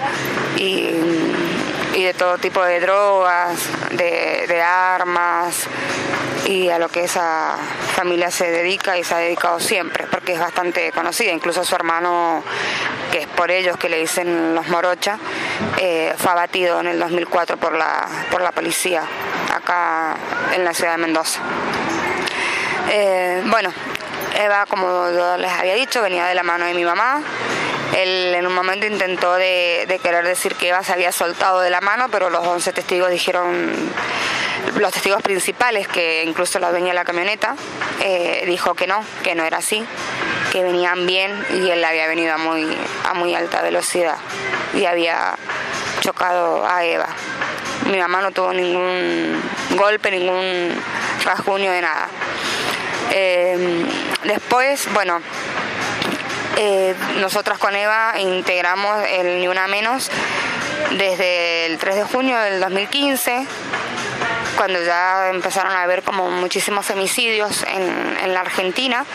y, 0.55 0.91
de 1.93 2.13
todo 2.13 2.37
tipo 2.37 2.63
de 2.63 2.79
drogas, 2.79 3.57
de, 3.91 4.61
armas 4.61 5.67
y 6.45 6.69
a 6.69 6.77
lo 6.77 6.89
que 6.89 7.05
esa 7.05 7.55
familia 7.95 8.29
se 8.29 8.51
dedica 8.51 8.95
y 8.95 9.03
se 9.03 9.15
ha 9.15 9.17
dedicado 9.17 9.59
siempre, 9.59 10.05
porque 10.11 10.33
es 10.33 10.39
bastante 10.39 10.91
conocida. 10.91 11.31
Incluso 11.31 11.65
su 11.65 11.73
hermano, 11.73 12.43
que 13.11 13.21
es 13.21 13.27
por 13.27 13.49
ellos 13.49 13.77
que 13.77 13.89
le 13.89 13.97
dicen 13.97 14.53
los 14.53 14.67
Morocha, 14.67 15.17
eh, 15.79 16.13
fue 16.17 16.31
abatido 16.31 16.79
en 16.81 16.87
el 16.87 16.99
2004 16.99 17.57
por 17.57 17.73
la, 17.73 18.07
por 18.29 18.41
la 18.41 18.51
policía 18.51 19.03
acá 19.51 20.15
en 20.53 20.63
la 20.63 20.75
ciudad 20.75 20.91
de 20.91 20.97
Mendoza. 20.99 21.39
Eh, 22.89 23.43
bueno, 23.47 23.71
Eva, 24.37 24.65
como 24.67 25.07
les 25.37 25.51
había 25.51 25.75
dicho, 25.75 26.01
venía 26.01 26.25
de 26.27 26.35
la 26.35 26.43
mano 26.43 26.65
de 26.65 26.73
mi 26.73 26.83
mamá. 26.83 27.21
Él 27.95 28.33
en 28.35 28.45
un 28.45 28.53
momento 28.53 28.85
intentó 28.85 29.35
de, 29.35 29.99
querer 30.03 30.25
decir 30.25 30.55
que 30.55 30.69
Eva 30.69 30.83
se 30.83 30.91
había 30.91 31.11
soltado 31.11 31.61
de 31.61 31.69
la 31.69 31.81
mano, 31.81 32.07
pero 32.11 32.29
los 32.29 32.45
11 32.45 32.73
testigos 32.73 33.09
dijeron, 33.09 33.73
los 34.77 34.91
testigos 34.91 35.21
principales, 35.21 35.87
que 35.87 36.23
incluso 36.23 36.59
la 36.59 36.71
dueña 36.71 36.87
de 36.89 36.93
la 36.95 37.05
camioneta, 37.05 37.55
eh, 38.01 38.43
dijo 38.45 38.73
que 38.73 38.87
no, 38.87 39.03
que 39.23 39.35
no 39.35 39.43
era 39.43 39.57
así, 39.57 39.85
que 40.51 40.63
venían 40.63 41.05
bien 41.05 41.31
y 41.51 41.69
él 41.69 41.83
había 41.83 42.07
venido 42.07 42.33
a 42.33 42.37
muy, 42.37 42.67
a 43.05 43.13
muy 43.13 43.33
alta 43.33 43.61
velocidad 43.61 44.17
y 44.73 44.85
había 44.85 45.37
chocado 46.01 46.65
a 46.67 46.83
Eva. 46.83 47.07
Mi 47.91 47.99
mamá 47.99 48.21
no 48.21 48.31
tuvo 48.31 48.51
ningún 48.51 49.41
golpe, 49.71 50.11
ningún 50.11 50.71
rasguño 51.23 51.71
de 51.71 51.81
nada. 51.81 52.07
Eh, 53.11 53.85
después, 54.23 54.91
bueno, 54.93 55.21
eh, 56.57 56.95
nosotras 57.19 57.57
con 57.59 57.75
Eva 57.75 58.15
integramos 58.19 59.05
el 59.07 59.39
Ni 59.39 59.47
Una 59.47 59.67
Menos 59.67 60.09
desde 60.91 61.67
el 61.67 61.77
3 61.77 61.95
de 61.95 62.03
junio 62.03 62.39
del 62.39 62.59
2015, 62.59 63.45
cuando 64.57 64.81
ya 64.83 65.29
empezaron 65.29 65.71
a 65.73 65.83
haber 65.83 66.01
como 66.03 66.29
muchísimos 66.29 66.85
femicidios 66.85 67.63
en, 67.63 68.17
en 68.23 68.33
la 68.33 68.41
Argentina 68.41 69.05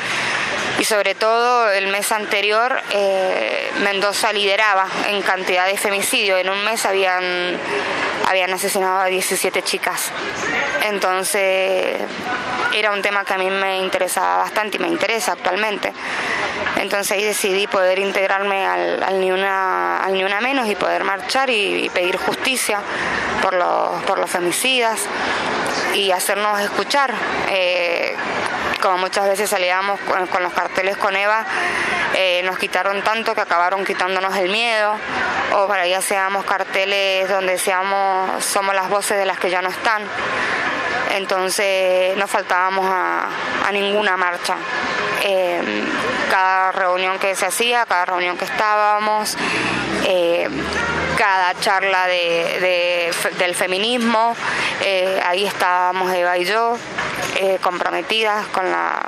y 0.81 0.85
sobre 0.85 1.15
todo 1.15 1.71
el 1.71 1.89
mes 1.89 2.11
anterior 2.11 2.75
eh, 2.91 3.71
Mendoza 3.83 4.33
lideraba 4.33 4.87
en 5.09 5.21
cantidad 5.21 5.67
de 5.67 5.77
femicidios. 5.77 6.41
En 6.41 6.49
un 6.49 6.65
mes 6.65 6.87
habían, 6.87 7.23
habían 8.27 8.51
asesinado 8.55 9.01
a 9.01 9.05
17 9.05 9.63
chicas. 9.63 10.11
Entonces 10.89 11.99
era 12.75 12.93
un 12.93 13.03
tema 13.03 13.27
que 13.27 13.35
a 13.35 13.39
mí 13.39 13.51
me 13.51 13.79
interesaba 13.81 14.39
bastante 14.39 14.79
y 14.79 14.81
me 14.81 14.89
interesa 14.89 15.33
actualmente. 15.33 15.93
Entonces 16.77 17.13
ahí 17.13 17.25
decidí 17.25 17.67
poder 17.67 17.99
integrarme 17.99 18.65
al, 18.65 19.21
ni, 19.21 19.31
una, 19.31 19.99
al 19.99 20.15
ni 20.15 20.25
Una 20.25 20.41
Menos 20.41 20.67
y 20.67 20.77
poder 20.77 21.05
marchar 21.05 21.51
y, 21.51 21.91
pedir 21.91 22.17
justicia 22.17 22.81
por 23.43 23.53
los, 23.53 24.03
por 24.05 24.19
los 24.19 24.31
femicidas 24.31 25.03
y 25.95 26.11
hacernos 26.11 26.59
escuchar. 26.63 27.13
Eh, 27.51 28.17
como 28.81 28.99
muchas 28.99 29.27
veces 29.27 29.51
salíamos 29.51 30.01
con, 30.01 30.43
los 30.43 30.53
carteles 30.53 30.97
con 30.97 31.15
Eva, 31.15 31.45
eh, 32.15 32.43
nos 32.45 32.59
quitaron 32.59 33.03
tanto 33.03 33.35
que 33.35 33.41
acabaron 33.41 33.85
quitándonos 33.85 34.37
el 34.37 34.51
miedo, 34.51 34.95
o 35.53 35.67
para 35.67 35.83
allá 35.83 36.01
seamos 36.01 36.45
carteles 36.45 37.29
donde 37.29 37.59
seamos, 37.59 38.45
somos 38.45 38.75
las 38.75 38.89
voces 38.89 39.19
de 39.19 39.27
las 39.27 39.39
que 39.39 39.51
ya 39.51 39.63
no 39.63 39.69
están. 39.69 40.03
Entonces 41.11 42.17
no 42.17 42.27
faltábamos 42.29 42.87
a, 42.89 43.29
ninguna 43.73 44.17
marcha. 44.17 44.57
Eh, 45.23 45.85
cada 46.31 46.73
reunión 46.73 47.19
que 47.19 47.37
se 47.37 47.47
hacía, 47.47 47.87
cada 47.87 48.05
reunión 48.07 48.37
que 48.37 48.45
estábamos, 48.45 49.37
eh, 50.07 50.49
cada 51.21 51.55
charla 51.61 52.07
del 52.07 53.55
feminismo, 53.55 54.35
ahí 55.25 55.45
estábamos 55.45 56.11
Eva 56.15 56.39
y 56.39 56.47
yo. 56.47 56.79
Eh, 57.37 57.59
comprometidas 57.63 58.47
con 58.49 58.71
la, 58.71 59.01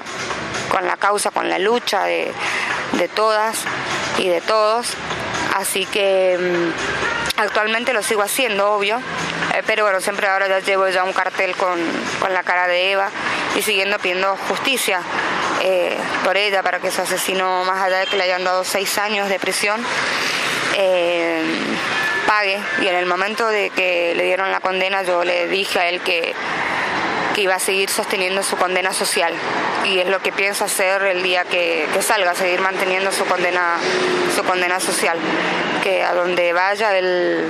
con 0.70 0.86
la 0.86 0.96
causa, 0.96 1.30
con 1.30 1.48
la 1.50 1.58
lucha 1.58 2.04
de, 2.04 2.32
todas 3.14 3.58
y 4.18 4.28
de 4.28 4.40
todos. 4.40 4.94
Así 5.54 5.84
que 5.86 6.38
mm, 6.40 7.40
actualmente 7.40 7.92
lo 7.92 8.02
sigo 8.02 8.22
haciendo, 8.22 8.72
obvio, 8.72 8.98
eh, 9.54 9.62
pero 9.66 9.84
bueno, 9.84 10.00
siempre 10.00 10.28
ahora 10.28 10.48
ya 10.48 10.60
llevo 10.60 10.88
ya 10.88 11.04
un 11.04 11.12
cartel 11.12 11.54
con, 11.56 11.78
la 12.32 12.42
cara 12.42 12.68
de 12.68 12.92
Eva 12.92 13.10
y 13.56 13.62
siguiendo 13.62 13.98
pidiendo 13.98 14.36
justicia 14.48 15.02
eh, 15.62 15.98
por 16.24 16.36
ella 16.36 16.62
para 16.62 16.78
que 16.78 16.90
su 16.90 17.02
asesino, 17.02 17.64
más 17.64 17.82
allá 17.82 17.98
de 17.98 18.06
que 18.06 18.16
le 18.16 18.22
hayan 18.22 18.44
dado 18.44 18.64
seis 18.64 18.96
años 18.98 19.28
de 19.28 19.38
prisión, 19.38 19.84
Y 22.80 22.86
en 22.86 22.94
el 22.94 23.06
momento 23.06 23.46
de 23.48 23.70
que 23.70 24.14
le 24.16 24.24
dieron 24.24 24.50
la 24.50 24.60
condena 24.60 25.02
yo 25.02 25.22
le 25.24 25.48
dije 25.48 25.78
a 25.78 25.88
él 25.88 26.00
que 26.00 26.34
que 27.32 27.42
iba 27.42 27.54
a 27.54 27.58
seguir 27.58 27.90
sosteniendo 27.90 28.42
su 28.42 28.56
condena 28.56 28.92
social. 28.92 29.32
Y 29.84 29.98
es 29.98 30.08
lo 30.08 30.20
que 30.20 30.32
pienso 30.32 30.64
hacer 30.64 31.02
el 31.02 31.22
día 31.22 31.44
que, 31.44 31.88
salga, 32.00 32.34
seguir 32.34 32.60
manteniendo 32.60 33.10
su 33.10 33.24
condena, 33.24 33.78
su 34.34 34.44
condena 34.44 34.80
social, 34.80 35.18
que 35.82 36.04
a 36.04 36.14
donde 36.14 36.52
vaya 36.52 36.96
él, 36.96 37.48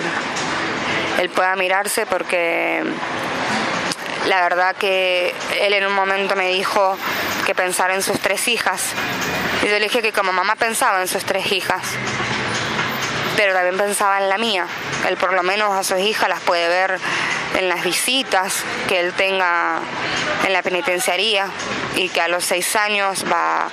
él 1.21 1.31
pueda 1.31 1.57
mirarse 1.57 2.07
porque 2.07 2.83
la 4.29 4.41
verdad 4.43 4.77
que 4.77 5.35
él 5.61 5.73
en 5.73 5.87
un 5.87 5.95
momento 5.95 6.37
me 6.37 6.49
dijo 6.49 6.97
que 7.45 7.55
pensara 7.55 7.95
en 7.95 8.03
sus 8.03 8.19
tres 8.21 8.49
hijas. 8.49 8.83
Y 9.63 9.67
yo 9.67 9.73
le 9.73 9.81
dije 9.81 10.03
que 10.03 10.13
como 10.13 10.33
mamá 10.33 10.57
pensaba 10.57 11.01
en 11.01 11.09
sus 11.09 11.25
tres 11.25 11.51
hijas 11.53 11.83
pero 13.37 13.53
también 13.53 13.77
pensaba 13.77 14.19
en 14.19 14.29
la 14.29 14.39
mía. 14.39 14.67
Él 15.09 15.17
por 15.17 15.33
lo 15.33 15.43
menos 15.43 15.73
a 15.73 15.83
sus 15.83 15.99
hijas 15.99 16.29
las 16.29 16.41
puede 16.41 16.69
ver 16.69 16.99
en 17.59 17.69
las 17.69 17.83
visitas 17.85 18.55
que 18.89 19.01
él 19.01 19.13
tenga 19.13 19.81
en 20.45 20.53
la 20.53 20.63
penitenciaría 20.63 21.47
y 21.97 22.09
que 22.09 22.21
a 22.21 22.29
los 22.29 22.45
seis 22.45 22.75
años 22.77 23.25
va, 23.31 23.69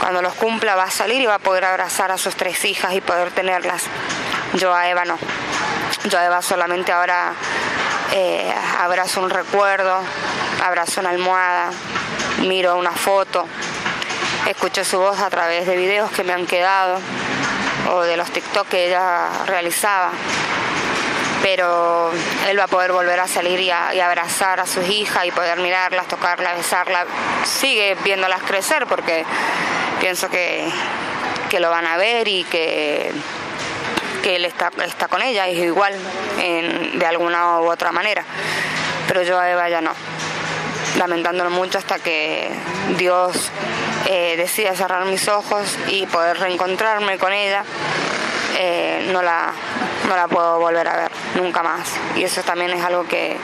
cuando 0.00 0.22
los 0.22 0.34
cumpla, 0.34 0.74
va 0.74 0.84
a 0.84 0.90
salir 0.90 1.20
y 1.20 1.26
va 1.26 1.34
a 1.34 1.38
poder 1.38 1.64
abrazar 1.64 2.10
a 2.10 2.18
sus 2.18 2.34
tres 2.34 2.64
hijas 2.64 2.94
y 2.94 3.00
poder 3.00 3.30
tenerlas. 3.30 3.82
Yo 4.54 4.74
a 4.74 4.88
Eva 4.88 5.04
no. 5.04 5.18
Yo 6.08 6.18
a 6.18 6.24
Eva 6.24 6.42
solamente 6.42 6.92
ahora 6.92 7.32
eh, 8.12 8.52
abrazo 8.78 9.20
un 9.20 9.30
recuerdo, 9.30 10.00
abrazo 10.64 11.00
una 11.00 11.10
almohada, 11.10 11.70
miro 12.46 12.76
una 12.76 12.92
foto, 12.92 13.46
escucho 14.46 14.84
su 14.84 14.98
voz 14.98 15.20
a 15.20 15.28
través 15.28 15.66
de 15.66 15.76
videos 15.76 16.10
que 16.10 16.24
me 16.24 16.32
han 16.32 16.46
quedado 16.46 17.00
o 17.90 18.02
de 18.02 18.16
los 18.16 18.30
TikTok 18.30 18.68
que 18.68 18.86
ella 18.86 19.28
realizaba. 19.46 20.10
Pero 21.42 22.10
él 22.48 22.58
va 22.58 22.64
a 22.64 22.68
poder 22.68 22.92
volver 22.92 23.20
a 23.20 23.28
salir 23.28 23.60
y, 23.60 23.70
abrazar 23.70 24.60
a 24.60 24.66
sus 24.66 24.88
hijas 24.88 25.24
y 25.24 25.30
poder 25.30 25.58
mirarlas, 25.60 26.08
tocarlas, 26.08 26.56
besarlas. 26.56 27.06
Sigue 27.44 27.96
viéndolas 28.04 28.42
crecer 28.42 28.86
porque 28.86 29.24
pienso 30.00 30.28
que, 30.28 30.70
lo 31.58 31.70
van 31.70 31.86
a 31.86 31.96
ver 31.96 32.28
y 32.28 32.44
que, 32.44 33.12
que 34.22 34.36
él 34.36 34.44
está, 34.44 34.70
está 34.84 35.08
con 35.08 35.22
ella, 35.22 35.48
es 35.48 35.58
igual 35.58 35.94
de 36.36 37.06
alguna 37.06 37.60
u 37.60 37.70
otra 37.70 37.92
manera. 37.92 38.24
Pero 39.06 39.22
yo 39.22 39.38
a 39.38 39.50
Eva 39.50 39.68
ya 39.68 39.80
no 39.80 39.92
lamentándolo 40.98 41.50
mucho 41.50 41.78
hasta 41.78 41.98
que 41.98 42.50
Dios 42.96 43.50
eh, 44.08 44.74
cerrar 44.74 45.04
mis 45.04 45.28
ojos 45.28 45.78
y 45.88 46.06
poder 46.06 46.38
reencontrarme 46.38 47.18
con 47.18 47.32
ella, 47.32 47.62
eh, 48.58 49.08
no, 49.12 49.22
la, 49.22 49.52
no 50.08 50.16
la 50.16 50.26
puedo 50.28 50.58
volver 50.58 50.88
a 50.88 50.96
ver 50.96 51.10
nunca 51.36 51.62
más. 51.62 51.90
Y 52.16 52.24
eso 52.24 52.42
también 52.42 52.70
es 52.70 52.82
algo 52.82 53.04
que, 53.04 53.36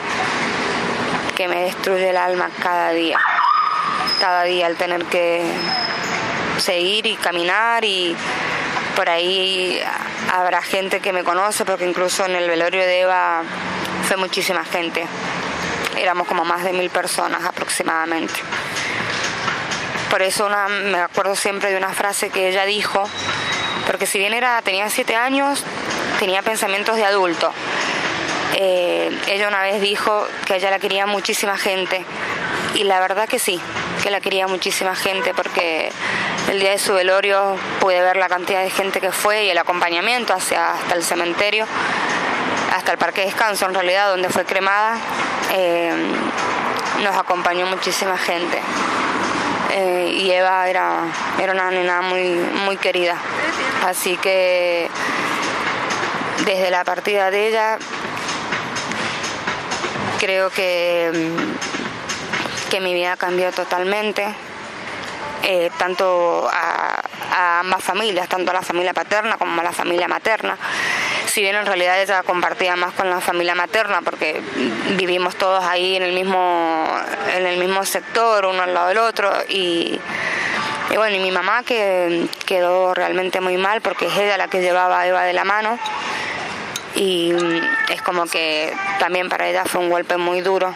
que 1.35 1.47
me 1.47 1.61
destruye 1.61 2.09
el 2.09 2.17
alma 2.17 2.49
cada 2.61 2.91
día. 2.91 3.19
Cada 4.19 4.43
día 4.43 4.67
el 4.67 4.75
tener 4.75 5.05
que 5.05 5.43
seguir 6.57 7.05
y 7.05 7.15
caminar 7.15 7.85
y 7.85 8.15
por 8.95 9.09
ahí 9.09 9.79
habrá 10.33 10.61
gente 10.61 10.99
que 11.01 11.11
me 11.11 11.23
conoce 11.23 11.65
porque 11.65 11.85
incluso 11.85 12.25
en 12.25 12.35
el 12.35 12.49
velorio 12.49 12.81
de 12.81 13.01
Eva 13.01 13.43
fue 14.07 14.17
muchísima 14.17 14.63
gente 14.63 15.05
éramos 15.97 16.27
como 16.27 16.45
más 16.45 16.63
de 16.63 16.73
mil 16.73 16.89
personas 16.89 17.43
aproximadamente. 17.43 18.33
Por 20.09 20.21
eso 20.21 20.49
me 20.69 20.99
acuerdo 20.99 21.35
siempre 21.35 21.71
de 21.71 21.77
una 21.77 21.93
frase 21.93 22.29
que 22.29 22.49
ella 22.49 22.65
dijo, 22.65 23.09
porque 23.85 24.05
si 24.05 24.17
bien 24.17 24.33
era, 24.33 24.61
tenía 24.61 24.89
siete 24.89 25.15
años, 25.15 25.63
tenía 26.19 26.41
pensamientos 26.41 26.95
de 26.95 27.05
adulto. 27.05 27.51
Eh, 28.53 29.17
ella 29.27 29.47
una 29.47 29.61
vez 29.63 29.81
dijo 29.81 30.25
que 30.45 30.55
ella 30.55 30.69
la 30.69 30.79
quería 30.79 31.05
muchísima 31.05 31.57
gente 31.57 32.05
y 32.75 32.83
la 32.83 32.99
verdad 32.99 33.27
que 33.27 33.39
sí, 33.39 33.59
que 34.01 34.11
la 34.11 34.21
quería 34.21 34.47
muchísima 34.47 34.95
gente 34.95 35.33
porque 35.33 35.91
el 36.49 36.59
día 36.59 36.71
de 36.71 36.79
su 36.79 36.93
velorio 36.93 37.57
pude 37.81 38.01
ver 38.01 38.15
la 38.15 38.29
cantidad 38.29 38.61
de 38.61 38.69
gente 38.69 39.01
que 39.01 39.11
fue 39.11 39.45
y 39.45 39.49
el 39.49 39.57
acompañamiento 39.57 40.33
hacia 40.33 40.73
hasta 40.73 40.95
el 40.95 41.03
cementerio 41.03 41.67
hasta 42.75 42.91
el 42.91 42.97
parque 42.97 43.21
de 43.21 43.27
descanso 43.27 43.65
en 43.65 43.73
realidad, 43.73 44.09
donde 44.09 44.29
fue 44.29 44.43
cremada, 44.43 44.97
eh, 45.53 45.93
nos 47.03 47.15
acompañó 47.15 47.65
muchísima 47.67 48.17
gente. 48.17 48.59
Eh, 49.71 50.11
y 50.17 50.31
Eva 50.31 50.67
era, 50.69 51.05
era 51.41 51.53
una 51.53 51.71
nena 51.71 52.01
muy, 52.01 52.23
muy 52.65 52.77
querida. 52.77 53.17
Así 53.85 54.17
que 54.17 54.89
desde 56.45 56.69
la 56.69 56.83
partida 56.83 57.31
de 57.31 57.47
ella 57.47 57.77
creo 60.19 60.49
que, 60.49 61.11
que 62.69 62.81
mi 62.81 62.93
vida 62.93 63.15
cambió 63.17 63.51
totalmente, 63.51 64.25
eh, 65.43 65.69
tanto 65.77 66.49
a, 66.51 67.59
ambas 67.59 67.83
familias, 67.83 68.27
tanto 68.27 68.51
a 68.51 68.53
la 68.53 68.61
familia 68.61 68.93
paterna 68.93 69.37
como 69.37 69.61
a 69.61 69.63
la 69.63 69.71
familia 69.71 70.07
materna. 70.07 70.57
Si 71.35 71.41
bien 71.41 71.57
en 71.57 71.65
realidad 71.65 72.01
ella 72.01 72.23
compartía 72.23 72.77
más 72.77 72.93
con 72.93 73.09
la 73.09 73.19
familia 73.19 73.55
materna 73.55 74.01
porque 74.01 74.41
vivimos 74.95 75.35
todos 75.35 75.65
ahí 75.65 75.97
en 75.97 76.03
el 76.03 76.13
mismo, 76.13 76.87
en 77.35 77.45
el 77.45 77.59
mismo 77.59 77.83
sector, 77.83 78.45
uno 78.45 78.63
al 78.63 78.73
lado 78.73 78.87
del 78.87 78.99
otro, 78.99 79.33
y, 79.49 79.99
y 80.91 80.95
bueno, 80.95 81.17
y 81.17 81.19
mi 81.19 81.31
mamá 81.31 81.63
que 81.63 82.25
quedó 82.45 82.93
realmente 82.93 83.41
muy 83.41 83.57
mal 83.57 83.81
porque 83.81 84.05
es 84.05 84.17
ella 84.17 84.37
la 84.37 84.47
que 84.47 84.61
llevaba 84.61 85.01
a 85.01 85.07
Eva 85.07 85.23
de 85.23 85.33
la 85.33 85.43
mano 85.43 85.77
y 86.95 87.33
es 87.89 88.01
como 88.01 88.27
que 88.27 88.73
también 88.99 89.27
para 89.27 89.49
ella 89.49 89.65
fue 89.65 89.81
un 89.81 89.89
golpe 89.89 90.15
muy 90.15 90.39
duro 90.39 90.73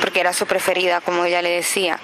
porque 0.00 0.20
era 0.20 0.32
su 0.32 0.46
preferida, 0.46 1.00
como 1.00 1.24
ella 1.24 1.42
le 1.42 1.50
decía, 1.50 1.98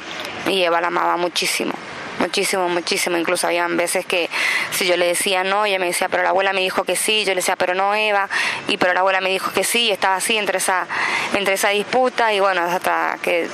y 0.48 0.64
Eva 0.64 0.80
la 0.80 0.88
amaba 0.88 1.16
muchísimo 1.16 1.74
muchísimo, 2.22 2.68
muchísimo. 2.68 3.18
Incluso 3.18 3.46
había 3.46 3.66
veces 3.68 4.06
que 4.06 4.30
si 4.70 4.86
yo 4.86 4.96
le 4.96 5.06
decía 5.06 5.44
no, 5.44 5.66
ella 5.66 5.78
me 5.78 5.86
decía, 5.86 6.08
pero 6.08 6.22
la 6.22 6.30
abuela 6.30 6.52
me 6.52 6.60
dijo 6.60 6.84
que 6.84 6.96
sí, 6.96 7.24
yo 7.24 7.32
le 7.32 7.36
decía, 7.36 7.56
pero 7.56 7.74
no 7.74 7.94
Eva, 7.94 8.28
y 8.68 8.76
pero 8.78 8.94
la 8.94 9.00
abuela 9.00 9.20
me 9.20 9.30
dijo 9.30 9.52
que 9.52 9.64
sí, 9.64 9.88
y 9.88 9.90
estaba 9.90 10.16
así 10.16 10.38
entre 10.38 10.58
esa, 10.58 10.86
entre 11.34 11.54
esa 11.54 11.68
disputa, 11.70 12.32
y 12.32 12.40
bueno, 12.40 12.62
hasta 12.62 13.18
que 13.22 13.48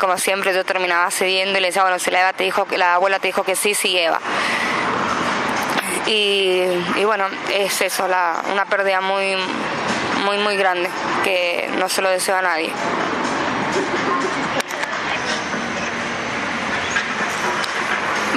como 0.00 0.16
siempre 0.18 0.54
yo 0.54 0.64
terminaba 0.64 1.10
cediendo 1.10 1.58
y 1.58 1.60
le 1.60 1.68
decía, 1.68 1.82
bueno, 1.82 1.98
si 1.98 2.10
la 2.10 2.20
Eva 2.20 2.32
te 2.32 2.44
dijo 2.44 2.64
que 2.66 2.78
la 2.78 2.94
abuela 2.94 3.18
te 3.18 3.28
dijo 3.28 3.44
que 3.44 3.56
sí, 3.56 3.74
sí 3.74 3.98
Eva. 3.98 4.20
Y, 6.06 6.62
y 6.96 7.04
bueno, 7.04 7.26
es 7.52 7.80
eso, 7.80 8.06
la, 8.06 8.42
una 8.52 8.64
pérdida 8.66 9.00
muy, 9.00 9.34
muy, 10.24 10.38
muy 10.38 10.56
grande, 10.56 10.88
que 11.24 11.68
no 11.78 11.88
se 11.88 12.02
lo 12.02 12.10
deseo 12.10 12.36
a 12.36 12.42
nadie. 12.42 12.70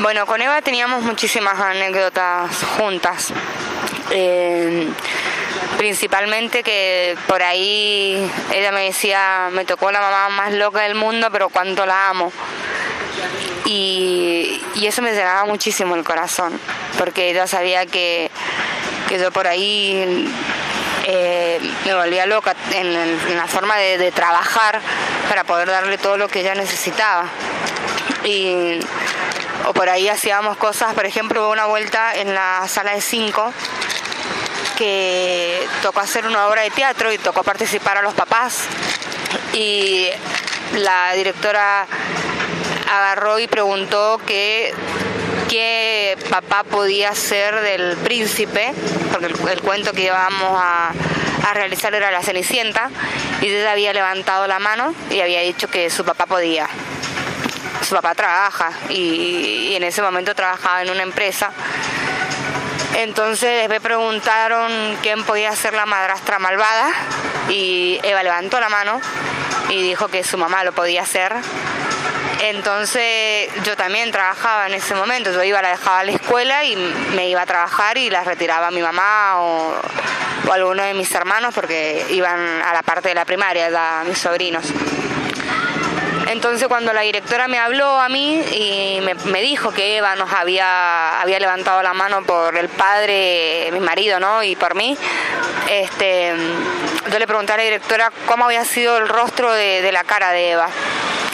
Bueno, 0.01 0.25
con 0.25 0.41
Eva 0.41 0.61
teníamos 0.61 1.03
muchísimas 1.03 1.59
anécdotas 1.59 2.49
juntas. 2.77 3.33
Eh, 4.11 4.87
principalmente 5.77 6.63
que 6.63 7.17
por 7.27 7.43
ahí 7.43 8.31
ella 8.53 8.71
me 8.71 8.85
decía, 8.85 9.49
me 9.51 9.65
tocó 9.65 9.91
la 9.91 9.99
mamá 9.99 10.29
más 10.29 10.53
loca 10.53 10.83
del 10.83 10.95
mundo, 10.95 11.27
pero 11.33 11.49
cuánto 11.49 11.85
la 11.85 12.09
amo. 12.09 12.31
Y, 13.65 14.61
eso 14.81 15.01
me 15.01 15.11
llenaba 15.11 15.43
muchísimo 15.43 15.95
el 15.95 16.05
corazón, 16.05 16.57
porque 16.97 17.29
ella 17.29 17.45
sabía 17.45 17.85
que, 17.85 18.31
yo 19.09 19.31
por 19.31 19.47
ahí 19.47 20.31
eh, 21.07 21.59
me 21.85 21.93
volvía 21.93 22.25
loca 22.25 22.55
en, 22.71 23.35
la 23.35 23.47
forma 23.47 23.75
de, 23.75 23.97
de, 23.97 24.11
trabajar 24.13 24.79
para 25.27 25.43
poder 25.43 25.67
darle 25.67 25.97
todo 25.97 26.15
lo 26.15 26.29
que 26.29 26.39
ella 26.39 26.55
necesitaba. 26.55 27.25
Y 28.23 28.79
o 29.65 29.73
por 29.73 29.89
ahí 29.89 30.07
hacíamos 30.09 30.57
cosas, 30.57 30.93
por 30.93 31.05
ejemplo, 31.05 31.49
una 31.49 31.65
vuelta 31.65 32.15
en 32.15 32.33
la 32.33 32.67
sala 32.67 32.93
de 32.93 33.01
cinco 33.01 33.53
que 34.77 35.67
tocó 35.81 35.99
hacer 35.99 36.25
una 36.25 36.47
obra 36.47 36.61
de 36.61 36.69
teatro 36.71 37.11
y 37.11 37.17
tocó 37.17 37.43
participar 37.43 37.97
a 37.97 38.01
los 38.01 38.13
papás. 38.13 38.63
Y 39.53 40.07
la 40.77 41.11
directora 41.13 41.85
agarró 42.89 43.39
y 43.39 43.47
preguntó 43.47 44.21
qué 44.25 44.73
papá 46.29 46.63
podía 46.63 47.13
ser 47.15 47.59
del 47.61 47.97
príncipe, 47.97 48.73
porque 49.11 49.25
el, 49.25 49.61
cuento 49.61 49.91
que 49.91 50.03
íbamos 50.03 50.61
a, 50.61 50.93
a, 51.47 51.53
realizar 51.53 51.93
era 51.93 52.11
la 52.11 52.21
Cenicienta, 52.21 52.89
y 53.41 53.47
ella 53.47 53.71
había 53.71 53.91
levantado 53.93 54.47
la 54.47 54.59
mano 54.59 54.93
y 55.09 55.19
había 55.19 55.41
dicho 55.41 55.67
que 55.67 55.89
su 55.89 56.05
papá 56.05 56.25
podía 56.25 56.67
su 57.89 57.95
papá 57.95 58.13
trabaja 58.13 58.71
y, 58.89 59.73
en 59.75 59.83
ese 59.83 60.03
momento 60.03 60.35
trabajaba 60.35 60.83
en 60.83 60.91
una 60.91 61.01
empresa. 61.01 61.49
Entonces 62.95 63.67
me 63.67 63.81
preguntaron 63.81 64.95
quién 65.01 65.23
podía 65.23 65.55
ser 65.55 65.73
la 65.73 65.87
madrastra 65.87 66.37
malvada 66.37 66.91
y 67.49 67.99
Eva 68.03 68.21
levantó 68.21 68.59
la 68.59 68.69
mano 68.69 69.01
y 69.69 69.81
dijo 69.81 70.07
que 70.07 70.23
su 70.23 70.37
mamá 70.37 70.63
lo 70.63 70.71
podía 70.71 71.01
hacer. 71.01 71.33
Entonces 72.41 73.49
yo 73.63 73.75
también 73.75 74.11
trabajaba 74.11 74.67
en 74.67 74.75
ese 74.75 74.93
momento, 74.93 75.31
yo 75.31 75.43
iba, 75.43 75.59
la 75.63 75.69
dejaba 75.69 76.01
a 76.01 76.03
la 76.03 76.11
escuela 76.11 76.63
y 76.63 76.75
me 77.15 77.27
iba 77.27 77.41
a 77.41 77.45
trabajar 77.47 77.97
y 77.97 78.11
la 78.11 78.23
retiraba 78.23 78.69
mi 78.69 78.83
mamá 78.83 79.39
o, 79.39 79.81
o 80.47 80.53
alguno 80.53 80.83
de 80.83 80.93
mis 80.93 81.11
hermanos 81.15 81.55
porque 81.55 82.05
iban 82.11 82.61
a 82.61 82.71
la 82.71 82.83
parte 82.83 83.09
de 83.09 83.15
la 83.15 83.25
primaria, 83.25 83.71
ya 83.71 84.03
mis 84.07 84.19
sobrinos. 84.19 84.65
Entonces 86.29 86.67
cuando 86.67 86.93
la 86.93 87.01
directora 87.01 87.47
me 87.47 87.57
habló 87.57 87.99
a 87.99 88.07
mí 88.07 88.39
y 88.51 89.01
me, 89.01 89.41
dijo 89.41 89.71
que 89.71 89.97
Eva 89.97 90.15
nos 90.15 90.31
había, 90.31 91.19
había 91.21 91.39
levantado 91.39 91.81
la 91.81 91.95
mano 91.95 92.23
por 92.23 92.55
el 92.55 92.69
padre, 92.69 93.69
mi 93.73 93.79
marido, 93.79 94.19
¿no? 94.19 94.43
Y 94.43 94.55
por 94.55 94.75
mí, 94.75 94.95
este, 95.67 96.35
yo 97.11 97.17
le 97.17 97.25
pregunté 97.25 97.53
a 97.53 97.57
la 97.57 97.63
directora 97.63 98.11
cómo 98.27 98.45
había 98.45 98.63
sido 98.63 98.97
el 98.97 99.07
rostro 99.07 99.51
de, 99.51 99.91
la 99.91 100.03
cara 100.03 100.29
de 100.29 100.51
Eva. 100.51 100.69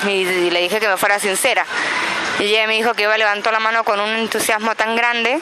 y 0.07 0.49
le 0.49 0.61
dije 0.61 0.79
que 0.79 0.87
me 0.87 0.95
fuera 0.95 1.19
sincera. 1.19 1.65
Y 2.39 2.45
ella 2.45 2.67
me 2.67 2.73
dijo 2.75 2.93
que 2.93 3.03
Eva 3.03 3.17
levantó 3.17 3.51
la 3.51 3.59
mano 3.59 3.83
con 3.83 3.99
un 3.99 4.09
entusiasmo 4.09 4.75
tan 4.75 4.95
grande 4.95 5.41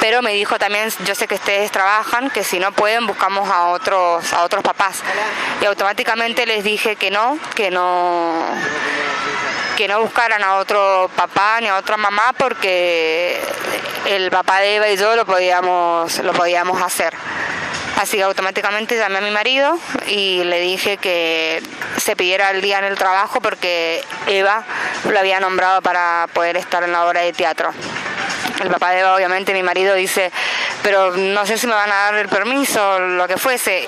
pero 0.00 0.22
me 0.22 0.32
dijo 0.32 0.56
también, 0.58 0.88
yo 1.04 1.14
sé 1.16 1.26
que 1.26 1.34
ustedes 1.34 1.72
trabajan, 1.72 2.30
que 2.30 2.44
si 2.44 2.60
no 2.60 2.70
pueden 2.70 3.06
buscamos 3.06 3.50
a 3.50 3.66
otros, 3.68 4.32
a 4.32 4.44
otros 4.44 4.62
papás. 4.62 5.02
Y 5.60 5.64
automáticamente 5.64 6.46
les 6.46 6.62
dije 6.62 6.94
que 6.94 7.10
no, 7.10 7.38
que 7.54 7.70
no 7.72 8.44
que 9.76 9.86
no 9.88 10.00
buscaran 10.00 10.42
a 10.42 10.56
otro 10.56 11.10
papá 11.14 11.60
ni 11.60 11.68
a 11.68 11.76
otra 11.76 11.98
mamá 11.98 12.32
porque 12.38 13.38
el 14.06 14.30
papá 14.30 14.60
de 14.60 14.76
Eva 14.76 14.88
y 14.88 14.96
yo 14.96 15.14
lo 15.14 15.26
podíamos, 15.26 16.18
lo 16.20 16.32
podíamos 16.32 16.80
hacer. 16.80 17.14
Así 18.00 18.16
que 18.16 18.22
automáticamente 18.22 18.96
llamé 18.96 19.18
a 19.18 19.20
mi 19.20 19.30
marido 19.30 19.78
y 20.08 20.44
le 20.44 20.60
dije 20.60 20.96
que 20.96 21.62
se 21.98 22.16
pidiera 22.16 22.50
el 22.50 22.62
día 22.62 22.78
en 22.78 22.84
el 22.84 22.96
trabajo 22.96 23.40
porque 23.40 24.02
Eva 24.26 24.64
lo 25.10 25.18
había 25.18 25.40
nombrado 25.40 25.82
para 25.82 26.26
poder 26.32 26.56
estar 26.56 26.82
en 26.82 26.92
la 26.92 27.06
obra 27.06 27.20
de 27.20 27.32
teatro. 27.34 27.70
El 28.60 28.70
papá 28.70 28.90
de 28.90 29.00
Eva, 29.00 29.14
obviamente, 29.14 29.52
mi 29.52 29.62
marido 29.62 29.94
dice, 29.94 30.32
pero 30.82 31.16
no 31.16 31.44
sé 31.46 31.58
si 31.58 31.66
me 31.66 31.74
van 31.74 31.90
a 31.90 31.94
dar 31.94 32.14
el 32.14 32.28
permiso, 32.28 32.98
lo 32.98 33.26
que 33.28 33.36
fuese. 33.36 33.86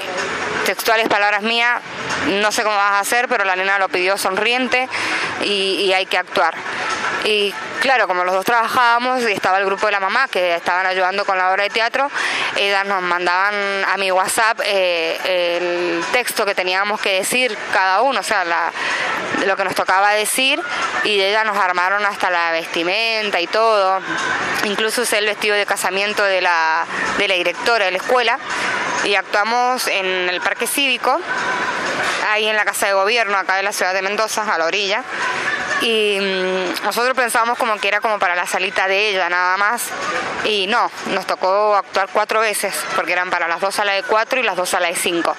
Textuales 0.66 1.08
palabras 1.08 1.42
mías, 1.42 1.80
no 2.26 2.52
sé 2.52 2.62
cómo 2.62 2.76
vas 2.76 2.92
a 2.92 3.00
hacer, 3.00 3.28
pero 3.28 3.44
la 3.44 3.56
nena 3.56 3.78
lo 3.78 3.88
pidió 3.88 4.18
sonriente 4.18 4.88
y, 5.42 5.84
y 5.84 5.92
hay 5.92 6.06
que 6.06 6.18
actuar. 6.18 6.54
Y 7.24 7.54
claro, 7.80 8.06
como 8.06 8.24
los 8.24 8.34
dos 8.34 8.44
trabajábamos 8.44 9.22
y 9.22 9.32
estaba 9.32 9.58
el 9.58 9.64
grupo 9.64 9.86
de 9.86 9.92
la 9.92 10.00
mamá 10.00 10.28
que 10.28 10.54
estaban 10.54 10.86
ayudando 10.86 11.24
con 11.24 11.38
la 11.38 11.50
obra 11.50 11.64
de 11.64 11.70
teatro, 11.70 12.10
ellas 12.56 12.84
nos 12.86 13.02
mandaban 13.02 13.54
a 13.84 13.96
mi 13.96 14.10
WhatsApp 14.10 14.60
eh, 14.64 15.18
el 15.58 16.04
texto 16.12 16.44
que 16.44 16.54
teníamos 16.54 17.00
que 17.00 17.14
decir 17.14 17.56
cada 17.72 18.02
uno, 18.02 18.20
o 18.20 18.22
sea, 18.22 18.44
lo 19.46 19.56
que 19.56 19.64
nos 19.64 19.74
tocaba 19.74 20.12
decir 20.12 20.60
y 21.04 21.20
ellas 21.20 21.44
nos 21.44 21.56
armaron 21.56 22.04
hasta 22.04 22.30
la 22.30 22.50
vestimenta 22.52 23.40
y 23.40 23.46
todo. 23.46 24.00
Incluso 24.64 25.02
usé 25.02 25.18
el 25.18 25.26
vestido 25.26 25.56
de 25.56 25.66
casamiento 25.66 26.22
de 26.24 26.40
la, 26.40 26.84
de 27.18 27.28
la 27.28 27.34
directora 27.34 27.86
de 27.86 27.92
la 27.92 27.98
escuela 27.98 28.38
y 29.04 29.14
actuamos 29.14 29.86
en 29.86 30.28
el 30.28 30.40
parque 30.40 30.66
cívico, 30.66 31.18
ahí 32.30 32.48
en 32.48 32.56
la 32.56 32.64
casa 32.64 32.86
de 32.86 32.92
gobierno, 32.92 33.38
acá 33.38 33.56
de 33.56 33.62
la 33.62 33.72
ciudad 33.72 33.94
de 33.94 34.02
Mendoza, 34.02 34.42
a 34.42 34.58
la 34.58 34.64
orilla 34.66 35.04
y 35.80 36.18
mm, 36.20 36.84
nosotros 36.84 37.14
pensábamos 37.16 37.58
como 37.58 37.76
que 37.78 37.88
era 37.88 38.00
como 38.00 38.18
para 38.18 38.34
la 38.34 38.46
salita 38.46 38.88
de 38.88 39.10
ella 39.10 39.28
nada 39.28 39.56
más 39.56 39.84
y 40.44 40.66
no, 40.66 40.90
nos 41.06 41.26
tocó 41.26 41.76
actuar 41.76 42.08
cuatro 42.12 42.40
veces 42.40 42.74
porque 42.96 43.12
eran 43.12 43.30
para 43.30 43.48
las 43.48 43.60
dos 43.60 43.74
salas 43.74 43.96
de 43.96 44.02
cuatro 44.02 44.40
y 44.40 44.42
las 44.42 44.56
dos 44.56 44.68
salas 44.68 44.90
de 44.90 44.96
cinco. 44.96 45.36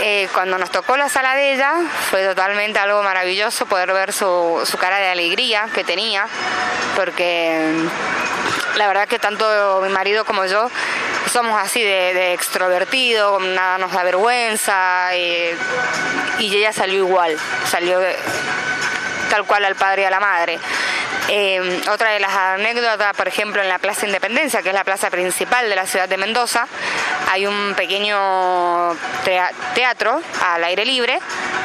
Eh, 0.00 0.26
cuando 0.32 0.56
nos 0.56 0.70
tocó 0.70 0.96
la 0.96 1.08
sala 1.10 1.34
de 1.34 1.52
ella 1.52 1.74
fue 2.10 2.26
totalmente 2.26 2.78
algo 2.78 3.02
maravilloso 3.02 3.66
poder 3.66 3.92
ver 3.92 4.12
su, 4.12 4.62
su 4.64 4.78
cara 4.78 4.96
de 4.96 5.08
alegría 5.08 5.68
que 5.74 5.84
tenía 5.84 6.26
porque 6.96 7.74
mm, 7.74 8.78
la 8.78 8.86
verdad 8.88 9.06
que 9.06 9.18
tanto 9.18 9.80
mi 9.82 9.90
marido 9.90 10.24
como 10.24 10.46
yo 10.46 10.70
somos 11.30 11.60
así 11.60 11.80
de, 11.82 12.14
de 12.14 12.32
extrovertido, 12.32 13.38
nada 13.38 13.78
nos 13.78 13.92
da 13.92 14.02
vergüenza 14.02 15.14
y, 15.16 15.50
y 16.40 16.56
ella 16.56 16.72
salió 16.72 16.98
igual, 16.98 17.36
salió 17.64 18.00
tal 19.32 19.46
cual 19.46 19.64
al 19.64 19.76
padre 19.76 20.02
y 20.02 20.04
a 20.04 20.10
la 20.10 20.20
madre. 20.20 20.58
Eh, 21.28 21.80
otra 21.90 22.10
de 22.10 22.20
las 22.20 22.34
anécdotas, 22.36 23.16
por 23.16 23.26
ejemplo, 23.26 23.62
en 23.62 23.68
la 23.68 23.78
Plaza 23.78 24.04
Independencia, 24.04 24.60
que 24.60 24.68
es 24.68 24.74
la 24.74 24.84
plaza 24.84 25.08
principal 25.08 25.70
de 25.70 25.74
la 25.74 25.86
ciudad 25.86 26.06
de 26.06 26.18
Mendoza, 26.18 26.66
hay 27.30 27.46
un 27.46 27.72
pequeño 27.74 28.94
teatro 29.74 30.20
al 30.44 30.64
aire 30.64 30.84
libre, 30.84 31.18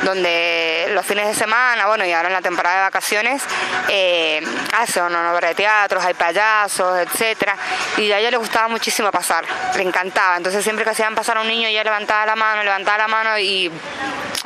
donde 0.03 0.88
los 0.93 1.05
fines 1.05 1.28
de 1.28 1.34
semana, 1.34 1.88
bueno, 1.88 2.05
y 2.05 2.13
ahora 2.13 2.30
en 2.30 2.36
la 2.36 2.41
temporada 2.41 2.78
de 2.78 2.82
vacaciones, 2.84 3.43
eh, 3.89 4.41
hacen 4.78 5.03
una 5.03 5.34
obra 5.34 5.49
de 5.49 5.55
teatro, 5.55 5.99
hay 5.99 6.13
payasos, 6.13 6.99
etcétera, 6.99 7.57
y 7.97 8.09
a 8.13 8.20
ella 8.20 8.32
le 8.32 8.38
gustaba 8.38 8.70
muchísimo 8.70 9.11
pasar, 9.11 9.43
le 9.76 9.84
encantaba, 9.84 10.38
entonces 10.38 10.63
siempre 10.63 10.86
que 10.86 10.91
hacían 10.91 11.15
pasar 11.15 11.36
a 11.36 11.41
un 11.41 11.49
niño, 11.49 11.68
ella 11.68 11.84
levantaba 11.84 12.26
la 12.26 12.36
mano, 12.38 12.63
levantaba 12.63 12.99
la 12.99 13.07
mano 13.09 13.38
y 13.38 13.70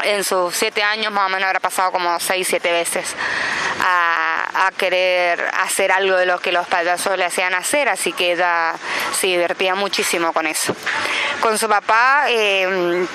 en 0.03 0.23
sus 0.23 0.55
siete 0.55 0.81
años 0.81 1.11
más 1.11 1.27
o 1.27 1.29
menos 1.29 1.45
habrá 1.45 1.59
pasado 1.59 1.91
como 1.91 2.19
seis, 2.19 2.47
siete 2.47 2.71
veces 2.71 3.10
a, 3.81 4.71
querer 4.77 5.51
hacer 5.59 5.91
algo 5.91 6.15
de 6.15 6.25
lo 6.25 6.39
que 6.39 6.51
los 6.51 6.65
payasos 6.67 7.17
le 7.17 7.25
hacían 7.25 7.53
hacer, 7.53 7.89
así 7.89 8.13
que 8.13 8.31
ella 8.31 8.73
se 9.19 9.27
divertía 9.27 9.75
muchísimo 9.75 10.33
con 10.33 10.47
eso. 10.47 10.75
Con 11.39 11.57
su 11.57 11.67
papá, 11.67 12.25
eh, 12.29 13.05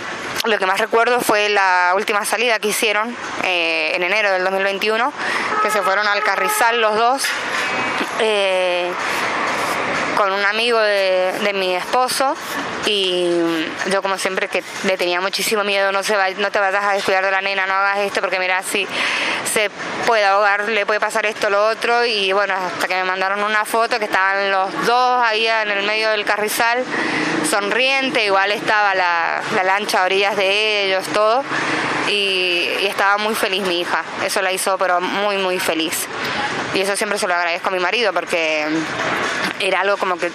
lo 0.45 0.59
que 0.59 0.67
más 0.67 0.79
recuerdo 0.79 1.21
fue 1.21 1.49
la 1.49 1.93
última 1.97 2.25
salida 2.25 2.59
que 2.59 2.69
hicieron 2.69 3.17
eh, 3.43 3.93
en 3.95 4.03
enero 4.03 4.31
del 4.31 4.45
2021, 4.45 5.13
que 5.63 5.71
se 5.71 5.83
fueron 5.83 6.07
al 6.07 6.23
Carrizal 6.23 6.81
los 6.81 6.97
dos. 6.97 7.25
Eh, 8.21 8.91
con 10.17 10.33
un 10.33 10.45
amigo 10.47 10.79
de, 10.81 11.53
mi 11.55 11.77
esposo 11.77 12.35
y 12.87 13.29
yo 13.91 14.01
como 14.01 14.17
siempre 14.17 14.49
que 14.49 14.63
le 14.85 14.97
tenía 14.97 15.21
muchísimo 15.21 15.65
miedo, 15.65 15.91
no, 15.91 16.05
se 16.05 16.17
va, 16.17 16.31
no 16.31 16.53
te 16.53 16.61
vayas 16.61 16.85
a 16.85 16.93
descuidar 16.93 17.25
de 17.25 17.33
la 17.33 17.41
nena, 17.41 17.67
no 17.67 17.75
hagas 17.75 17.99
esto 17.99 18.21
porque 18.21 18.39
mira, 18.39 18.63
si 18.63 18.87
se 19.53 19.71
puede 20.07 20.25
ahogar, 20.25 20.69
le 20.69 20.87
puede 20.87 21.01
pasar 21.01 21.27
esto, 21.27 21.51
lo 21.51 21.67
otro. 21.67 22.05
Y 22.05 22.33
bueno, 22.33 22.55
hasta 22.55 22.87
que 22.87 22.95
me 22.95 23.05
mandaron 23.05 23.43
una 23.43 23.65
foto 23.65 23.99
que 23.99 24.05
estaban 24.05 24.51
los 24.53 24.87
dos 24.87 25.23
ahí 25.25 25.47
en 25.49 25.71
el 25.71 25.85
medio 25.85 26.11
del 26.11 26.25
carrizal, 26.25 26.85
sonriente, 27.51 28.25
igual 28.25 28.53
estaba 28.53 28.95
la, 28.95 29.43
lancha 29.65 30.03
a 30.03 30.05
orillas 30.05 30.37
de 30.37 30.85
ellos, 30.85 31.07
todo. 31.09 31.43
Y 32.09 32.69
estaba 32.83 33.19
muy 33.19 33.35
feliz 33.35 33.67
mi 33.67 33.81
hija, 33.81 34.05
eso 34.25 34.41
la 34.43 34.53
hizo 34.53 34.79
pero 34.79 35.01
muy 35.01 35.39
muy 35.39 35.59
feliz. 35.59 36.07
Y 36.73 36.81
eso 36.83 36.95
siempre 36.95 37.19
se 37.19 37.27
lo 37.27 37.35
agradezco 37.35 37.69
a 37.69 37.73
mi 37.73 37.81
marido 37.81 38.13
porque 38.13 38.65
era 39.59 39.81
algo 39.81 39.97
como 39.97 40.17
que 40.17 40.31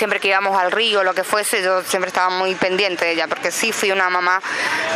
siempre 0.00 0.18
que 0.18 0.28
íbamos 0.28 0.58
al 0.58 0.72
río, 0.72 1.04
lo 1.04 1.12
que 1.12 1.24
fuese, 1.24 1.62
yo 1.62 1.82
siempre 1.82 2.08
estaba 2.08 2.30
muy 2.30 2.54
pendiente 2.54 3.04
de 3.04 3.12
ella, 3.12 3.28
porque 3.28 3.50
sí 3.50 3.70
fui 3.70 3.92
una 3.92 4.08
mamá 4.08 4.40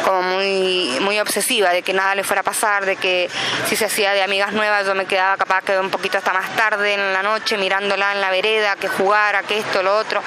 como 0.03 0.23
muy, 0.23 0.97
muy 1.03 1.21
obsesiva 1.21 1.75
de 1.75 1.83
que 1.83 1.93
nada 1.93 2.15
le 2.15 2.25
fuera 2.25 2.41
a 2.41 2.43
pasar, 2.43 2.87
de 2.87 2.97
que 2.97 3.29
si 3.69 3.77
se 3.77 3.85
hacía 3.85 4.15
de 4.15 4.23
amigas 4.23 4.55
nuevas 4.55 4.87
yo 4.87 4.95
me 4.95 5.05
quedaba 5.05 5.37
capaz 5.37 5.63
que 5.63 5.79
un 5.79 5.91
poquito 5.91 6.17
hasta 6.17 6.33
más 6.33 6.57
tarde 6.57 6.95
en 6.95 7.13
la 7.13 7.23
noche 7.23 7.59
mirándola 7.59 8.13
en 8.13 8.23
la 8.23 8.31
vereda, 8.31 8.77
que 8.77 8.89
jugara, 8.89 9.43
que 9.43 9.59
esto, 9.59 9.83
lo 9.83 9.95
otro. 9.95 10.23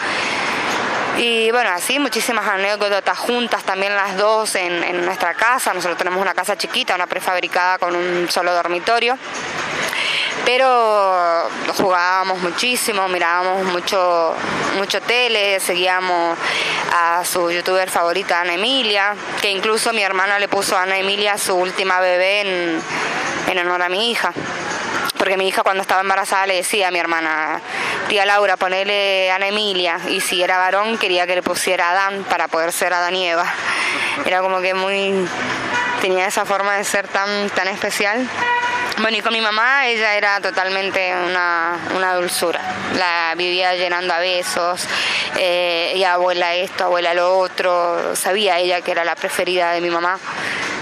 Y 1.17 1.49
bueno, 1.49 1.71
así 1.71 1.97
muchísimas 1.97 2.47
anécdotas 2.47 3.17
juntas, 3.17 3.63
también 3.63 3.95
las 3.95 4.15
dos 4.15 4.53
en, 4.53 4.83
en 4.83 5.03
nuestra 5.03 5.33
casa. 5.33 5.73
Nosotros 5.73 5.97
tenemos 5.97 6.21
una 6.21 6.35
casa 6.35 6.55
chiquita, 6.55 6.93
una 6.93 7.07
prefabricada 7.07 7.79
con 7.79 7.95
un 7.95 8.29
solo 8.29 8.53
dormitorio 8.53 9.17
pero 10.47 11.49
jugábamos 11.75 12.39
muchísimo, 12.39 13.05
mirábamos 13.09 13.65
mucho, 13.65 14.33
mucho 14.77 15.01
tele, 15.01 15.59
seguíamos 15.59 16.37
a 16.95 17.25
su 17.25 17.51
youtuber 17.51 17.89
favorita, 17.89 18.39
Ana 18.39 18.53
Emilia, 18.53 19.13
que 19.41 19.51
incluso 19.51 19.91
mi 19.91 20.03
hermana 20.03 20.39
le 20.39 20.47
puso 20.47 20.77
a 20.77 20.83
Ana 20.83 20.97
Emilia 20.99 21.37
su 21.37 21.53
última 21.53 21.99
bebé 21.99 22.39
en, 22.39 22.81
en 23.51 23.59
honor 23.59 23.81
a 23.81 23.89
mi 23.89 24.09
hija 24.09 24.31
porque 25.17 25.37
mi 25.37 25.47
hija 25.47 25.63
cuando 25.63 25.81
estaba 25.81 26.01
embarazada 26.01 26.47
le 26.47 26.55
decía 26.55 26.87
a 26.87 26.91
mi 26.91 26.99
hermana, 26.99 27.61
tía 28.07 28.25
Laura, 28.25 28.57
ponele 28.57 29.31
Ana 29.31 29.47
Emilia, 29.47 29.99
y 30.07 30.21
si 30.21 30.41
era 30.41 30.57
varón 30.57 30.97
quería 30.97 31.27
que 31.27 31.35
le 31.35 31.43
pusiera 31.43 31.91
Adán 31.91 32.23
para 32.29 32.47
poder 32.47 32.71
ser 32.71 32.93
Adán 32.93 33.15
y 33.15 33.27
Eva. 33.27 33.45
Era 34.25 34.41
como 34.41 34.61
que 34.61 34.73
muy, 34.73 35.27
tenía 36.01 36.27
esa 36.27 36.45
forma 36.45 36.77
de 36.77 36.83
ser 36.83 37.07
tan, 37.07 37.49
tan 37.51 37.67
especial. 37.67 38.27
Bueno, 38.99 39.15
y 39.15 39.21
con 39.21 39.31
mi 39.31 39.41
mamá 39.41 39.87
ella 39.87 40.15
era 40.15 40.41
totalmente 40.41 41.13
una, 41.15 42.15
dulzura. 42.15 42.61
La 42.95 43.33
vivía 43.37 43.75
llenando 43.75 44.13
a 44.13 44.19
besos, 44.19 44.87
eh, 45.35 45.93
y 45.95 46.03
abuela 46.03 46.55
esto, 46.55 46.85
abuela 46.85 47.13
lo 47.13 47.37
otro. 47.37 48.15
Sabía 48.15 48.57
ella 48.57 48.81
que 48.81 48.91
era 48.91 49.05
la 49.05 49.15
preferida 49.15 49.71
de 49.71 49.81
mi 49.81 49.91
mamá. 49.91 50.17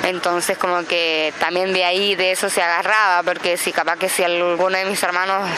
Entonces 0.06 0.56
como 0.60 0.86
que 0.86 1.34
también 1.40 1.74
de 1.74 1.84
ahí, 1.84 2.14
de 2.14 2.32
eso 2.32 2.48
se 2.48 2.62
agarraba, 2.62 3.24
porque 3.24 3.58
si 3.58 3.72
capaz 3.72 3.98
que 3.98 4.08
si 4.08 4.24
alguno 4.24 4.78
de 4.78 4.86
mis 4.86 5.02
hermanos 5.02 5.50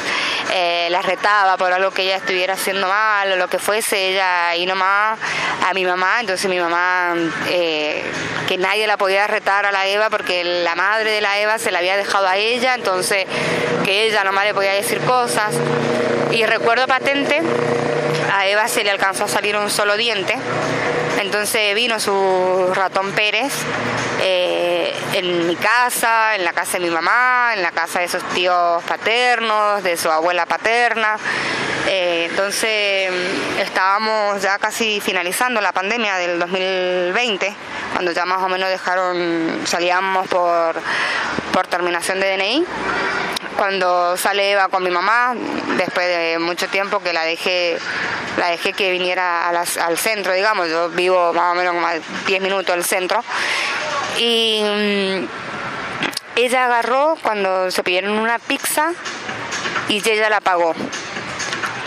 eh, 0.53 0.87
la 0.89 1.01
retaba 1.01 1.57
por 1.57 1.73
algo 1.73 1.91
que 1.91 2.03
ella 2.03 2.15
estuviera 2.15 2.53
haciendo 2.53 2.87
mal 2.87 3.29
o 3.33 3.35
lo 3.35 3.49
que 3.49 3.59
fuese, 3.59 4.11
ella 4.11 4.55
y 4.55 4.65
nomás 4.65 5.19
a 5.67 5.73
mi 5.73 5.83
mamá, 5.83 6.21
entonces 6.21 6.49
mi 6.49 6.59
mamá, 6.61 7.13
eh, 7.49 8.01
que 8.47 8.57
nadie 8.57 8.87
la 8.87 8.95
podía 8.95 9.27
retar 9.27 9.65
a 9.65 9.71
la 9.73 9.85
Eva 9.85 10.09
porque 10.09 10.45
la 10.45 10.75
madre 10.75 11.11
de 11.11 11.19
la 11.19 11.37
Eva 11.39 11.59
se 11.59 11.69
la 11.69 11.79
había 11.79 11.97
dejado 11.97 12.25
a 12.25 12.37
ella, 12.37 12.75
entonces 12.75 13.25
que 13.83 14.05
ella 14.05 14.23
nomás 14.23 14.45
le 14.45 14.53
podía 14.53 14.71
decir 14.71 15.01
cosas. 15.01 15.55
Y 16.31 16.45
recuerdo 16.45 16.87
patente, 16.87 17.41
a 18.33 18.47
Eva 18.47 18.69
se 18.69 18.85
le 18.85 18.91
alcanzó 18.91 19.25
a 19.25 19.27
salir 19.27 19.57
un 19.57 19.69
solo 19.69 19.97
diente 19.97 20.37
entonces 21.17 21.73
vino 21.75 21.99
su 21.99 22.71
ratón 22.73 23.11
Pérez 23.11 23.53
eh, 24.21 24.93
en 25.13 25.47
mi 25.47 25.55
casa, 25.55 26.35
en 26.35 26.43
la 26.45 26.53
casa 26.53 26.77
de 26.77 26.85
mi 26.85 26.89
mamá, 26.89 27.53
en 27.55 27.61
la 27.61 27.71
casa 27.71 27.99
de 27.99 28.07
sus 28.07 28.23
tíos 28.29 28.83
paternos, 28.83 29.83
de 29.83 29.97
su 29.97 30.09
abuela 30.09 30.45
paterna. 30.45 31.17
Eh, 31.87 32.27
entonces 32.29 33.09
estábamos 33.59 34.41
ya 34.41 34.59
casi 34.59 34.99
finalizando 34.99 35.61
la 35.61 35.71
pandemia 35.71 36.17
del 36.17 36.39
2020, 36.39 37.55
cuando 37.93 38.11
ya 38.11 38.25
más 38.25 38.41
o 38.43 38.49
menos 38.49 38.69
dejaron, 38.69 39.61
salíamos 39.65 40.27
por, 40.27 40.75
por 41.51 41.67
terminación 41.67 42.19
de 42.19 42.37
DNI 42.37 42.65
cuando 43.57 44.15
sale 44.15 44.51
Eva 44.51 44.69
con 44.69 44.83
mi 44.83 44.89
mamá, 44.89 45.33
después 45.77 46.07
de 46.07 46.37
mucho 46.39 46.67
tiempo 46.67 46.99
que 46.99 47.11
la 47.11 47.23
dejé, 47.23 47.77
la 48.37 48.47
dejé 48.47 48.73
que 48.73 48.91
viniera 48.91 49.49
al 49.49 49.97
centro, 49.97 50.33
digamos, 50.33 50.69
yo 50.69 50.89
vivo 50.89 51.33
más 51.33 51.53
o 51.53 51.55
menos 51.55 51.73
como 51.73 51.87
a 51.87 51.95
10 52.27 52.41
minutos 52.41 52.75
del 52.75 52.85
centro, 52.85 53.23
y 54.17 54.61
mm, 54.63 55.27
ella 56.37 56.65
agarró 56.65 57.17
cuando 57.21 57.71
se 57.71 57.83
pidieron 57.83 58.11
una 58.11 58.39
pizza 58.39 58.91
y 59.89 59.97
ella 60.07 60.29
la 60.29 60.41
pagó 60.41 60.75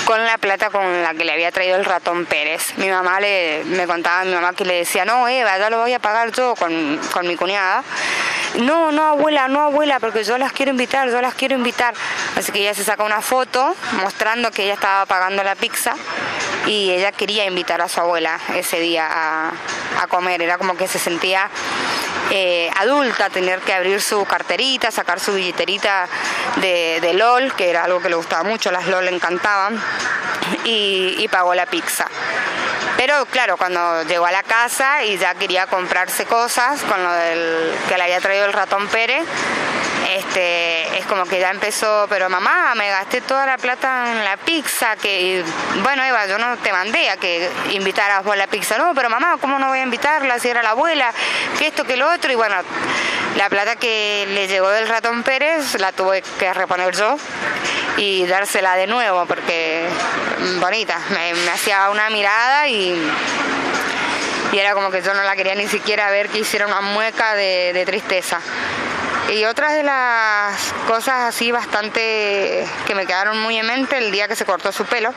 con 0.04 0.24
la 0.24 0.38
plata 0.38 0.70
con 0.70 1.02
la 1.02 1.14
que 1.14 1.24
le 1.24 1.32
había 1.32 1.52
traído 1.52 1.76
el 1.76 1.84
ratón 1.84 2.26
Pérez. 2.26 2.76
Mi 2.78 2.88
mamá 2.88 3.20
le, 3.20 3.62
me 3.64 3.86
contaba, 3.86 4.24
mi 4.24 4.32
mamá 4.32 4.54
que 4.54 4.64
le 4.64 4.74
decía, 4.74 5.04
no, 5.04 5.28
Eva, 5.28 5.56
ya 5.56 5.70
lo 5.70 5.78
voy 5.78 5.92
a 5.92 6.00
pagar 6.00 6.32
yo 6.32 6.56
con, 6.56 6.98
con 7.12 7.28
mi 7.28 7.36
cuñada 7.36 7.84
no, 8.58 8.92
no 8.92 9.04
abuela, 9.04 9.48
no 9.48 9.60
abuela, 9.60 10.00
porque 10.00 10.24
yo 10.24 10.38
las 10.38 10.52
quiero 10.52 10.70
invitar, 10.70 11.08
yo 11.08 11.20
las 11.20 11.34
quiero 11.34 11.54
invitar. 11.54 11.94
Así 12.36 12.52
que 12.52 12.60
ella 12.60 12.74
se 12.74 12.84
saca 12.84 13.04
una 13.04 13.20
foto 13.20 13.74
mostrando 14.02 14.50
que 14.50 14.64
ella 14.64 14.74
estaba 14.74 15.06
pagando 15.06 15.42
la 15.42 15.54
pizza 15.54 15.94
y 16.66 16.90
ella 16.90 17.12
quería 17.12 17.44
invitar 17.44 17.80
a 17.80 17.88
su 17.88 18.00
abuela 18.00 18.38
ese 18.54 18.80
día 18.80 19.08
a, 19.10 20.06
comer. 20.08 20.42
Era 20.42 20.58
como 20.58 20.76
que 20.76 20.88
se 20.88 20.98
sentía 20.98 21.48
eh, 22.30 22.70
adulta, 22.76 23.30
tener 23.30 23.60
que 23.60 23.72
abrir 23.72 24.00
su 24.00 24.24
carterita, 24.24 24.90
sacar 24.90 25.20
su 25.20 25.34
billetera 25.34 26.08
de, 26.56 27.12
LOL, 27.14 27.54
que 27.54 27.70
era 27.70 27.84
algo 27.84 28.00
que 28.00 28.08
le 28.08 28.16
gustaba 28.16 28.42
mucho, 28.42 28.70
las 28.70 28.86
LOL 28.86 29.04
le 29.04 29.14
encantaban, 29.14 29.80
y 30.64 31.28
pagó 31.28 31.54
la 31.54 31.66
pizza. 31.66 32.06
Pero 33.00 33.24
claro, 33.24 33.56
cuando 33.56 34.02
llegó 34.02 34.26
a 34.26 34.30
la 34.30 34.42
casa 34.42 35.02
y 35.02 35.16
ya 35.16 35.34
quería 35.34 35.66
comprarse 35.66 36.26
cosas 36.26 36.82
con 36.82 37.02
lo 37.02 37.10
del 37.10 37.72
que 37.88 37.96
le 37.96 38.02
había 38.02 38.20
traído 38.20 38.44
el 38.44 38.52
ratón 38.52 38.88
Pérez, 38.88 39.24
este, 40.18 40.98
es 40.98 41.06
como 41.06 41.24
que 41.24 41.40
ya 41.40 41.50
empezó, 41.50 42.04
pero 42.10 42.28
mamá, 42.28 42.74
me 42.74 42.90
gasté 42.90 43.22
toda 43.22 43.46
la 43.46 43.56
plata 43.56 44.12
en 44.12 44.22
la 44.22 44.36
pizza, 44.36 44.96
que 44.96 45.42
bueno 45.82 46.04
Eva, 46.04 46.26
yo 46.26 46.36
no 46.36 46.58
te 46.58 46.72
mandé 46.72 47.08
a 47.08 47.16
que 47.16 47.48
invitaras 47.70 48.22
vos 48.22 48.36
la 48.36 48.48
pizza, 48.48 48.76
no, 48.76 48.94
pero 48.94 49.08
mamá, 49.08 49.38
¿cómo 49.40 49.58
no 49.58 49.68
voy 49.68 49.78
a 49.78 49.82
invitarla 49.82 50.38
si 50.38 50.50
era 50.50 50.62
la 50.62 50.72
abuela? 50.72 51.10
Que 51.58 51.68
esto, 51.68 51.84
que 51.84 51.96
lo 51.96 52.06
otro, 52.12 52.30
y 52.30 52.34
bueno, 52.34 52.56
la 53.38 53.48
plata 53.48 53.76
que 53.76 54.26
le 54.28 54.46
llegó 54.46 54.68
del 54.68 54.86
ratón 54.88 55.22
Pérez 55.22 55.80
la 55.80 55.92
tuve 55.92 56.20
que 56.38 56.52
reponer 56.52 56.94
yo 56.94 57.16
y 57.96 58.26
dársela 58.26 58.76
de 58.76 58.86
nuevo 58.86 59.26
porque 59.26 59.88
bonita, 60.60 60.98
me, 61.10 61.50
hacía 61.50 61.90
una 61.90 62.10
mirada 62.10 62.68
y, 62.68 62.94
era 64.52 64.74
como 64.74 64.90
que 64.90 65.00
yo 65.00 65.14
no 65.14 65.22
la 65.22 65.36
quería 65.36 65.54
ni 65.54 65.68
siquiera 65.68 66.10
ver 66.10 66.28
que 66.28 66.40
hiciera 66.40 66.66
una 66.66 66.80
mueca 66.80 67.34
de, 67.34 67.82
tristeza. 67.86 68.40
Y 69.32 69.44
otra 69.44 69.72
de 69.72 69.84
las 69.84 70.74
cosas 70.88 71.34
así 71.34 71.52
bastante 71.52 72.66
que 72.86 72.94
me 72.96 73.06
quedaron 73.06 73.38
muy 73.38 73.56
en 73.58 73.66
mente 73.66 73.98
el 73.98 74.10
día 74.10 74.26
que 74.26 74.34
se 74.34 74.44
cortó 74.44 74.72
su 74.72 74.84
pelo. 74.86 75.14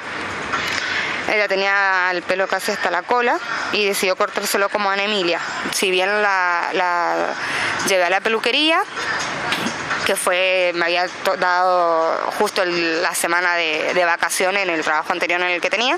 Ella 1.34 1.48
tenía 1.48 2.12
el 2.12 2.22
pelo 2.22 2.48
casi 2.48 2.72
hasta 2.72 2.92
la 2.92 3.02
cola 3.02 3.40
y 3.72 3.86
decidió 3.86 4.16
cortárselo 4.16 4.70
como 4.70 4.92
Ana 4.92 5.04
Emilia. 5.04 5.40
Si 5.72 5.90
bien 5.90 6.22
la 6.22 7.34
llevé 7.88 8.04
a 8.04 8.10
la 8.12 8.22
peluquería, 8.22 8.84
que 10.06 10.16
fue, 10.16 10.72
me 10.76 10.86
había 10.86 11.08
dado 11.40 12.32
justo 12.38 12.64
la 12.66 13.14
semana 13.16 13.56
de, 13.56 13.94
de, 13.94 14.06
vacaciones 14.06 14.64
en 14.64 14.70
el 14.70 14.84
trabajo 14.84 15.14
anterior 15.14 15.42
en 15.42 15.48
el 15.48 15.62
que 15.62 15.70
tenía. 15.70 15.98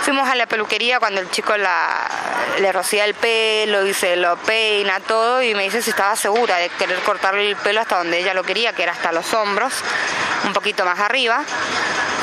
Fuimos 0.00 0.28
a 0.28 0.34
la 0.34 0.46
peluquería 0.46 0.98
cuando 0.98 1.20
el 1.20 1.30
chico 1.30 1.54
le 1.56 2.72
rocía 2.72 3.04
el 3.04 3.14
pelo 3.14 3.86
y 3.86 3.94
se 3.94 4.16
lo 4.16 4.36
peina 4.36 5.00
todo 5.00 5.42
y 5.42 5.54
me 5.54 5.64
dice 5.64 5.82
si 5.82 5.90
estaba 5.90 6.16
segura 6.16 6.56
de 6.56 6.68
querer 6.70 6.98
cortarle 7.00 7.48
el 7.48 7.56
pelo 7.56 7.80
hasta 7.80 7.98
donde 7.98 8.18
ella 8.18 8.34
lo 8.34 8.44
quería, 8.44 8.72
que 8.72 8.82
era 8.82 8.92
hasta 8.92 9.12
los 9.12 9.32
hombros, 9.34 9.72
un 10.44 10.52
poquito 10.52 10.84
más 10.84 10.98
arriba. 11.00 11.42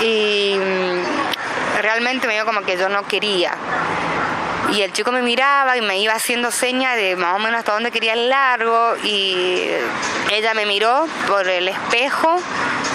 Y 0.01 0.55
mm, 0.57 1.81
realmente 1.81 2.27
me 2.27 2.33
dio 2.33 2.45
como 2.45 2.61
que 2.61 2.77
yo 2.77 2.89
no 2.89 3.07
quería 3.07 3.55
y 4.73 4.81
el 4.81 4.91
chico 4.91 5.11
me 5.11 5.21
miraba 5.21 5.77
y 5.77 5.81
me 5.81 5.99
iba 5.99 6.13
haciendo 6.13 6.49
señas 6.49 6.95
de 6.95 7.15
más 7.15 7.35
o 7.35 7.39
menos 7.39 7.59
hasta 7.59 7.73
dónde 7.73 7.91
quería 7.91 8.13
el 8.13 8.29
largo 8.29 8.95
y 9.03 9.67
ella 10.31 10.53
me 10.55 10.65
miró 10.65 11.07
por 11.27 11.47
el 11.47 11.67
espejo, 11.67 12.41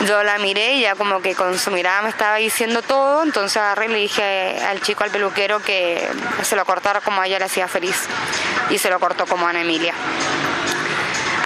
yo 0.05 0.25
la 0.25 0.39
miré 0.39 0.75
y 0.75 0.81
ya 0.81 0.97
como 0.97 1.23
que 1.23 1.37
con 1.37 1.57
su 1.57 1.71
mirada 1.71 2.03
me 2.03 2.09
estaba 2.09 2.37
diciendo 2.37 2.83
todo, 2.83 3.23
entonces 3.23 3.59
agarré 3.59 3.87
y 3.87 3.89
le 3.91 3.99
dije 3.99 4.59
al 4.69 4.81
chico, 4.81 5.05
al 5.05 5.11
peluquero, 5.11 5.61
que 5.61 6.09
se 6.43 6.57
lo 6.57 6.65
cortara 6.65 7.01
como 7.01 7.21
a 7.21 7.27
ella 7.29 7.39
le 7.39 7.45
hacía 7.45 7.69
feliz 7.69 8.09
y 8.71 8.79
se 8.79 8.91
lo 8.91 8.99
cortó 8.99 9.27
como 9.27 9.47
a 9.47 9.51
Ana 9.51 9.61
Emilia. 9.61 9.95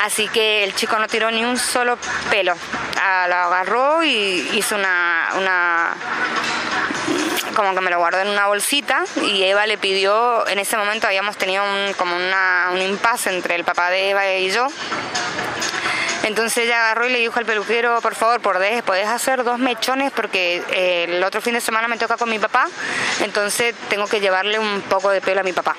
Así 0.03 0.27
que 0.29 0.65
el 0.65 0.75
chico 0.75 0.99
no 0.99 1.07
tiró 1.07 1.31
ni 1.31 1.45
un 1.45 1.57
solo 1.57 1.97
pelo. 2.29 2.55
Ah, 3.01 3.27
lo 3.29 3.37
agarró 3.37 4.03
y 4.03 4.49
hizo 4.55 4.75
una, 4.75 5.29
una 5.37 5.95
como 7.55 7.75
que 7.75 7.81
me 7.81 7.91
lo 7.91 7.99
guardó 7.99 8.21
en 8.21 8.29
una 8.29 8.47
bolsita 8.47 9.05
y 9.23 9.43
Eva 9.43 9.67
le 9.67 9.79
pidió, 9.79 10.47
en 10.49 10.59
ese 10.59 10.77
momento 10.77 11.07
habíamos 11.07 11.37
tenido 11.37 11.63
un, 11.65 11.93
como 11.95 12.17
una, 12.17 12.71
un 12.73 12.81
impasse 12.81 13.31
entre 13.31 13.55
el 13.55 13.65
papá 13.65 13.91
de 13.91 14.11
Eva 14.11 14.33
y 14.35 14.51
yo. 14.51 14.69
Entonces 16.25 16.65
ella 16.65 16.85
agarró 16.85 17.09
y 17.09 17.13
le 17.13 17.19
dijo 17.19 17.39
al 17.39 17.47
peluquero, 17.47 18.01
por 18.01 18.15
favor, 18.15 18.41
podés, 18.41 18.83
podés 18.83 19.09
hacer 19.09 19.43
dos 19.43 19.59
mechones 19.59 20.13
porque 20.13 20.63
eh, 20.71 21.07
el 21.09 21.25
otro 21.25 21.41
fin 21.41 21.55
de 21.55 21.61
semana 21.61 21.89
me 21.89 21.97
toca 21.97 22.17
con 22.17 22.31
mi 22.31 22.39
papá, 22.39 22.69
entonces 23.21 23.75
tengo 23.89 24.07
que 24.07 24.21
llevarle 24.21 24.59
un 24.59 24.83
poco 24.83 25.11
de 25.11 25.21
pelo 25.21 25.41
a 25.41 25.45
mi 25.45 25.53
papá. 25.53 25.77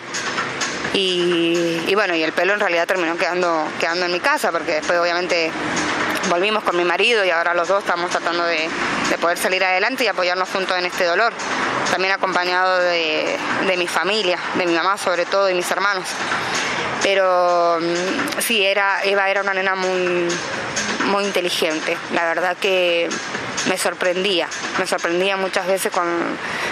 Y, 0.95 1.91
bueno, 1.95 2.13
y 2.13 2.21
el 2.21 2.33
pelo 2.33 2.53
en 2.53 2.59
realidad 2.59 2.85
terminó 2.85 3.17
quedando, 3.17 3.67
quedando 3.79 4.05
en 4.05 4.11
mi 4.11 4.19
casa 4.19 4.51
porque 4.51 4.73
después 4.73 4.99
obviamente 4.99 5.51
volvimos 6.29 6.63
con 6.63 6.75
mi 6.77 6.83
marido 6.83 7.23
y 7.25 7.29
ahora 7.29 7.53
los 7.53 7.67
dos 7.67 7.83
estamos 7.83 8.09
tratando 8.11 8.43
de, 8.45 8.69
poder 9.21 9.37
salir 9.37 9.63
adelante 9.63 10.03
y 10.03 10.07
apoyarnos 10.07 10.49
juntos 10.49 10.77
en 10.77 10.85
este 10.85 11.05
dolor. 11.05 11.33
También 11.91 12.13
acompañado 12.13 12.79
de, 12.79 13.37
mi 13.77 13.87
familia, 13.87 14.37
de 14.55 14.65
mi 14.65 14.73
mamá 14.73 14.97
sobre 14.97 15.25
todo 15.25 15.49
y 15.49 15.53
mis 15.53 15.69
hermanos. 15.69 16.05
Pero 17.01 17.77
mm, 17.79 18.41
sí, 18.41 18.63
era, 18.63 19.03
Eva 19.03 19.29
era 19.29 19.41
una 19.41 19.53
nena 19.53 19.75
muy, 19.75 20.27
muy 21.05 21.23
inteligente. 21.25 21.97
La 22.13 22.25
verdad 22.25 22.57
que 22.57 23.09
me 23.67 23.77
sorprendía, 23.77 24.47
me 24.79 24.87
sorprendía 24.87 25.37
muchas 25.37 25.67
veces 25.67 25.91
con, 25.91 26.05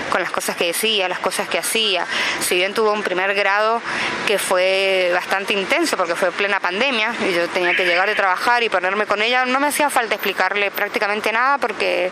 con, 0.10 0.22
las 0.22 0.32
cosas 0.32 0.56
que 0.56 0.68
decía, 0.68 1.08
las 1.08 1.20
cosas 1.20 1.48
que 1.48 1.58
hacía. 1.58 2.06
Si 2.42 2.56
bien 2.56 2.74
tuvo 2.74 2.92
un 2.92 3.04
primer 3.04 3.34
grado 3.34 3.82
que 4.28 4.38
fue 4.38 5.12
bastante 5.14 5.54
intenso 5.54 5.98
porque 5.98 6.16
fue 6.16 6.32
plena 6.32 6.60
pandemia 6.60 7.14
y 7.28 7.34
yo 7.34 7.48
tenía 7.50 7.76
que 7.76 7.86
llegar 7.86 8.08
de 8.08 8.16
trabajar 8.16 8.64
y 8.64 8.70
ponerme 8.70 9.06
con 9.06 9.22
ella, 9.22 9.46
no 9.46 9.60
me 9.60 9.68
hacía 9.68 9.90
falta 9.90 10.16
explicarle 10.16 10.72
prácticamente 10.72 11.32
nada 11.32 11.58
porque 11.58 12.12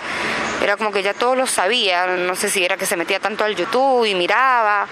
era 0.62 0.78
como 0.78 0.92
que 0.92 1.04
ya 1.04 1.14
todo 1.14 1.36
lo 1.36 1.48
sabía, 1.48 2.06
no 2.08 2.36
sé 2.36 2.50
si 2.50 2.64
era 2.64 2.78
que 2.78 2.86
se 2.86 2.98
metía 2.98 3.20
tanto 3.20 3.44
al 3.44 3.56
YouTube 3.56 4.06
y 4.06 4.16
miraba, 4.16 4.88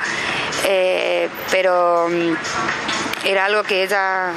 eh, 0.65 1.29
pero 1.51 2.07
mm, 2.09 2.33
era 3.25 3.45
algo 3.45 3.63
que 3.63 3.83
ella 3.83 4.31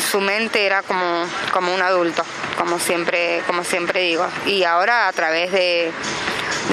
su 0.00 0.20
mente 0.20 0.66
era 0.66 0.82
como, 0.82 1.26
como 1.52 1.74
un 1.74 1.82
adulto 1.82 2.24
como 2.56 2.78
siempre, 2.78 3.42
como 3.46 3.64
siempre 3.64 4.00
digo. 4.00 4.26
Y 4.46 4.64
ahora 4.64 5.08
a 5.08 5.12
través 5.12 5.52
de, 5.52 5.92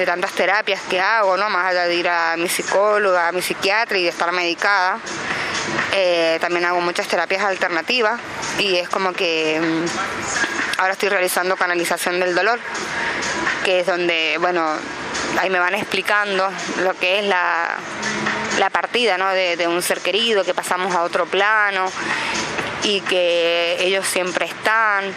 tantas 0.05 0.31
terapias 0.31 0.81
que 0.89 0.99
hago, 0.99 1.37
¿no? 1.37 1.49
Más 1.49 1.65
allá 1.65 1.85
de 1.85 1.95
ir 1.95 2.09
a 2.09 2.35
mi 2.37 2.49
psicóloga, 2.49 3.27
a 3.27 3.31
mi 3.31 3.41
psiquiatra 3.41 3.97
y 3.97 4.03
de 4.03 4.09
estar 4.09 4.31
medicada, 4.31 4.99
eh, 5.93 6.37
también 6.41 6.65
hago 6.65 6.81
muchas 6.81 7.07
terapias 7.07 7.43
alternativas 7.43 8.19
y 8.57 8.77
es 8.77 8.89
como 8.89 9.13
que 9.13 9.59
mm, 9.61 10.79
ahora 10.79 10.93
estoy 10.93 11.09
realizando 11.09 11.55
canalización 11.55 12.19
del 12.19 12.33
dolor, 12.33 12.59
que 13.63 13.81
es 13.81 13.85
donde, 13.85 14.37
bueno, 14.39 14.65
ahí 15.39 15.49
me 15.49 15.59
van 15.59 15.75
explicando 15.75 16.49
lo 16.83 16.93
que 16.97 17.19
es 17.19 17.25
la, 17.25 17.77
partida 18.71 19.17
¿no? 19.17 19.29
de, 19.29 19.57
de, 19.57 19.67
un 19.67 19.81
ser 19.81 19.99
querido, 19.99 20.43
que 20.43 20.53
pasamos 20.53 20.95
a 20.95 21.03
otro 21.03 21.25
plano 21.25 21.91
y 22.83 23.01
que 23.01 23.77
ellos 23.79 24.05
siempre 24.07 24.45
están 24.45 25.13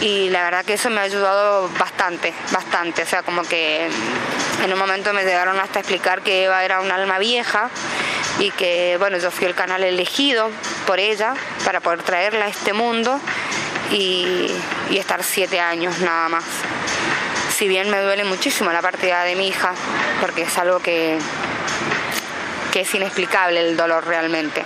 y 0.00 0.30
la 0.30 0.44
verdad 0.44 0.64
que 0.64 0.74
eso 0.74 0.88
me 0.88 1.00
ha 1.00 1.04
ayudado 1.04 1.68
bastante, 1.78 2.32
bastante. 2.52 3.02
O 3.02 3.06
sea, 3.06 3.22
como 3.22 3.42
que 3.42 3.88
en 4.64 4.72
un 4.72 4.78
momento 4.78 5.12
me 5.12 5.24
llegaron 5.24 5.58
hasta 5.60 5.80
explicar 5.80 6.22
que 6.22 6.44
Eva 6.44 6.64
era 6.64 6.80
un 6.80 6.90
alma 6.90 7.18
vieja 7.18 7.68
y 8.38 8.50
que, 8.50 8.96
bueno, 8.98 9.18
yo 9.18 9.30
fui 9.30 9.46
el 9.46 9.54
canal 9.54 9.84
elegido 9.84 10.50
por 10.86 10.98
ella 10.98 11.34
para 11.64 11.80
poder 11.80 12.02
traerla 12.02 12.46
a 12.46 12.48
este 12.48 12.72
mundo 12.72 13.20
y, 13.90 14.50
estar 14.90 15.22
siete 15.22 15.60
años 15.60 15.98
nada 16.00 16.28
más. 16.28 16.44
Si 17.56 17.68
bien 17.68 17.90
me 17.90 18.00
duele 18.00 18.24
muchísimo 18.24 18.72
la 18.72 18.80
partida 18.80 19.22
de 19.24 19.34
mi 19.36 19.48
hija, 19.48 19.72
porque 20.20 20.42
es 20.42 20.58
algo 20.58 20.80
que, 20.80 21.18
que 22.72 22.80
es 22.80 22.94
inexplicable 22.94 23.60
el 23.60 23.76
dolor 23.76 24.06
realmente. 24.06 24.64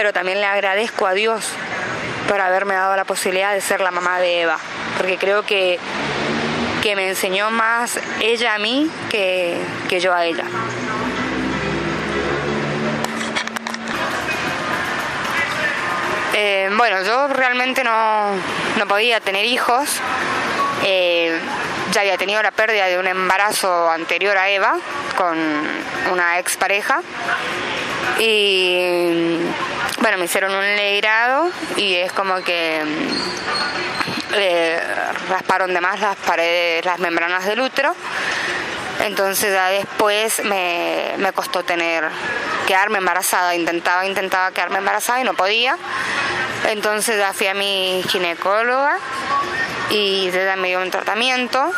Pero 0.00 0.14
también 0.14 0.40
le 0.40 0.46
agradezco 0.46 1.06
a 1.06 1.12
Dios 1.12 1.46
por 2.26 2.40
haberme 2.40 2.72
dado 2.72 2.96
la 2.96 3.04
posibilidad 3.04 3.52
de 3.52 3.60
ser 3.60 3.82
la 3.82 3.90
mamá 3.90 4.18
de 4.18 4.40
Eva, 4.40 4.56
porque 4.96 5.18
creo 5.18 5.44
que, 5.44 5.78
que 6.82 6.96
me 6.96 7.06
enseñó 7.06 7.50
más 7.50 8.00
ella 8.18 8.54
a 8.54 8.58
mí 8.58 8.90
que, 9.10 9.60
yo 10.00 10.14
a 10.14 10.24
ella. 10.24 10.44
Eh, 16.32 16.70
bueno, 16.78 17.02
yo 17.02 17.28
realmente 17.28 17.84
no, 17.84 18.30
podía 18.88 19.20
tener 19.20 19.44
hijos. 19.44 20.00
Eh, 20.82 21.38
ya 21.92 22.00
había 22.00 22.16
tenido 22.16 22.42
la 22.42 22.52
pérdida 22.52 22.86
de 22.86 22.98
un 22.98 23.06
embarazo 23.06 23.90
anterior 23.90 24.38
a 24.38 24.48
Eva 24.48 24.78
con 25.18 25.36
una 26.10 26.38
expareja. 26.38 27.02
Y 28.18 29.40
bueno, 30.00 30.18
me 30.18 30.24
hicieron 30.24 30.54
un 30.54 30.76
legrado 30.76 31.50
y 31.76 31.94
es 31.94 32.12
como 32.12 32.36
que 32.42 32.82
mm, 32.84 34.34
eh, 34.34 34.80
rasparon 35.28 35.74
de 35.74 35.80
más 35.80 36.00
las 36.00 36.16
paredes, 36.16 36.84
las 36.84 36.98
membranas 36.98 37.44
del 37.44 37.60
útero. 37.60 37.94
Entonces 39.00 39.52
ya 39.52 39.68
después 39.68 40.42
me, 40.44 41.32
costó 41.34 41.62
tener, 41.62 42.08
quedarme 42.66 42.98
embarazada. 42.98 43.54
Intentaba, 43.54 44.06
intentaba 44.06 44.50
quedarme 44.52 44.78
embarazada 44.78 45.20
y 45.20 45.24
no 45.24 45.34
podía. 45.34 45.76
Entonces 46.68 47.16
ya 47.16 47.32
fui 47.32 47.46
a 47.46 47.54
mi 47.54 48.04
ginecóloga 48.08 48.98
y 49.90 50.28
ella 50.28 50.56
me 50.56 50.68
dio 50.68 50.80
un 50.80 50.90
tratamiento 50.90 51.72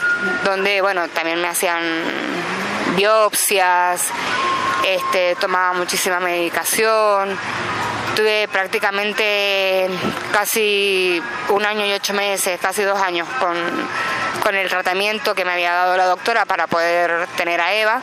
donde, 0.45 0.81
bueno, 0.81 1.09
también 1.09 1.41
me 1.41 1.49
hacían 1.49 1.83
biopsias, 2.97 4.09
este, 4.85 5.37
tomaba 5.37 5.73
muchísima 5.73 6.20
medicación, 6.20 7.39
Tuve 8.17 8.47
prácticamente 8.49 9.89
casi 10.33 11.23
un 11.49 11.65
año 11.65 11.87
y 11.87 11.93
ocho 11.93 12.13
meses, 12.13 12.61
casi 12.61 12.83
dos 12.83 13.01
años 13.01 13.27
con, 13.39 14.55
el 14.55 14.69
tratamiento 14.69 15.35
que 15.35 15.45
me 15.45 15.53
había 15.53 15.73
dado 15.73 15.97
la 15.97 16.05
doctora 16.05 16.45
para 16.45 16.67
poder 16.67 17.27
tener 17.37 17.61
a 17.61 17.73
Eva. 17.73 18.03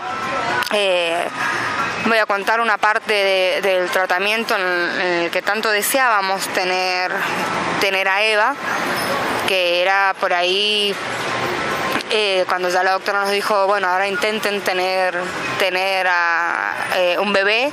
Eh, 0.73 1.23
voy 2.05 2.17
a 2.17 2.25
contar 2.25 2.59
una 2.59 2.77
parte 2.77 3.61
del 3.61 3.89
tratamiento 3.89 4.55
en, 4.55 5.01
el 5.01 5.31
que 5.31 5.41
tanto 5.41 5.69
deseábamos 5.69 6.47
tener, 6.49 7.11
tener 7.79 8.07
a 8.07 8.23
Eva, 8.23 8.55
que 9.47 9.81
era 9.81 10.15
por 10.19 10.33
ahí 10.33 10.95
eh, 12.11 12.43
cuando 12.47 12.69
ya 12.69 12.81
la 12.83 12.93
doctora 12.93 13.21
nos 13.21 13.31
dijo, 13.31 13.67
bueno, 13.67 13.87
ahora 13.87 14.07
intenten 14.07 14.61
tener, 14.61 15.15
tener 15.59 16.07
a, 16.07 16.73
eh, 16.95 17.17
un 17.19 17.31
bebé 17.31 17.71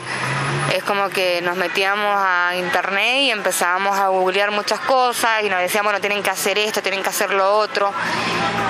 es 0.76 0.84
como 0.84 1.08
que 1.08 1.40
nos 1.40 1.56
metíamos 1.56 2.16
a 2.18 2.54
internet 2.54 3.20
y 3.22 3.30
empezábamos 3.30 3.98
a 3.98 4.08
googlear 4.08 4.50
muchas 4.50 4.78
cosas 4.80 5.42
y 5.42 5.48
nos 5.48 5.58
decían, 5.60 5.84
bueno, 5.84 6.00
tienen 6.00 6.22
que 6.22 6.28
hacer 6.28 6.58
esto, 6.58 6.82
tienen 6.82 7.02
que 7.02 7.08
hacer 7.08 7.30
lo 7.30 7.50
otro. 7.56 7.92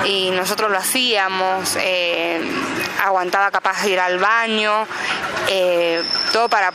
Y 0.05 0.31
nosotros 0.31 0.71
lo 0.71 0.77
hacíamos, 0.77 1.75
eh, 1.81 2.41
aguantaba 3.03 3.51
capaz 3.51 3.83
de 3.83 3.91
ir 3.91 3.99
al 3.99 4.19
baño, 4.19 4.85
eh, 5.47 6.03
todo 6.31 6.49
para 6.49 6.73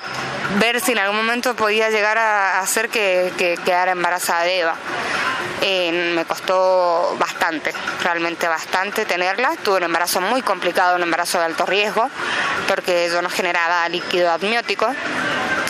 ver 0.59 0.81
si 0.81 0.93
en 0.93 0.99
algún 0.99 1.17
momento 1.17 1.55
podía 1.55 1.91
llegar 1.91 2.19
a 2.19 2.61
hacer 2.61 2.89
que, 2.89 3.33
quedara 3.65 3.93
embarazada 3.93 4.43
de 4.43 4.61
Eva. 4.61 4.75
Eh, 5.65 6.13
me 6.17 6.25
costó 6.25 7.17
bastante, 7.19 7.73
realmente 8.03 8.49
bastante 8.49 9.05
tenerla. 9.05 9.55
Tuve 9.63 9.77
un 9.77 9.85
embarazo 9.85 10.21
muy 10.21 10.43
complicado, 10.43 10.97
un 10.97 11.03
embarazo 11.03 11.39
de 11.39 11.45
alto 11.45 11.65
riesgo, 11.67 12.11
porque 12.67 13.09
yo 13.13 13.23
no 13.23 13.31
generaba 13.31 13.89
líquido 13.89 14.33
amniótico. 14.33 14.89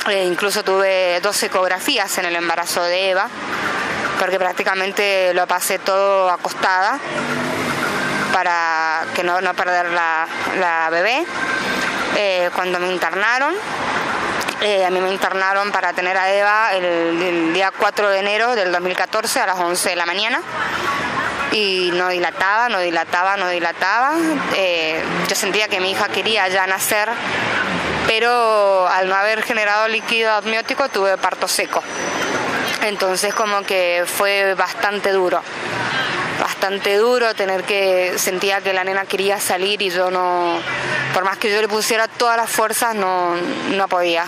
Eh, 0.08 0.24
incluso 0.24 0.64
tuve 0.64 1.20
dos 1.20 1.42
ecografías 1.42 2.16
en 2.18 2.24
el 2.24 2.36
embarazo 2.36 2.82
de 2.82 3.10
Eva, 3.10 3.28
porque 4.18 4.38
prácticamente 4.38 5.34
lo 5.34 5.46
pasé 5.46 5.78
todo 5.78 6.30
acostada 6.30 6.98
para 8.32 9.04
que 9.14 9.22
no, 9.22 9.40
no 9.40 9.54
perder 9.54 9.90
la, 9.90 10.88
bebé. 10.90 11.24
Eh, 12.16 12.50
cuando 12.54 12.78
me 12.78 12.90
internaron, 12.92 13.54
eh, 14.60 14.84
a 14.84 14.90
mí 14.90 15.00
me 15.00 15.10
internaron 15.10 15.70
para 15.72 15.92
tener 15.92 16.16
a 16.16 16.32
Eva 16.32 16.72
el, 16.74 17.52
día 17.52 17.72
4 17.76 18.10
de 18.10 18.18
enero 18.18 18.54
del 18.54 18.70
2014 18.72 19.40
a 19.40 19.46
las 19.46 19.58
11 19.58 19.90
de 19.90 19.96
la 19.96 20.06
mañana. 20.06 20.40
y 21.52 21.90
no 21.92 22.08
dilataba, 22.08 22.70
no 22.70 22.78
dilataba, 22.78 23.36
no 23.36 23.48
dilataba. 23.48 24.14
Eh, 24.56 25.02
yo 25.28 25.34
sentía 25.34 25.68
que 25.68 25.80
mi 25.80 25.90
hija 25.90 26.08
quería 26.08 26.48
ya 26.48 26.66
nacer, 26.66 27.10
pero 28.06 28.88
al 28.88 29.08
no 29.08 29.14
haber 29.14 29.42
generado 29.42 29.86
líquido 29.88 30.32
amniótico 30.32 30.88
tuve 30.88 31.18
parto 31.18 31.48
seco. 31.48 31.82
Entonces 32.82 33.34
como 33.34 33.62
que 33.62 34.04
fue 34.06 34.54
bastante 34.54 35.12
duro, 35.12 35.42
bastante 36.62 36.96
duro 36.96 37.34
tener 37.34 37.64
que, 37.64 38.12
sentía 38.18 38.60
que 38.60 38.72
la 38.72 38.84
nena 38.84 39.04
quería 39.04 39.40
salir 39.40 39.82
y 39.82 39.90
yo 39.90 40.12
no, 40.12 40.60
por 41.12 41.24
más 41.24 41.36
que 41.36 41.50
yo 41.50 41.60
le 41.60 41.66
pusiera 41.66 42.06
todas 42.06 42.36
las 42.36 42.48
fuerzas, 42.48 42.94
no, 42.94 43.34
no 43.34 43.88
podía 43.88 44.26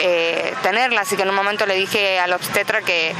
eh, 0.00 0.54
tenerla. 0.62 1.00
Así 1.00 1.16
que 1.16 1.22
en 1.22 1.30
un 1.30 1.34
momento 1.34 1.66
le 1.66 1.74
dije 1.74 2.20
al 2.20 2.32
obstetra 2.32 2.82
que, 2.82 3.12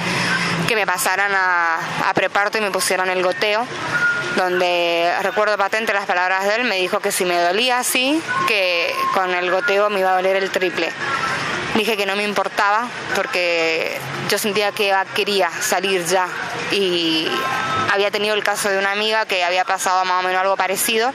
que 0.68 0.76
me 0.76 0.86
pasaran 0.86 1.32
a, 1.34 2.08
a 2.08 2.14
preparto 2.14 2.58
y 2.58 2.60
me 2.60 2.70
pusieran 2.70 3.10
el 3.10 3.24
goteo 3.24 3.66
donde 4.36 5.12
recuerdo 5.22 5.56
patente 5.56 5.92
las 5.92 6.06
palabras 6.06 6.44
de 6.44 6.54
él, 6.54 6.64
me 6.64 6.76
dijo 6.76 7.00
que 7.00 7.10
si 7.10 7.24
me 7.24 7.40
dolía 7.40 7.78
así, 7.78 8.22
que 8.46 8.92
con 9.14 9.34
el 9.34 9.50
goteo 9.50 9.90
me 9.90 9.98
iba 10.00 10.12
a 10.12 10.16
doler 10.16 10.36
el 10.36 10.50
triple. 10.50 10.92
Dije 11.74 11.96
que 11.96 12.06
no 12.06 12.14
me 12.14 12.22
importaba 12.22 12.88
porque 13.14 13.98
yo 14.28 14.38
sentía 14.38 14.72
que 14.72 14.94
quería 15.14 15.50
salir 15.50 16.04
ya 16.06 16.28
y 16.70 17.28
había 17.92 18.10
tenido 18.10 18.34
el 18.34 18.44
caso 18.44 18.68
de 18.68 18.78
una 18.78 18.92
amiga 18.92 19.26
que 19.26 19.42
había 19.44 19.64
pasado 19.64 20.04
más 20.04 20.22
o 20.22 20.26
menos 20.26 20.40
algo 20.40 20.56
parecido 20.56 21.12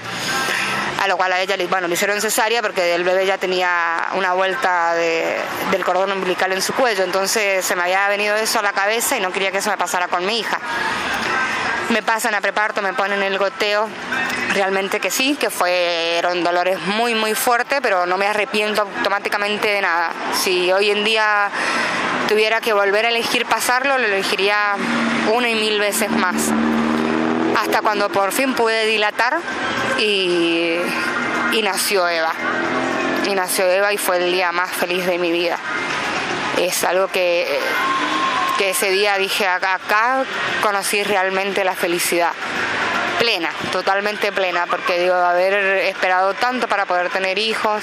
a 0.99 1.07
lo 1.07 1.15
cual 1.15 1.31
a 1.31 1.39
ella 1.39 1.55
bueno, 1.69 1.87
le 1.87 1.93
hicieron 1.93 2.19
cesárea 2.19 2.61
porque 2.61 2.93
el 2.93 3.05
bebé 3.05 3.25
ya 3.25 3.37
tenía 3.37 4.07
una 4.15 4.33
vuelta 4.33 4.93
del 4.95 5.85
cordón 5.85 6.11
umbilical 6.11 6.51
en 6.51 6.61
su 6.61 6.73
cuello, 6.73 7.05
entonces 7.05 7.65
se 7.65 7.75
me 7.75 7.83
había 7.83 8.07
venido 8.09 8.35
eso 8.35 8.59
a 8.59 8.61
la 8.61 8.73
cabeza 8.73 9.17
y 9.17 9.21
no 9.21 9.31
quería 9.31 9.51
que 9.51 9.59
eso 9.59 9.69
me 9.69 9.77
pasara 9.77 10.09
con 10.09 10.25
mi 10.25 10.39
hija 10.39 10.59
me 11.89 12.03
pasan 12.03 12.35
a 12.35 12.41
preparto, 12.41 12.81
me 12.81 12.93
ponen 12.93 13.21
el 13.23 13.37
goteo. 13.37 13.87
Realmente 14.53 14.99
que 14.99 15.11
sí, 15.11 15.35
que 15.35 15.49
fueron 15.49 16.43
dolores 16.43 16.79
muy, 16.79 17.15
muy 17.15 17.35
fuertes, 17.35 17.79
pero 17.81 18.05
no 18.05 18.17
me 18.17 18.27
arrepiento 18.27 18.81
automáticamente 18.81 19.67
de 19.67 19.81
nada. 19.81 20.11
Si 20.33 20.71
hoy 20.71 20.91
en 20.91 21.03
día 21.03 21.49
tuviera 22.27 22.61
que 22.61 22.73
volver 22.73 23.05
a 23.05 23.09
elegir 23.09 23.45
pasarlo, 23.45 23.97
lo 23.97 24.05
elegiría 24.05 24.75
una 25.33 25.49
y 25.49 25.55
mil 25.55 25.79
veces 25.79 26.09
más. 26.11 26.35
Hasta 27.59 27.81
cuando 27.81 28.09
por 28.09 28.31
fin 28.31 28.53
pude 28.53 28.85
dilatar 28.85 29.37
y, 29.99 30.77
y 31.51 31.61
nació 31.61 32.07
Eva. 32.07 32.33
Y 33.27 33.35
nació 33.35 33.69
Eva 33.69 33.93
y 33.93 33.97
fue 33.97 34.17
el 34.17 34.31
día 34.31 34.51
más 34.51 34.71
feliz 34.71 35.05
de 35.05 35.17
mi 35.17 35.31
vida. 35.31 35.57
Es 36.57 36.83
algo 36.83 37.07
que 37.07 37.59
que 38.59 38.71
ese 38.71 38.91
día 38.91 39.17
dije 39.17 39.47
acá, 39.47 39.79
conocí 40.61 41.01
realmente 41.01 41.63
la 41.63 41.75
felicidad 41.75 42.33
plena, 43.17 43.51
totalmente 43.71 44.33
plena, 44.33 44.65
porque 44.65 44.99
digo, 44.99 45.15
haber 45.15 45.53
esperado 45.85 46.33
tanto 46.33 46.67
para 46.67 46.85
poder 46.85 47.09
tener 47.09 47.39
hijos, 47.39 47.81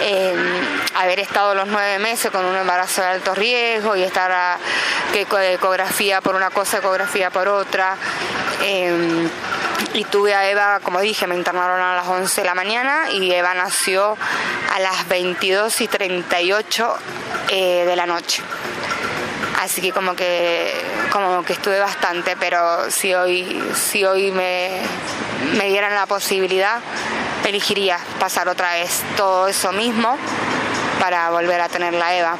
em, 0.00 0.38
haber 0.94 1.20
estado 1.20 1.54
los 1.54 1.68
nueve 1.68 1.98
meses 1.98 2.30
con 2.30 2.46
un 2.46 2.56
embarazo 2.56 3.02
de 3.02 3.08
alto 3.08 3.34
riesgo 3.34 3.94
y 3.94 4.04
estar 4.04 4.32
a, 4.32 4.58
ecografía 5.12 6.22
por 6.22 6.34
una 6.34 6.48
cosa, 6.48 6.78
ecografía 6.78 7.28
por 7.28 7.48
otra. 7.48 7.96
Em, 8.62 9.28
y 9.92 10.04
tuve 10.04 10.34
a 10.34 10.48
Eva, 10.48 10.80
como 10.82 11.00
dije, 11.00 11.26
me 11.26 11.34
internaron 11.34 11.78
a 11.78 11.94
las 11.94 12.06
11 12.06 12.40
de 12.40 12.46
la 12.46 12.54
mañana 12.54 13.10
y 13.10 13.30
Eva 13.32 13.52
nació 13.52 14.16
a 14.74 14.78
las 14.78 15.06
22 15.08 15.78
y 15.82 15.88
38 15.88 16.96
eh, 17.50 17.84
de 17.86 17.96
la 17.96 18.06
noche 18.06 18.42
así 19.60 19.80
que 19.80 19.92
como 19.92 20.14
que 20.14 20.72
como 21.10 21.42
que 21.42 21.54
estuve 21.54 21.78
bastante 21.80 22.36
pero 22.36 22.90
si 22.90 23.14
hoy 23.14 23.62
si 23.74 24.04
hoy 24.04 24.30
me, 24.30 24.70
me 25.56 25.68
dieran 25.68 25.94
la 25.94 26.06
posibilidad 26.06 26.80
elegiría 27.44 27.98
pasar 28.18 28.48
otra 28.48 28.72
vez 28.72 29.02
todo 29.16 29.48
eso 29.48 29.72
mismo 29.72 30.16
para 31.00 31.30
volver 31.30 31.60
a 31.60 31.68
tener 31.68 31.94
la 31.94 32.14
Eva 32.14 32.36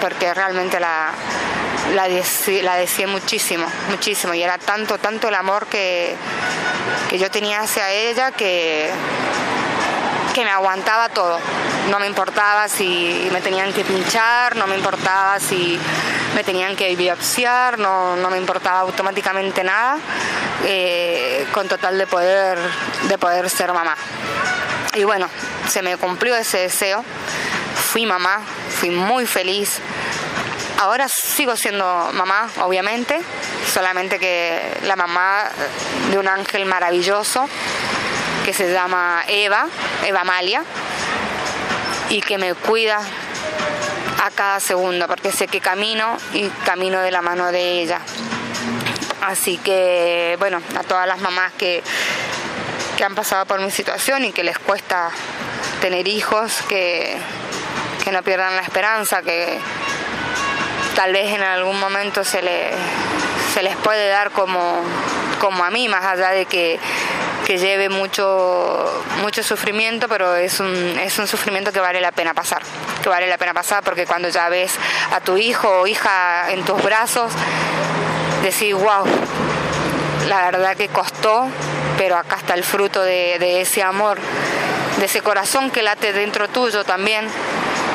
porque 0.00 0.32
realmente 0.34 0.80
la 0.80 1.12
la, 1.92 2.08
la 2.08 2.76
deseé 2.76 3.06
muchísimo, 3.06 3.66
muchísimo, 3.90 4.34
y 4.34 4.42
era 4.42 4.58
tanto, 4.58 4.98
tanto 4.98 5.28
el 5.28 5.34
amor 5.34 5.66
que, 5.66 6.16
que 7.10 7.18
yo 7.18 7.30
tenía 7.30 7.60
hacia 7.60 7.90
ella 7.90 8.32
que, 8.32 8.90
que 10.32 10.44
me 10.44 10.50
aguantaba 10.50 11.08
todo. 11.10 11.38
No 11.90 11.98
me 11.98 12.06
importaba 12.06 12.68
si 12.68 13.28
me 13.32 13.40
tenían 13.40 13.72
que 13.72 13.84
pinchar, 13.84 14.56
no 14.56 14.66
me 14.66 14.76
importaba 14.76 15.38
si 15.38 15.78
me 16.34 16.44
tenían 16.44 16.76
que 16.76 16.94
biopsiar, 16.96 17.78
no, 17.78 18.16
me 18.30 18.38
importaba 18.38 18.80
automáticamente 18.80 19.62
nada, 19.62 19.98
eh, 20.64 21.46
con 21.52 21.68
total 21.68 21.96
de 21.98 22.06
poder, 22.06 22.58
de 23.08 23.18
poder 23.18 23.48
ser 23.48 23.72
mamá. 23.72 23.96
Y 24.94 25.04
bueno, 25.04 25.28
se 25.68 25.82
me 25.82 25.96
cumplió 25.96 26.36
ese 26.36 26.58
deseo, 26.58 27.04
fui 27.92 28.06
mamá, 28.06 28.40
fui 28.80 28.90
muy 28.90 29.26
feliz. 29.26 29.80
Ahora 30.78 31.08
sigo 31.08 31.56
siendo 31.56 32.10
mamá, 32.12 32.48
obviamente, 32.60 33.20
solamente 33.72 34.18
que 34.18 34.78
la 34.84 34.96
mamá 34.96 35.44
de 36.10 36.18
un 36.18 36.26
ángel 36.26 36.66
maravilloso 36.66 37.48
que 38.44 38.52
se 38.52 38.72
llama 38.72 39.24
Eva, 39.28 39.66
Eva 40.04 40.20
Amalia, 40.20 40.62
y 42.10 42.20
que 42.20 42.38
me 42.38 42.54
cuida 42.54 43.00
a 44.24 44.30
cada 44.30 44.58
segundo, 44.60 45.06
porque 45.06 45.30
sé 45.32 45.48
que 45.48 45.60
camino 45.60 46.16
y 46.32 46.48
camino 46.64 47.00
de 47.00 47.10
la 47.10 47.20
mano 47.20 47.52
de 47.52 47.80
ella. 47.80 48.00
Así 49.20 49.58
que, 49.58 50.36
bueno, 50.38 50.60
a 50.78 50.82
todas 50.82 51.06
las 51.06 51.20
mamás 51.20 51.52
que, 51.52 51.82
que 52.96 53.04
han 53.04 53.14
pasado 53.14 53.44
por 53.46 53.60
mi 53.60 53.70
situación 53.70 54.24
y 54.24 54.32
que 54.32 54.42
les 54.42 54.58
cuesta 54.58 55.10
tener 55.80 56.08
hijos, 56.08 56.62
que, 56.68 57.16
que 58.02 58.12
no 58.12 58.22
pierdan 58.22 58.56
la 58.56 58.62
esperanza, 58.62 59.22
que 59.22 59.58
tal 60.94 61.12
vez 61.12 61.32
en 61.32 61.42
algún 61.42 61.78
momento 61.78 62.24
se, 62.24 62.40
le, 62.40 62.70
se 63.52 63.62
les 63.62 63.76
puede 63.76 64.08
dar 64.08 64.30
como, 64.30 64.82
como 65.38 65.64
a 65.64 65.70
mí, 65.70 65.88
más 65.88 66.04
allá 66.04 66.30
de 66.30 66.46
que 66.46 66.78
que 67.44 67.58
lleve 67.58 67.88
mucho, 67.88 69.04
mucho 69.20 69.42
sufrimiento, 69.42 70.08
pero 70.08 70.34
es 70.34 70.60
un, 70.60 70.98
es 70.98 71.18
un 71.18 71.26
sufrimiento 71.26 71.72
que 71.72 71.80
vale 71.80 72.00
la 72.00 72.10
pena 72.10 72.32
pasar, 72.32 72.62
que 73.02 73.08
vale 73.08 73.26
la 73.26 73.38
pena 73.38 73.52
pasar 73.52 73.82
porque 73.82 74.06
cuando 74.06 74.28
ya 74.28 74.48
ves 74.48 74.74
a 75.12 75.20
tu 75.20 75.36
hijo 75.36 75.68
o 75.80 75.86
hija 75.86 76.50
en 76.50 76.64
tus 76.64 76.82
brazos, 76.82 77.32
decís, 78.42 78.74
wow, 78.74 79.04
la 80.28 80.50
verdad 80.50 80.76
que 80.76 80.88
costó, 80.88 81.48
pero 81.98 82.16
acá 82.16 82.36
está 82.36 82.54
el 82.54 82.64
fruto 82.64 83.02
de, 83.02 83.60
ese 83.60 83.82
amor, 83.82 84.18
de 84.98 85.04
ese 85.04 85.20
corazón 85.20 85.70
que 85.70 85.82
late 85.82 86.12
dentro 86.12 86.48
tuyo 86.48 86.84
también, 86.84 87.26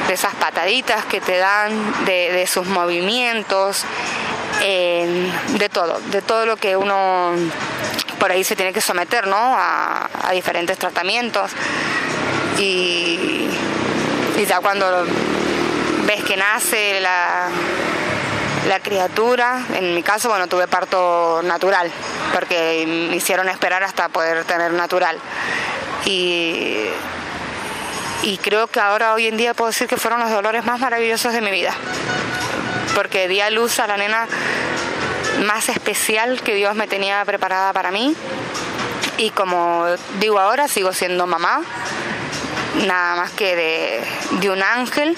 de 0.07 0.13
esas 0.13 0.35
pataditas 0.35 1.05
que 1.05 1.21
te 1.21 1.37
dan, 1.37 2.05
de, 2.05 2.45
sus 2.47 2.67
movimientos, 2.67 3.83
eh, 4.61 5.31
de 5.57 5.69
todo, 5.69 5.99
de 6.11 6.21
todo 6.21 6.45
lo 6.45 6.57
que 6.57 6.75
uno 6.75 7.33
por 8.19 8.31
ahí 8.31 8.43
se 8.43 8.55
tiene 8.55 8.73
que 8.73 8.81
someter 8.81 9.27
¿no? 9.27 9.37
a, 9.37 10.07
diferentes 10.33 10.77
tratamientos 10.77 11.51
y, 12.57 13.49
ya 14.47 14.59
cuando 14.61 15.05
ves 16.05 16.23
que 16.23 16.37
nace 16.37 16.99
la, 17.01 17.47
la 18.67 18.79
criatura, 18.79 19.65
en 19.73 19.95
mi 19.95 20.01
caso, 20.01 20.29
bueno, 20.29 20.47
tuve 20.47 20.67
parto 20.67 21.41
natural, 21.43 21.91
porque 22.33 22.85
me 22.87 23.17
hicieron 23.17 23.49
esperar 23.49 23.83
hasta 23.83 24.07
poder 24.09 24.45
tener 24.45 24.71
natural. 24.71 25.17
Y, 26.05 26.85
y 28.23 28.37
creo 28.37 28.67
que 28.67 28.79
ahora, 28.79 29.13
hoy 29.13 29.27
en 29.27 29.37
día, 29.37 29.53
puedo 29.53 29.71
decir 29.71 29.87
que 29.87 29.97
fueron 29.97 30.19
los 30.21 30.31
dolores 30.31 30.63
más 30.65 30.79
maravillosos 30.79 31.33
de 31.33 31.41
mi 31.41 31.51
vida, 31.51 31.73
porque 32.95 33.27
di 33.27 33.41
a 33.41 33.49
luz 33.49 33.79
a 33.79 33.87
la 33.87 33.97
nena 33.97 34.27
más 35.45 35.69
especial 35.69 36.41
que 36.41 36.55
Dios 36.55 36.75
me 36.75 36.87
tenía 36.87 37.23
preparada 37.25 37.73
para 37.73 37.91
mí. 37.91 38.15
Y 39.17 39.31
como 39.31 39.85
digo 40.19 40.39
ahora, 40.39 40.67
sigo 40.67 40.93
siendo 40.93 41.27
mamá, 41.27 41.61
nada 42.85 43.15
más 43.17 43.31
que 43.31 44.03
de, 44.31 44.49
un 44.49 44.63
ángel 44.63 45.17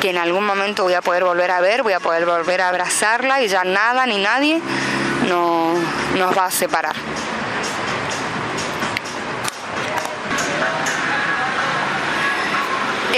que 0.00 0.10
en 0.10 0.18
algún 0.18 0.44
momento 0.44 0.82
voy 0.82 0.94
a 0.94 1.00
poder 1.00 1.24
volver 1.24 1.50
a 1.50 1.60
ver, 1.60 1.82
voy 1.82 1.94
a 1.94 2.00
poder 2.00 2.26
volver 2.26 2.60
a 2.60 2.68
abrazarla 2.68 3.42
y 3.42 3.48
ya 3.48 3.64
nada 3.64 4.06
ni 4.06 4.18
nadie 4.18 4.60
no, 5.28 5.72
nos 6.16 6.36
va 6.36 6.46
a 6.46 6.50
separar. 6.50 6.94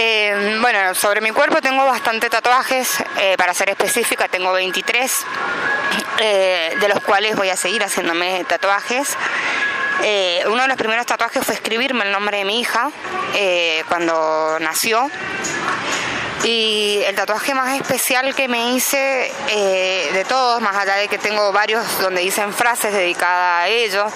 Eh, 0.00 0.58
bueno, 0.60 0.94
sobre 0.94 1.20
mi 1.20 1.32
cuerpo 1.32 1.60
tengo 1.60 1.84
bastante 1.84 2.30
tatuajes, 2.30 3.02
eh, 3.18 3.34
para 3.36 3.52
ser 3.52 3.70
específica 3.70 4.28
tengo 4.28 4.52
23, 4.52 5.12
eh, 6.20 6.76
de 6.80 6.88
los 6.88 7.00
cuales 7.00 7.34
voy 7.34 7.48
a 7.48 7.56
seguir 7.56 7.82
haciéndome 7.82 8.44
tatuajes. 8.44 9.16
uno 10.46 10.62
de 10.62 10.68
los 10.68 10.76
primeros 10.76 11.04
tatuajes 11.04 11.44
fue 11.44 11.56
escribirme 11.56 12.04
el 12.04 12.12
nombre 12.12 12.36
de 12.36 12.44
mi 12.44 12.60
hija 12.60 12.92
cuando 13.88 14.56
nació. 14.60 15.10
Y 16.44 17.02
el 17.04 17.14
tatuaje 17.14 17.54
más 17.54 17.78
especial 17.80 18.34
que 18.34 18.48
me 18.48 18.72
hice 18.72 19.32
eh, 19.48 20.10
de 20.12 20.24
todos, 20.24 20.60
más 20.60 20.76
allá 20.76 20.94
de 20.94 21.08
que 21.08 21.18
tengo 21.18 21.52
varios 21.52 21.98
donde 22.00 22.20
dicen 22.20 22.52
frases 22.52 22.92
dedicadas 22.92 23.64
a 23.64 23.68
ellos, 23.68 24.12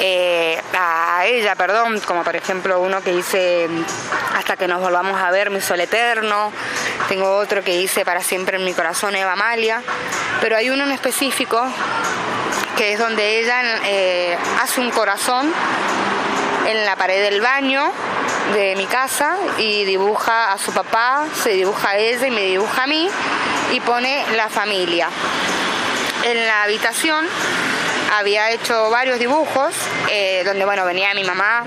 eh, 0.00 0.60
a 0.74 1.26
ella, 1.26 1.54
perdón, 1.54 2.00
como 2.00 2.22
por 2.24 2.36
ejemplo 2.36 2.80
uno 2.80 3.00
que 3.02 3.12
dice 3.12 3.68
hasta 4.36 4.56
que 4.56 4.68
nos 4.68 4.80
volvamos 4.80 5.20
a 5.20 5.30
ver, 5.30 5.50
mi 5.50 5.60
sol 5.60 5.80
eterno, 5.80 6.52
tengo 7.08 7.36
otro 7.36 7.62
que 7.64 7.76
dice 7.76 8.04
para 8.04 8.22
siempre 8.22 8.58
en 8.58 8.64
mi 8.64 8.74
corazón, 8.74 9.16
Eva 9.16 9.32
Amalia, 9.32 9.82
pero 10.40 10.56
hay 10.56 10.70
uno 10.70 10.84
en 10.84 10.92
específico 10.92 11.62
que 12.76 12.92
es 12.92 12.98
donde 12.98 13.40
ella 13.40 13.62
eh, 13.86 14.38
hace 14.62 14.80
un 14.80 14.90
corazón 14.90 15.52
en 16.68 16.84
la 16.84 16.96
pared 16.96 17.22
del 17.22 17.40
baño 17.40 17.90
de 18.52 18.76
mi 18.76 18.84
casa 18.86 19.36
y 19.56 19.86
dibuja 19.86 20.52
a 20.52 20.58
su 20.58 20.70
papá, 20.70 21.24
se 21.42 21.50
dibuja 21.50 21.90
a 21.90 21.96
ella 21.96 22.26
y 22.26 22.30
me 22.30 22.42
dibuja 22.42 22.82
a 22.82 22.86
mí 22.86 23.08
y 23.72 23.80
pone 23.80 24.22
la 24.36 24.50
familia. 24.50 25.08
En 26.24 26.46
la 26.46 26.64
habitación 26.64 27.26
había 28.18 28.50
hecho 28.50 28.90
varios 28.90 29.18
dibujos 29.18 29.74
eh, 30.10 30.42
donde 30.44 30.66
bueno 30.66 30.84
venía 30.84 31.14
mi 31.14 31.24
mamá, 31.24 31.64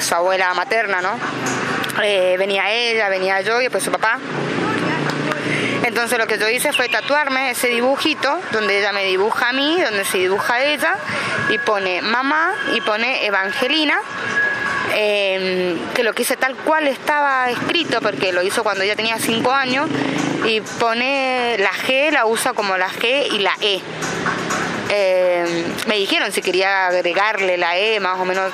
su 0.00 0.14
abuela 0.16 0.52
materna, 0.54 1.00
¿no? 1.00 1.16
Eh, 2.02 2.34
venía 2.38 2.72
ella, 2.72 3.08
venía 3.08 3.40
yo 3.42 3.60
y 3.60 3.64
después 3.64 3.84
su 3.84 3.92
papá. 3.92 4.18
Entonces 5.92 6.18
lo 6.18 6.26
que 6.26 6.38
yo 6.38 6.48
hice 6.48 6.72
fue 6.72 6.88
tatuarme 6.88 7.50
ese 7.50 7.68
dibujito 7.68 8.40
donde 8.50 8.78
ella 8.78 8.92
me 8.92 9.04
dibuja 9.04 9.50
a 9.50 9.52
mí, 9.52 9.78
donde 9.78 10.06
se 10.06 10.16
dibuja 10.16 10.54
a 10.54 10.64
ella 10.64 10.94
y 11.50 11.58
pone 11.58 12.00
mamá 12.00 12.54
y 12.74 12.80
pone 12.80 13.26
Evangelina. 13.26 14.00
Em, 14.94 15.78
que 15.92 16.02
lo 16.02 16.14
que 16.14 16.22
hice 16.22 16.38
tal 16.38 16.56
cual 16.56 16.88
estaba 16.88 17.50
escrito 17.50 18.00
porque 18.00 18.32
lo 18.32 18.42
hizo 18.42 18.62
cuando 18.62 18.84
ella 18.84 18.96
tenía 18.96 19.18
5 19.18 19.52
años 19.52 19.86
y 20.46 20.62
pone 20.62 21.56
la 21.58 21.72
G, 21.72 22.10
la 22.10 22.24
usa 22.24 22.54
como 22.54 22.78
la 22.78 22.88
G 22.88 23.26
y 23.30 23.40
la 23.40 23.52
E. 23.60 23.82
Em, 24.88 25.64
me 25.88 25.96
dijeron 25.96 26.32
si 26.32 26.40
quería 26.40 26.86
agregarle 26.86 27.58
la 27.58 27.76
E 27.76 28.00
más 28.00 28.18
o 28.18 28.24
menos 28.24 28.50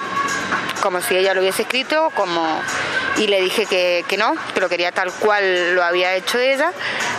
como 0.81 1.01
si 1.01 1.17
ella 1.17 1.35
lo 1.35 1.41
hubiese 1.41 1.63
escrito, 1.63 2.11
como 2.15 2.63
y 3.17 3.27
le 3.27 3.41
dije 3.41 3.67
que, 3.67 4.05
que, 4.07 4.17
no, 4.17 4.35
que 4.55 4.61
lo 4.61 4.69
quería 4.69 4.93
tal 4.93 5.13
cual 5.13 5.75
lo 5.75 5.83
había 5.83 6.15
hecho 6.15 6.39
ella, 6.39 6.73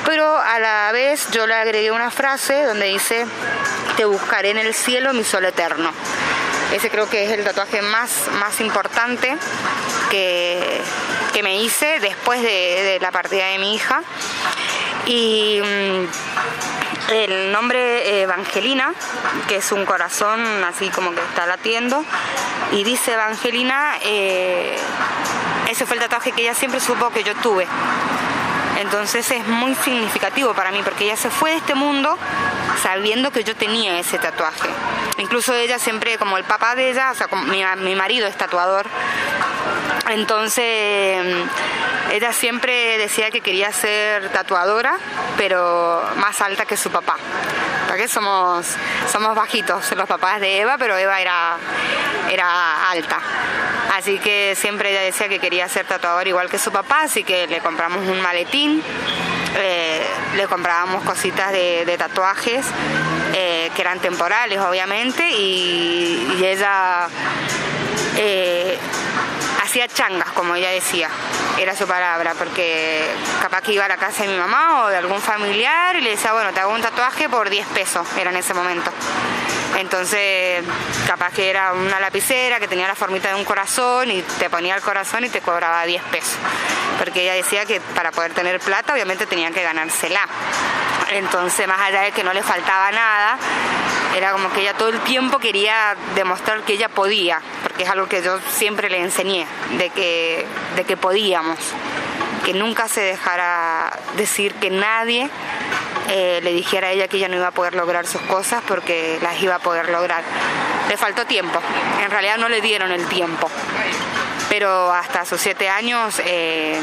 pero 0.06 0.38
a 0.38 0.60
la 0.60 0.92
vez 0.92 1.30
yo 1.32 1.46
le 1.46 1.54
agregué 1.54 1.92
una 1.92 2.10
frase 2.10 2.64
donde 2.64 2.86
dice, 2.88 3.26
te 3.98 4.06
buscaré 4.06 4.52
en 4.52 4.58
el 4.58 4.74
cielo 4.74 5.14
mi 5.14 5.24
sol 5.24 5.46
eterno. 5.46 5.92
Ese 6.74 6.90
creo 6.90 7.10
que 7.10 7.26
es 7.26 7.32
el 7.32 7.44
tatuaje 7.44 7.82
más, 7.82 8.28
más 8.40 8.62
importante 8.62 9.36
que, 10.10 10.82
que 11.34 11.44
me 11.44 11.62
hice 11.62 12.00
después 12.00 12.42
de, 12.42 12.48
de, 12.48 13.00
la 13.02 13.12
partida 13.12 13.48
de 13.48 13.58
mi 13.58 13.76
hija. 13.76 14.04
Y 15.06 15.60
mm, 15.62 16.29
el 17.12 17.52
nombre 17.52 18.22
Evangelina, 18.22 18.94
que 19.48 19.58
es 19.58 19.72
un 19.72 19.86
corazón 19.86 20.40
así 20.64 20.90
como 20.90 21.12
que 21.12 21.22
está 21.22 21.46
latiendo, 21.46 22.04
y 22.72 22.84
dice 22.84 23.14
Evangelina, 23.14 23.96
eh, 24.04 24.78
ese 25.70 25.86
fue 25.86 25.96
el 25.96 26.04
tatuaje 26.04 26.32
que 26.32 26.42
ella 26.42 26.54
siempre 26.54 26.80
supo 26.80 27.10
que 27.10 27.24
yo 27.24 27.36
tuve. 27.36 27.68
Entonces 28.80 29.30
es 29.30 29.46
muy 29.46 29.76
significativo 29.76 30.54
para 30.54 30.72
mí 30.72 30.82
porque 30.84 31.04
ella 31.04 31.18
se 31.18 31.30
fue 31.30 31.52
de 31.52 31.58
este 31.58 31.76
mundo 31.76 32.18
sabiendo 32.82 33.30
que 33.30 33.44
yo 33.44 33.54
tenía 33.54 34.00
ese 34.00 34.18
tatuaje. 34.18 34.70
Incluso 35.18 35.54
ella 35.54 35.78
siempre, 35.80 36.18
como 36.18 36.38
el 36.38 36.46
papá 36.46 36.76
de 36.76 36.92
ella, 36.92 37.12
o 37.12 37.16
sea, 37.16 37.28
mi, 37.76 37.96
marido 37.96 38.26
es 38.26 38.38
tatuador, 38.38 38.86
entonces 40.10 41.26
ella 42.10 42.32
siempre 42.32 42.98
decía 42.98 43.32
que 43.32 43.42
quería 43.42 43.74
ser 43.74 44.30
tatuadora, 44.30 44.98
pero 45.38 46.02
más 46.16 46.40
alta 46.40 46.66
que 46.66 46.78
su 46.78 46.90
papá. 46.90 47.18
Porque 47.88 48.08
somos, 48.08 48.66
somos 49.12 49.36
bajitos 49.36 49.92
los 49.92 50.08
papás 50.08 50.40
de 50.40 50.62
Eva, 50.62 50.78
pero 50.78 50.96
Eva 50.96 51.20
era, 51.20 51.58
era 52.32 52.90
alta. 52.90 53.20
Así 54.00 54.18
que 54.18 54.56
siempre 54.56 54.92
ella 54.92 55.02
decía 55.02 55.28
que 55.28 55.40
quería 55.40 55.68
ser 55.68 55.86
tatuador 55.86 56.26
igual 56.26 56.50
que 56.50 56.58
su 56.58 56.72
papá, 56.72 57.02
así 57.02 57.26
que 57.26 57.48
le 57.48 57.60
compramos 57.60 58.08
un 58.08 58.22
maletín, 58.22 58.82
eh, 59.58 60.08
le 60.38 60.48
comprábamos 60.48 61.04
cositas 61.04 61.52
de, 61.52 61.96
tatuajes 61.98 62.66
eh, 63.34 63.70
que 63.76 63.82
eran 63.82 64.00
temporales 64.00 64.58
obviamente 64.62 65.30
y, 65.30 66.42
ella 66.42 67.10
eh, 68.16 68.78
hacía 69.62 69.90
changas, 69.90 70.30
como 70.32 70.56
ella 70.56 70.70
decía, 70.70 71.10
era 71.60 71.76
su 71.76 71.86
palabra, 71.86 72.36
porque 72.40 73.04
capaz 73.42 73.64
que 73.64 73.74
iba 73.74 73.84
a 73.84 73.90
la 73.90 73.98
casa 73.98 74.24
de 74.24 74.30
mi 74.30 74.38
mamá 74.38 74.86
o 74.86 74.88
de 74.88 74.96
algún 74.96 75.20
familiar 75.20 75.98
y 75.98 76.02
le 76.02 76.12
decía, 76.12 76.32
bueno, 76.32 76.54
te 76.54 76.62
hago 76.62 76.74
un 76.74 76.82
tatuaje 76.82 77.28
por 77.28 77.50
10 77.50 77.68
pesos, 77.68 78.08
era 78.18 78.30
en 78.30 78.38
ese 78.38 78.54
momento. 78.54 78.94
Entonces, 79.80 80.62
capaz 81.08 81.32
que 81.32 81.50
era 81.50 81.72
una 81.72 82.02
lapicera 82.02 82.60
que 82.60 82.68
tenía 82.68 82.86
la 82.86 82.96
formita 82.96 83.30
de 83.30 83.36
un 83.36 83.46
corazón 83.46 84.12
y 84.12 84.22
te 84.22 84.50
ponía 84.50 84.76
el 84.76 84.82
corazón 84.82 85.24
y 85.24 85.30
te 85.30 85.40
cobraba 85.40 85.86
10 85.86 86.04
pesos. 86.04 86.36
Porque 86.98 87.22
ella 87.22 87.34
decía 87.34 87.66
que 87.66 87.80
para 87.96 88.12
poder 88.12 88.34
tener 88.34 88.60
plata, 88.60 88.92
obviamente 88.92 89.26
tenía 89.26 89.52
que 89.52 89.64
ganársela. 89.64 90.28
Entonces, 91.12 91.66
más 91.66 91.80
allá 91.80 92.02
de 92.02 92.12
que 92.12 92.26
no 92.26 92.34
le 92.34 92.44
faltaba 92.44 92.92
nada, 92.92 93.38
era 94.18 94.34
como 94.34 94.52
que 94.52 94.62
ella 94.62 94.74
todo 94.74 94.90
el 94.90 95.00
tiempo 95.00 95.40
quería 95.40 95.96
demostrar 96.14 96.62
que 96.64 96.74
ella 96.74 96.90
podía, 96.90 97.42
porque 97.64 97.84
es 97.84 97.90
algo 97.90 98.08
que 98.10 98.22
yo 98.22 98.38
siempre 98.50 98.90
le 98.90 99.02
enseñé, 99.02 99.48
de 99.78 99.92
que, 99.92 100.46
de 100.76 100.84
que 100.84 100.98
podíamos, 100.98 101.58
que 102.44 102.54
nunca 102.54 102.90
se 102.90 103.00
dejara 103.00 103.98
decir 104.18 104.54
que 104.56 104.70
nadie 104.72 105.30
eh, 106.10 106.40
le 106.44 106.54
dijera 106.54 106.88
a 106.88 106.92
ella 106.92 107.08
que 107.08 107.18
ella 107.18 107.28
no 107.28 107.36
iba 107.36 107.48
a 107.48 107.52
poder 107.52 107.76
lograr 107.76 108.06
sus 108.06 108.22
cosas 108.22 108.64
porque 108.68 109.20
las 109.22 109.42
iba 109.42 109.56
a 109.56 109.60
poder 109.60 109.90
lograr. 109.90 110.24
Le 110.88 110.98
faltó 110.98 111.26
tiempo, 111.26 111.60
en 112.04 112.10
realidad 112.10 112.38
no 112.38 112.50
le 112.50 112.62
dieron 112.62 112.92
el 112.92 113.06
tiempo, 113.08 113.50
pero 114.50 114.92
hasta 114.92 115.26
sus 115.26 115.40
siete 115.40 115.70
años 115.70 116.20
eh, 116.26 116.80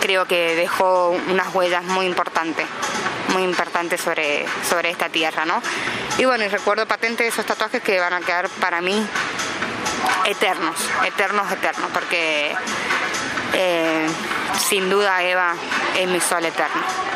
creo 0.00 0.26
que 0.26 0.54
dejó 0.54 1.10
unas 1.28 1.54
huellas 1.54 1.84
muy 1.84 2.06
importantes 2.06 2.66
muy 3.32 3.42
importantes 3.42 4.00
sobre, 4.00 4.46
sobre 4.66 4.90
esta 4.90 5.08
tierra, 5.08 5.44
¿no? 5.44 5.60
Y 6.16 6.24
bueno, 6.24 6.44
y 6.44 6.48
recuerdo 6.48 6.86
patente 6.86 7.26
esos 7.26 7.44
tatuajes 7.44 7.82
que 7.82 8.00
van 8.00 8.14
a 8.14 8.20
quedar 8.20 8.48
para 8.48 8.80
mí 8.80 9.06
eternos, 10.24 10.76
eternos, 11.04 11.50
eternos, 11.52 11.90
porque 11.92 12.54
eh, 13.52 14.06
sin 14.68 14.88
duda 14.88 15.22
Eva 15.22 15.54
es 15.98 16.08
mi 16.08 16.20
sol 16.20 16.44
eterno. 16.44 17.15